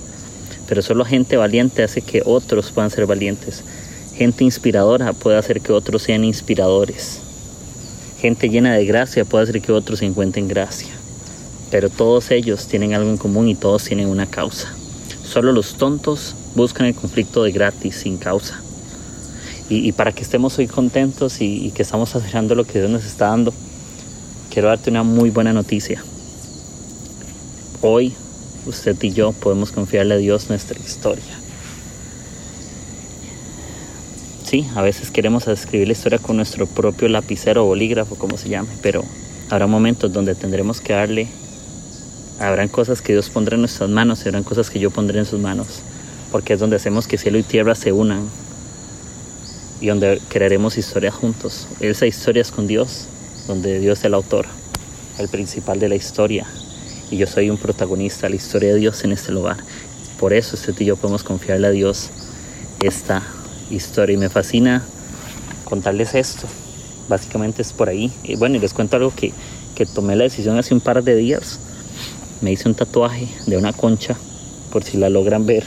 Pero 0.67 0.83
solo 0.83 1.05
gente 1.05 1.37
valiente 1.37 1.85
hace 1.85 2.01
que 2.01 2.23
otros 2.25 2.73
puedan 2.73 2.91
ser 2.91 3.07
valientes. 3.07 3.63
Gente 4.17 4.43
inspiradora 4.43 5.13
puede 5.13 5.39
hacer 5.39 5.61
que 5.61 5.73
otros 5.73 6.03
sean 6.03 6.25
inspiradores. 6.25 7.21
Gente 8.25 8.49
llena 8.49 8.73
de 8.73 8.87
gracia 8.87 9.27
puede 9.27 9.45
hacer 9.45 9.61
que 9.61 9.71
otros 9.71 9.99
se 9.99 10.07
encuentren 10.07 10.49
gracia. 10.49 10.89
Pero 11.71 11.91
todos 11.91 12.31
ellos 12.31 12.67
tienen 12.69 12.95
algo 12.95 13.11
en 13.11 13.19
común 13.19 13.49
y 13.49 13.55
todos 13.55 13.85
tienen 13.85 14.09
una 14.09 14.25
causa. 14.25 14.73
Solo 15.23 15.53
los 15.53 15.75
tontos 15.75 16.35
buscan 16.55 16.87
el 16.87 16.95
conflicto 16.95 17.43
de 17.43 17.53
gratis, 17.53 17.97
sin 17.97 18.17
causa. 18.17 18.63
Y, 19.69 19.93
para 19.93 20.11
que 20.13 20.23
estemos 20.23 20.59
hoy 20.59 20.69
contentos 20.69 21.43
y, 21.43 21.71
que 21.73 21.83
estamos 21.83 22.17
admirando 22.17 22.55
lo 22.55 22.65
que 22.65 22.79
Dios 22.79 22.91
nos 22.91 23.05
está 23.05 23.27
dando, 23.27 23.53
quiero 24.51 24.69
darte 24.69 24.89
una 24.89 25.03
muy 25.03 25.29
buena 25.29 25.53
noticia. 25.53 26.03
Hoy 27.83 28.15
usted 28.65 28.97
y 29.03 29.13
yo 29.13 29.33
podemos 29.33 29.71
confiarle 29.71 30.15
a 30.15 30.17
Dios 30.17 30.49
nuestra 30.49 30.81
historia. 30.81 31.44
Sí, 34.55 34.65
a 34.77 34.83
veces 34.83 35.11
queremos 35.11 35.49
escribir 35.49 35.89
la 35.89 35.95
historia 35.95 36.21
con 36.21 36.37
nuestro 36.37 36.69
propio 36.69 37.09
lapicero 37.09 37.65
o 37.65 37.67
bolígrafo, 37.67 38.15
como 38.15 38.39
se 38.39 38.49
llame, 38.49 38.69
pero 38.83 39.03
habrá 39.51 39.67
momentos 39.67 40.13
donde 40.13 40.37
tendremos 40.37 40.81
que 40.81 40.93
darle, 40.93 41.27
habrán 42.39 42.69
cosas 42.69 43.03
que 43.03 43.15
Dios 43.15 43.31
pondrá 43.31 43.57
en 43.57 43.63
nuestras 43.63 43.91
manos 43.91 44.21
y 44.25 44.29
habrán 44.29 44.45
cosas 44.45 44.71
que 44.71 44.79
yo 44.79 44.93
pondré 44.93 45.19
en 45.19 45.27
sus 45.27 45.41
manos, 45.41 45.81
porque 46.31 46.53
es 46.53 46.61
donde 46.61 46.77
hacemos 46.77 47.09
que 47.09 47.19
cielo 47.19 47.37
y 47.39 47.43
tierra 47.43 47.75
se 47.75 47.91
unan 47.91 48.29
y 49.81 49.89
donde 49.89 50.21
crearemos 50.29 50.79
historias 50.79 51.15
juntos. 51.15 51.67
Esa 51.81 52.07
historia 52.07 52.43
es 52.43 52.53
con 52.53 52.69
Dios, 52.69 53.09
donde 53.49 53.81
Dios 53.81 53.99
es 53.99 54.05
el 54.05 54.15
autor, 54.15 54.47
el 55.19 55.29
principal 55.29 55.81
de 55.81 55.89
la 55.89 55.97
historia, 55.97 56.47
y 57.11 57.17
yo 57.17 57.27
soy 57.27 57.51
un 57.51 57.59
protagonista 57.59 58.29
la 58.29 58.37
historia 58.37 58.73
de 58.73 58.79
Dios 58.79 59.03
en 59.03 59.11
este 59.11 59.33
lugar. 59.33 59.57
Por 60.21 60.33
eso 60.33 60.55
usted 60.55 60.75
y 60.79 60.85
yo 60.85 60.95
podemos 60.95 61.25
confiarle 61.25 61.67
a 61.67 61.71
Dios 61.71 62.11
esta 62.79 63.25
historia 63.71 64.15
y 64.15 64.19
me 64.19 64.29
fascina 64.29 64.85
contarles 65.65 66.15
esto. 66.15 66.47
Básicamente 67.09 67.63
es 67.63 67.73
por 67.73 67.89
ahí. 67.89 68.13
Y 68.23 68.37
bueno, 68.37 68.57
y 68.57 68.59
les 68.61 68.73
cuento 68.73 68.97
algo 68.97 69.13
que, 69.15 69.33
que 69.75 69.87
tomé 69.87 70.17
la 70.17 70.25
decisión 70.25 70.59
hace 70.59 70.75
un 70.75 70.81
par 70.81 71.03
de 71.03 71.17
días. 71.17 71.59
Me 72.41 72.53
hice 72.53 72.69
un 72.69 72.75
tatuaje 72.75 73.29
de 73.47 73.57
una 73.57 73.73
concha, 73.73 74.17
por 74.73 74.85
si 74.85 74.99
la 74.99 75.09
logran 75.09 75.47
ver 75.47 75.65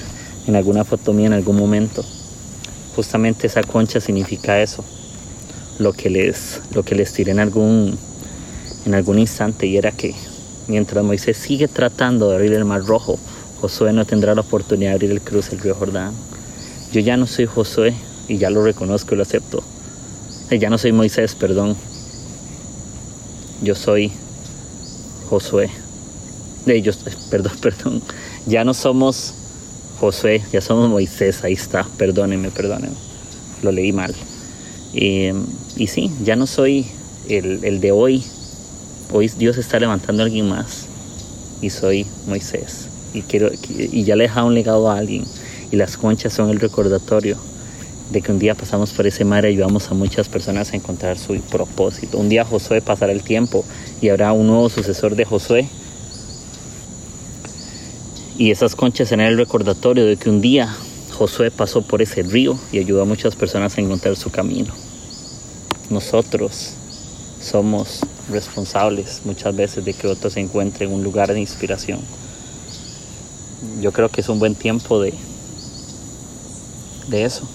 en 0.48 0.56
alguna 0.56 0.84
foto 0.84 1.14
mía 1.14 1.28
en 1.28 1.34
algún 1.34 1.58
momento. 1.58 2.04
Justamente 2.96 3.48
esa 3.48 3.64
concha 3.64 4.00
significa 4.00 4.62
eso, 4.62 4.84
lo 5.78 5.94
que 5.94 6.10
les, 6.10 6.62
lo 6.74 6.84
que 6.84 6.96
les 6.96 7.14
tiré 7.14 7.32
en 7.32 7.40
algún, 7.40 7.98
en 8.86 8.96
algún 8.96 9.20
instante 9.20 9.68
y 9.68 9.78
era 9.78 9.92
que 9.92 10.16
mientras 10.68 11.04
Moisés 11.04 11.38
sigue 11.38 11.68
tratando 11.68 12.30
de 12.30 12.36
abrir 12.36 12.54
el 12.54 12.66
mar 12.66 12.84
rojo, 12.84 13.20
Josué 13.62 13.94
no 13.94 14.06
tendrá 14.06 14.36
la 14.36 14.42
oportunidad 14.42 14.92
de 14.92 14.96
abrir 14.96 15.12
el 15.12 15.22
cruce 15.22 15.52
del 15.52 15.60
río 15.60 15.76
Jordán. 15.76 16.14
Yo 16.92 17.02
ya 17.02 17.18
no 17.18 17.28
soy 17.28 17.46
Josué 17.46 17.94
y 18.28 18.38
ya 18.38 18.50
lo 18.50 18.64
reconozco 18.64 19.14
y 19.14 19.18
lo 19.18 19.24
acepto. 19.24 19.64
Ya 20.50 20.70
no 20.70 20.78
soy 20.78 20.94
Moisés, 20.94 21.36
perdón. 21.36 21.76
Yo 23.62 23.76
soy 23.76 24.12
Josué. 25.30 25.70
De 26.66 26.78
ellos, 26.78 27.00
perdón, 27.30 27.54
perdón. 27.62 28.02
Ya 28.46 28.64
no 28.64 28.74
somos 28.74 29.34
Josué, 30.00 30.42
ya 30.54 30.62
somos 30.62 30.90
Moisés, 30.90 31.44
ahí 31.44 31.54
está. 31.54 31.86
Perdónenme, 31.98 32.50
perdónenme. 32.52 32.96
Lo 33.62 33.72
leí 33.72 33.92
mal. 33.92 34.16
Y, 34.94 35.32
y 35.76 35.88
sí, 35.88 36.12
ya 36.24 36.38
no 36.38 36.48
soy 36.48 36.86
el, 37.28 37.66
el, 37.66 37.82
de 37.82 37.92
hoy. 37.92 38.24
Hoy 39.12 39.30
Dios 39.38 39.58
está 39.58 39.80
levantando 39.80 40.24
a 40.24 40.26
alguien 40.26 40.48
más. 40.48 40.86
Y 41.62 41.70
soy 41.72 42.06
Moisés. 42.26 42.88
Y, 43.14 43.24
quiero, 43.24 43.50
y 43.70 44.04
ya 44.04 44.16
le 44.16 44.26
he 44.26 44.28
dejado 44.28 44.48
un 44.48 44.54
legado 44.54 44.90
a 44.90 44.98
alguien. 44.98 45.26
Y 45.72 45.76
las 45.76 45.98
conchas 45.98 46.34
son 46.34 46.50
el 46.50 46.60
recordatorio 46.60 47.38
de 48.12 48.22
que 48.22 48.32
un 48.32 48.40
día 48.40 48.56
pasamos 48.56 48.92
por 48.92 49.06
ese 49.06 49.26
mar 49.26 49.44
y 49.46 49.50
ayudamos 49.50 49.92
a 49.92 49.94
muchas 49.94 50.30
personas 50.30 50.72
a 50.72 50.76
encontrar 50.78 51.18
su 51.18 51.40
propósito. 51.42 52.18
Un 52.18 52.30
día 52.30 52.46
Josué 52.46 52.82
pasará 52.82 53.12
el 53.12 53.24
tiempo 53.24 53.66
y 54.02 54.10
habrá 54.10 54.32
un 54.32 54.48
nuevo 54.48 54.70
sucesor 54.70 55.16
de 55.16 55.26
Josué. 55.26 55.68
Y 58.38 58.52
esas 58.52 58.76
conchas 58.76 59.10
serán 59.10 59.28
el 59.28 59.38
recordatorio 59.38 60.06
de 60.06 60.16
que 60.16 60.30
un 60.30 60.42
día 60.42 60.74
Josué 61.18 61.52
pasó 61.52 61.82
por 61.82 62.02
ese 62.02 62.24
río 62.24 62.58
y 62.72 62.80
ayudó 62.80 63.02
a 63.02 63.06
muchas 63.06 63.36
personas 63.36 63.78
a 63.78 63.82
encontrar 63.82 64.16
su 64.16 64.30
camino. 64.30 64.74
Nosotros 65.90 66.74
somos 67.42 68.02
responsables 68.30 69.22
muchas 69.26 69.56
veces 69.56 69.86
de 69.86 69.94
que 69.94 70.08
otros 70.08 70.38
encuentren 70.38 70.92
un 70.92 71.04
lugar 71.04 71.34
de 71.34 71.40
inspiración. 71.40 72.00
Yo 73.82 73.92
creo 73.92 74.10
que 74.10 74.22
es 74.22 74.30
un 74.30 74.38
buen 74.38 74.54
tiempo 74.54 75.02
de, 75.02 75.14
de 77.08 77.26
eso. 77.26 77.48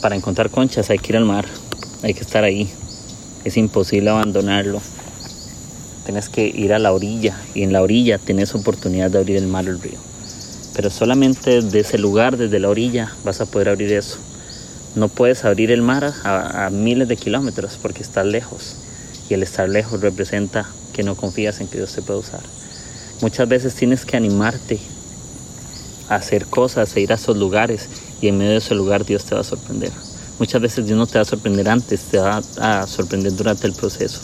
Para 0.00 0.16
encontrar 0.16 0.50
conchas 0.50 0.90
hay 0.90 0.98
que 0.98 1.12
ir 1.12 1.16
al 1.16 1.24
mar, 1.24 1.46
hay 2.02 2.14
que 2.14 2.20
estar 2.20 2.44
ahí. 2.44 2.70
Es 3.44 3.56
imposible 3.56 4.10
abandonarlo. 4.10 4.80
Tienes 6.04 6.28
que 6.28 6.46
ir 6.46 6.72
a 6.72 6.78
la 6.78 6.92
orilla 6.92 7.36
y 7.54 7.62
en 7.62 7.72
la 7.72 7.82
orilla 7.82 8.18
tienes 8.18 8.54
oportunidad 8.54 9.10
de 9.10 9.18
abrir 9.18 9.36
el 9.36 9.46
mar 9.46 9.66
o 9.66 9.70
el 9.70 9.80
río. 9.80 9.98
Pero 10.74 10.90
solamente 10.90 11.60
desde 11.60 11.80
ese 11.80 11.98
lugar, 11.98 12.36
desde 12.36 12.60
la 12.60 12.68
orilla, 12.68 13.12
vas 13.24 13.40
a 13.40 13.46
poder 13.46 13.68
abrir 13.68 13.92
eso. 13.92 14.18
No 14.94 15.08
puedes 15.08 15.44
abrir 15.44 15.70
el 15.70 15.82
mar 15.82 16.12
a, 16.24 16.70
miles 16.70 17.08
de 17.08 17.16
kilómetros 17.16 17.78
porque 17.82 18.02
estás 18.02 18.24
lejos. 18.24 18.76
Y 19.28 19.34
el 19.34 19.42
estar 19.42 19.68
lejos 19.68 20.00
representa 20.00 20.66
que 20.92 21.02
no 21.02 21.14
confías 21.16 21.60
en 21.60 21.68
que 21.68 21.78
Dios 21.78 21.92
te 21.92 22.02
puede 22.02 22.20
usar. 22.20 22.40
Muchas 23.20 23.48
veces 23.48 23.74
tienes 23.74 24.04
que 24.04 24.16
animarte 24.16 24.78
hacer 26.08 26.46
cosas, 26.46 26.94
a 26.94 27.00
ir 27.00 27.12
a 27.12 27.16
esos 27.16 27.36
lugares 27.36 27.88
y 28.20 28.28
en 28.28 28.38
medio 28.38 28.52
de 28.52 28.58
ese 28.58 28.74
lugar 28.74 29.04
Dios 29.04 29.24
te 29.24 29.34
va 29.34 29.42
a 29.42 29.44
sorprender. 29.44 29.92
Muchas 30.38 30.62
veces 30.62 30.86
Dios 30.86 30.96
no 30.96 31.06
te 31.06 31.18
va 31.18 31.22
a 31.22 31.24
sorprender 31.24 31.68
antes, 31.68 32.00
te 32.02 32.18
va 32.18 32.42
a 32.60 32.86
sorprender 32.86 33.34
durante 33.34 33.66
el 33.66 33.72
proceso. 33.72 34.20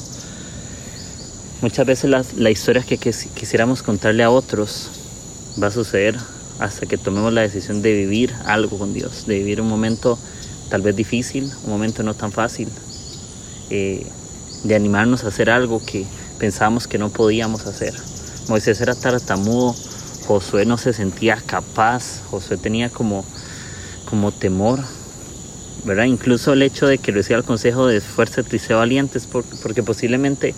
Muchas 1.60 1.86
veces 1.86 2.10
la, 2.36 2.50
historia 2.50 2.82
que 2.82 2.98
quisiéramos 2.98 3.82
contarle 3.82 4.22
a 4.22 4.30
otros 4.30 4.90
va 5.62 5.68
a 5.68 5.70
suceder 5.70 6.16
hasta 6.58 6.86
que 6.86 6.98
tomemos 6.98 7.32
la 7.32 7.40
decisión 7.40 7.82
de 7.82 7.92
vivir 7.94 8.34
algo 8.44 8.78
con 8.78 8.92
Dios, 8.92 9.26
de 9.26 9.38
vivir 9.38 9.60
un 9.60 9.68
momento 9.68 10.18
tal 10.68 10.82
vez 10.82 10.94
difícil, 10.94 11.50
un 11.64 11.70
momento 11.70 12.02
no 12.02 12.14
tan 12.14 12.32
fácil, 12.32 12.68
eh, 13.70 14.06
de 14.62 14.74
animarnos 14.74 15.24
a 15.24 15.28
hacer 15.28 15.50
algo 15.50 15.82
que 15.84 16.06
pensábamos 16.38 16.86
que 16.86 16.98
no 16.98 17.10
podíamos 17.10 17.66
hacer. 17.66 17.94
Moisés 18.48 18.80
era 18.80 18.94
tartamudo, 18.94 19.74
Josué 20.26 20.64
no 20.64 20.78
se 20.78 20.92
sentía 20.92 21.36
capaz, 21.44 22.22
Josué 22.30 22.56
tenía 22.56 22.88
como, 22.88 23.24
como 24.08 24.32
temor, 24.32 24.80
¿verdad? 25.84 26.04
Incluso 26.04 26.52
el 26.52 26.62
hecho 26.62 26.86
de 26.86 26.98
que 26.98 27.12
reciba 27.12 27.38
el 27.38 27.44
consejo 27.44 27.86
de 27.86 28.00
fuerza 28.00 28.42
y 28.42 28.72
valientes, 28.72 29.26
porque, 29.26 29.56
porque 29.62 29.82
posiblemente 29.82 30.54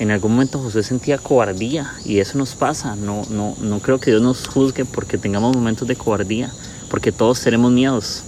en 0.00 0.10
algún 0.10 0.32
momento 0.32 0.58
Josué 0.58 0.82
sentía 0.82 1.18
cobardía 1.18 1.92
y 2.04 2.18
eso 2.18 2.36
nos 2.36 2.54
pasa. 2.56 2.96
No, 2.96 3.22
no, 3.30 3.56
no 3.60 3.78
creo 3.78 4.00
que 4.00 4.10
Dios 4.10 4.22
nos 4.22 4.48
juzgue 4.48 4.84
porque 4.84 5.18
tengamos 5.18 5.54
momentos 5.54 5.86
de 5.86 5.94
cobardía, 5.94 6.52
porque 6.90 7.12
todos 7.12 7.40
tenemos 7.40 7.70
miedos. 7.70 8.24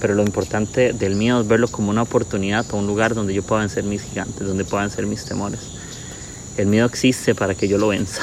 Pero 0.00 0.14
lo 0.14 0.22
importante 0.22 0.92
del 0.92 1.14
miedo 1.14 1.40
es 1.42 1.46
verlo 1.46 1.68
como 1.68 1.90
una 1.90 2.02
oportunidad 2.02 2.66
o 2.72 2.76
un 2.76 2.86
lugar 2.86 3.14
donde 3.14 3.34
yo 3.34 3.42
pueda 3.42 3.60
vencer 3.60 3.84
mis 3.84 4.02
gigantes, 4.02 4.46
donde 4.46 4.64
pueda 4.64 4.82
vencer 4.82 5.06
mis 5.06 5.24
temores. 5.24 5.60
El 6.56 6.66
miedo 6.66 6.86
existe 6.86 7.34
para 7.34 7.54
que 7.54 7.68
yo 7.68 7.78
lo 7.78 7.88
venza. 7.88 8.22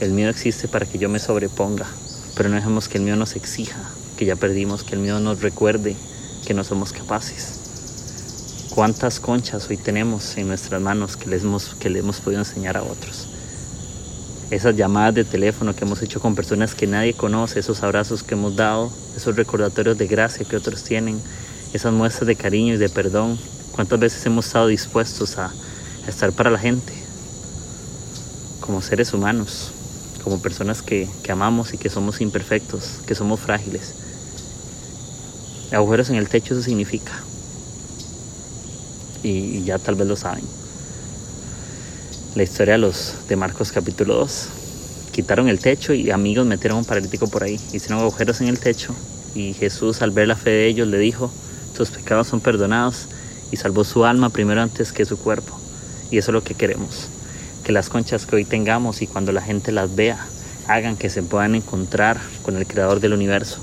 El 0.00 0.12
miedo 0.12 0.30
existe 0.30 0.68
para 0.68 0.86
que 0.86 0.98
yo 0.98 1.08
me 1.08 1.18
sobreponga. 1.18 1.86
Pero 2.36 2.48
no 2.48 2.56
dejemos 2.56 2.88
que 2.88 2.98
el 2.98 3.04
miedo 3.04 3.16
nos 3.16 3.36
exija, 3.36 3.78
que 4.16 4.24
ya 4.24 4.36
perdimos, 4.36 4.82
que 4.82 4.96
el 4.96 5.00
miedo 5.00 5.20
nos 5.20 5.40
recuerde 5.40 5.96
que 6.44 6.54
no 6.54 6.64
somos 6.64 6.92
capaces. 6.92 7.60
¿Cuántas 8.74 9.20
conchas 9.20 9.68
hoy 9.70 9.76
tenemos 9.76 10.36
en 10.36 10.48
nuestras 10.48 10.82
manos 10.82 11.16
que, 11.16 11.30
les 11.30 11.44
hemos, 11.44 11.76
le 11.84 11.98
hemos 12.00 12.20
podido 12.20 12.40
enseñar 12.40 12.76
a 12.76 12.82
otros? 12.82 13.28
Esas 14.50 14.74
llamadas 14.74 15.14
de 15.14 15.24
teléfono 15.24 15.76
que 15.76 15.84
hemos 15.84 16.02
hecho 16.02 16.20
con 16.20 16.34
personas 16.34 16.74
que 16.74 16.88
nadie 16.88 17.14
conoce, 17.14 17.60
esos 17.60 17.84
abrazos 17.84 18.24
que 18.24 18.34
hemos 18.34 18.56
dado, 18.56 18.92
esos 19.16 19.36
recordatorios 19.36 19.96
de 19.96 20.08
gracia 20.08 20.44
que 20.44 20.56
otros 20.56 20.82
tienen, 20.82 21.20
esas 21.72 21.92
muestras 21.92 22.26
de 22.26 22.34
cariño 22.34 22.74
y 22.74 22.78
de 22.78 22.88
perdón. 22.88 23.38
¿Cuántas 23.72 24.00
veces 24.00 24.26
hemos 24.26 24.46
estado 24.46 24.66
dispuestos 24.66 25.38
a, 25.38 25.52
estar 26.08 26.32
para 26.32 26.50
la 26.50 26.58
gente? 26.58 26.92
Como 28.60 28.82
seres 28.82 29.12
humanos, 29.14 29.70
como 30.24 30.40
personas 30.40 30.80
que, 30.80 31.06
amamos 31.28 31.74
y 31.74 31.78
que 31.78 31.90
somos 31.90 32.22
imperfectos, 32.22 33.00
que 33.06 33.14
somos 33.14 33.40
frágiles. 33.40 33.94
Agujeros 35.70 36.08
en 36.08 36.16
el 36.16 36.28
techo 36.28 36.54
eso 36.54 36.62
significa 36.62 37.12
y, 39.22 39.62
ya 39.64 39.78
tal 39.78 39.96
vez 39.96 40.08
lo 40.08 40.16
saben. 40.16 40.44
La 42.34 42.42
historia 42.42 42.78
de, 42.78 42.92
de 43.28 43.36
Marcos 43.36 43.70
capítulo 43.70 44.14
2. 44.14 44.48
Quitaron 45.12 45.48
el 45.48 45.60
techo 45.60 45.92
y 45.92 46.10
amigos 46.10 46.46
metieron 46.46 46.78
un 46.78 46.84
paralítico 46.86 47.28
por 47.28 47.44
ahí. 47.44 47.60
Hicieron 47.72 48.00
agujeros 48.00 48.40
en 48.40 48.48
el 48.48 48.58
techo 48.58 48.94
y 49.34 49.52
Jesús 49.52 50.00
al 50.00 50.10
ver 50.10 50.28
la 50.28 50.36
fe 50.36 50.50
de 50.50 50.66
ellos 50.66 50.88
le 50.88 50.98
dijo, 50.98 51.30
tus 51.76 51.90
pecados 51.90 52.28
son 52.28 52.40
perdonados 52.40 53.08
y 53.52 53.56
salvó 53.56 53.84
su 53.84 54.06
alma 54.06 54.30
primero 54.30 54.62
antes 54.62 54.90
que 54.90 55.04
su 55.04 55.18
cuerpo. 55.18 55.60
Y 56.10 56.16
eso 56.16 56.30
es 56.30 56.32
lo 56.32 56.42
que 56.42 56.54
queremos. 56.54 57.08
Que 57.64 57.72
las 57.72 57.88
conchas 57.88 58.26
que 58.26 58.36
hoy 58.36 58.44
tengamos 58.44 59.00
y 59.00 59.06
cuando 59.06 59.32
la 59.32 59.40
gente 59.40 59.72
las 59.72 59.96
vea, 59.96 60.18
hagan 60.68 60.96
que 60.96 61.08
se 61.08 61.22
puedan 61.22 61.54
encontrar 61.54 62.20
con 62.42 62.58
el 62.58 62.66
creador 62.66 63.00
del 63.00 63.14
universo. 63.14 63.58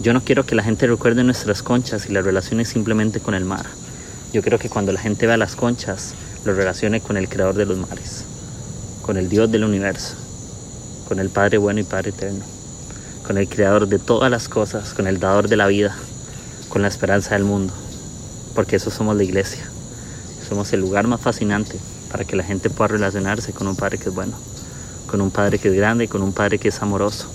Yo 0.00 0.12
no 0.12 0.24
quiero 0.24 0.44
que 0.44 0.56
la 0.56 0.64
gente 0.64 0.88
recuerde 0.88 1.22
nuestras 1.22 1.62
conchas 1.62 2.06
y 2.08 2.12
las 2.12 2.24
relaciones 2.24 2.68
simplemente 2.68 3.20
con 3.20 3.34
el 3.34 3.44
mar. 3.44 3.66
Yo 4.32 4.42
creo 4.42 4.58
que 4.58 4.68
cuando 4.68 4.90
la 4.90 4.98
gente 4.98 5.28
vea 5.28 5.36
las 5.36 5.54
conchas, 5.54 6.14
lo 6.44 6.54
relacione 6.54 7.00
con 7.00 7.16
el 7.16 7.28
creador 7.28 7.54
de 7.54 7.66
los 7.66 7.78
mares, 7.78 8.24
con 9.02 9.16
el 9.16 9.28
Dios 9.28 9.48
del 9.48 9.62
universo, 9.62 10.14
con 11.06 11.20
el 11.20 11.30
Padre 11.30 11.58
bueno 11.58 11.78
y 11.78 11.84
Padre 11.84 12.10
eterno, 12.10 12.44
con 13.24 13.38
el 13.38 13.48
creador 13.48 13.86
de 13.86 14.00
todas 14.00 14.28
las 14.28 14.48
cosas, 14.48 14.92
con 14.92 15.06
el 15.06 15.20
dador 15.20 15.48
de 15.48 15.56
la 15.56 15.68
vida, 15.68 15.96
con 16.68 16.82
la 16.82 16.88
esperanza 16.88 17.34
del 17.34 17.44
mundo, 17.44 17.72
porque 18.56 18.74
eso 18.74 18.90
somos 18.90 19.16
la 19.16 19.22
iglesia. 19.22 19.62
Somos 20.48 20.72
el 20.72 20.80
lugar 20.80 21.06
más 21.06 21.20
fascinante 21.20 21.78
para 22.10 22.24
que 22.24 22.36
la 22.36 22.44
gente 22.44 22.70
pueda 22.70 22.88
relacionarse 22.88 23.52
con 23.52 23.66
un 23.66 23.76
Padre 23.76 23.98
que 23.98 24.08
es 24.08 24.14
bueno, 24.14 24.34
con 25.06 25.20
un 25.20 25.30
Padre 25.30 25.58
que 25.58 25.68
es 25.68 25.74
grande 25.74 26.04
y 26.04 26.08
con 26.08 26.22
un 26.22 26.32
Padre 26.32 26.58
que 26.58 26.68
es 26.68 26.82
amoroso. 26.82 27.28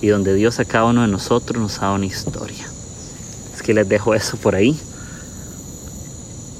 Y 0.00 0.08
donde 0.08 0.34
Dios 0.34 0.58
a 0.58 0.64
cada 0.64 0.86
uno 0.86 1.02
de 1.02 1.08
nosotros 1.08 1.60
nos 1.60 1.80
da 1.80 1.92
una 1.92 2.06
historia. 2.06 2.66
Es 3.54 3.62
que 3.62 3.72
les 3.72 3.88
dejo 3.88 4.14
eso 4.14 4.36
por 4.36 4.54
ahí 4.54 4.80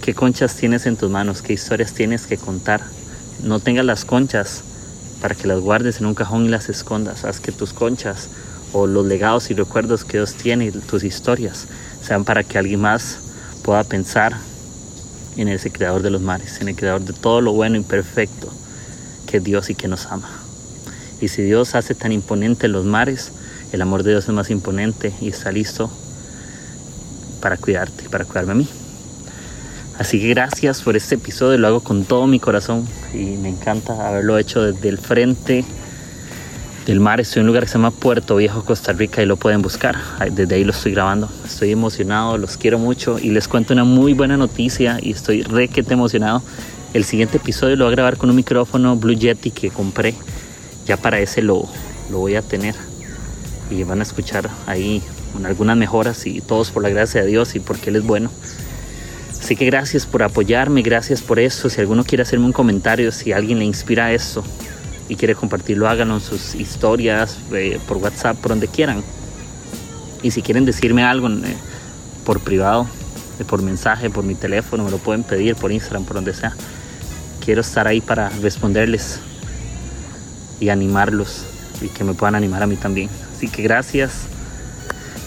¿Qué 0.03 0.15
conchas 0.15 0.57
tienes 0.57 0.87
en 0.87 0.97
tus 0.97 1.09
manos? 1.09 1.43
¿Qué 1.43 1.53
historias 1.53 1.93
tienes 1.93 2.27
que 2.27 2.37
contar? 2.37 2.83
No 3.41 3.61
tengas 3.61 3.85
las 3.85 4.05
conchas 4.05 4.63
para 5.21 5.37
que 5.37 5.47
las 5.47 5.61
guardes 5.61 6.01
en 6.01 6.07
un 6.07 6.15
cajón 6.17 6.45
y 6.45 6.49
las 6.49 6.69
escondas. 6.69 7.25
Haz 7.25 7.39
que 7.39 7.53
tus 7.53 7.73
conchas 7.73 8.29
o 8.73 8.89
los 8.89 9.07
legados 9.07 9.53
y 9.53 9.55
recuerdos 9.55 10.05
que 10.05 10.17
Dios 10.17 10.35
tiene, 10.35 10.73
tus 10.73 11.05
historias, 11.05 11.69
sean 12.03 12.25
para 12.25 12.43
que 12.43 12.59
alguien 12.59 12.81
más 12.81 13.19
pueda 13.63 13.85
pensar 13.85 14.37
en 15.37 15.49
ese 15.49 15.71
creador 15.71 16.03
de 16.03 16.11
los 16.11 16.21
mares, 16.21 16.61
en 16.61 16.69
el 16.69 16.77
creador 16.77 17.03
de 17.03 17.13
todo 17.13 17.41
lo 17.41 17.53
bueno 17.53 17.77
y 17.79 17.83
perfecto 17.83 18.53
que 19.27 19.39
es 19.39 19.45
Dios 19.45 19.71
y 19.71 19.75
que 19.75 19.89
nos 19.89 20.07
ama. 20.07 20.29
Y 21.21 21.29
si 21.29 21.43
Dios 21.43 21.75
hace 21.75 21.95
tan 21.95 22.13
imponente 22.13 22.69
los 22.69 22.85
mares, 22.85 23.33
el 23.73 23.81
amor 23.81 24.03
de 24.03 24.11
Dios 24.11 24.25
es 24.25 24.31
más 24.35 24.51
imponente 24.51 25.13
y 25.21 25.29
está 25.29 25.51
listo 25.51 25.91
para 27.41 27.57
cuidarte, 27.57 28.09
para 28.11 28.25
cuidarme 28.25 28.53
a 28.53 28.57
mí. 28.57 28.69
Así 29.99 30.21
que 30.21 30.29
gracias 30.29 30.83
por 30.83 30.97
este 30.97 31.15
episodio, 31.15 31.59
lo 31.59 31.69
hago 31.69 31.81
con 31.81 32.05
todo 32.05 32.27
mi 32.27 32.41
corazón 32.41 32.87
y 33.15 33.37
me 33.37 33.49
encanta 33.49 34.09
haberlo 34.09 34.37
hecho 34.37 34.63
desde 34.63 34.89
el 34.89 34.99
frente 34.99 35.65
del 36.87 37.01
mar. 37.01 37.21
Estoy 37.21 37.41
en 37.41 37.45
un 37.45 37.47
lugar 37.49 37.65
que 37.65 37.69
se 37.69 37.75
llama 37.75 37.91
Puerto 37.91 38.37
Viejo, 38.37 38.65
Costa 38.65 38.93
Rica 38.93 39.23
y 39.23 39.27
lo 39.27 39.37
pueden 39.37 39.63
buscar. 39.63 39.97
Desde 40.31 40.55
ahí 40.55 40.65
lo 40.65 40.73
estoy 40.73 40.93
grabando. 40.93 41.29
Estoy 41.45 41.71
emocionado, 41.71 42.39
los 42.39 42.57
quiero 42.57 42.79
mucho 42.79 43.19
y 43.19 43.31
les 43.31 43.49
cuento 43.49 43.73
una 43.73 43.85
muy 43.85 44.13
buena 44.13 44.37
noticia 44.37 44.99
y 45.01 45.13
estoy 45.13 45.43
requete 45.43 45.95
emocionado. 45.95 46.43
El 46.95 47.05
siguiente 47.05 47.39
episodio 47.39 47.77
lo 47.77 47.85
voy 47.85 47.93
a 47.93 47.97
grabar 47.97 48.17
con 48.17 48.31
un 48.31 48.37
micrófono 48.37 48.97
Blue 48.97 49.15
Yeti 49.15 49.51
que 49.51 49.71
compré. 49.71 50.15
Ya 50.87 50.97
para 50.97 51.21
ese 51.21 51.43
lo, 51.43 51.69
lo 52.11 52.19
voy 52.19 52.35
a 52.35 52.43
tener 52.43 52.75
y 53.71 53.85
van 53.85 54.01
a 54.01 54.03
escuchar 54.03 54.51
ahí 54.67 55.03
algunas 55.45 55.77
mejoras 55.77 56.27
y 56.27 56.41
todos 56.41 56.71
por 56.71 56.83
la 56.83 56.91
gracia 56.91 57.23
de 57.23 57.29
Dios 57.29 57.55
y 57.55 57.61
porque 57.61 57.91
Él 57.91 57.97
es 57.97 58.05
bueno. 58.05 58.31
Así 59.31 59.57
que 59.57 59.67
gracias 59.67 60.07
por 60.07 60.23
apoyarme, 60.23 60.83
gracias 60.83 61.23
por 61.23 61.39
eso. 61.39 61.69
Si 61.69 61.81
alguno 61.81 62.05
quiere 62.05 62.23
hacerme 62.23 62.47
un 62.47 62.53
comentario, 62.53 63.11
si 63.11 63.33
alguien 63.33 63.59
le 63.59 63.65
inspira 63.65 64.13
eso 64.13 64.45
y 65.13 65.15
quiere 65.15 65.35
compartirlo, 65.35 65.91
háganlo 65.91 66.15
en 66.15 66.21
sus 66.23 66.55
historias, 66.55 67.37
eh, 67.53 67.79
por 67.87 67.99
WhatsApp, 67.99 68.39
por 68.39 68.49
donde 68.49 68.67
quieran. 68.67 69.03
Y 70.23 70.31
si 70.31 70.41
quieren 70.41 70.65
decirme 70.65 71.05
algo 71.05 71.29
eh, 71.29 71.55
por 72.25 72.41
privado, 72.41 72.87
eh, 73.39 73.45
por 73.45 73.61
mensaje, 73.61 74.09
por 74.09 74.25
mi 74.25 74.35
teléfono, 74.35 74.85
me 74.85 74.91
lo 74.91 74.97
pueden 74.97 75.23
pedir 75.23 75.55
por 75.55 75.71
Instagram, 75.71 76.07
por 76.07 76.15
donde 76.15 76.33
sea. 76.33 76.55
Quiero 77.45 77.61
estar 77.61 77.87
ahí 77.87 78.01
para 78.01 78.31
responderles 78.41 79.21
y 80.61 80.71
animarlos 80.71 81.45
y 81.83 81.89
que 81.89 82.05
me 82.05 82.15
puedan 82.15 82.35
animar 82.35 82.63
a 82.63 82.67
mí 82.67 82.77
también. 82.77 83.11
Así 83.37 83.49
que 83.49 83.63
gracias 83.63 84.13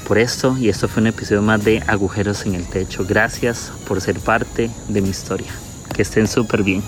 por 0.08 0.18
esto 0.18 0.58
y 0.58 0.70
esto 0.70 0.88
fue 0.88 1.02
un 1.02 1.08
episodio 1.08 1.44
más 1.44 1.64
de 1.64 1.84
Agujeros 1.86 2.44
en 2.48 2.56
el 2.56 2.66
Techo. 2.66 3.06
Gracias 3.08 3.72
por 3.88 4.02
ser 4.02 4.20
parte 4.20 4.72
de 4.88 5.02
mi 5.02 5.10
historia. 5.10 5.52
Que 5.94 6.02
estén 6.02 6.28
súper 6.28 6.64
bien. 6.64 6.82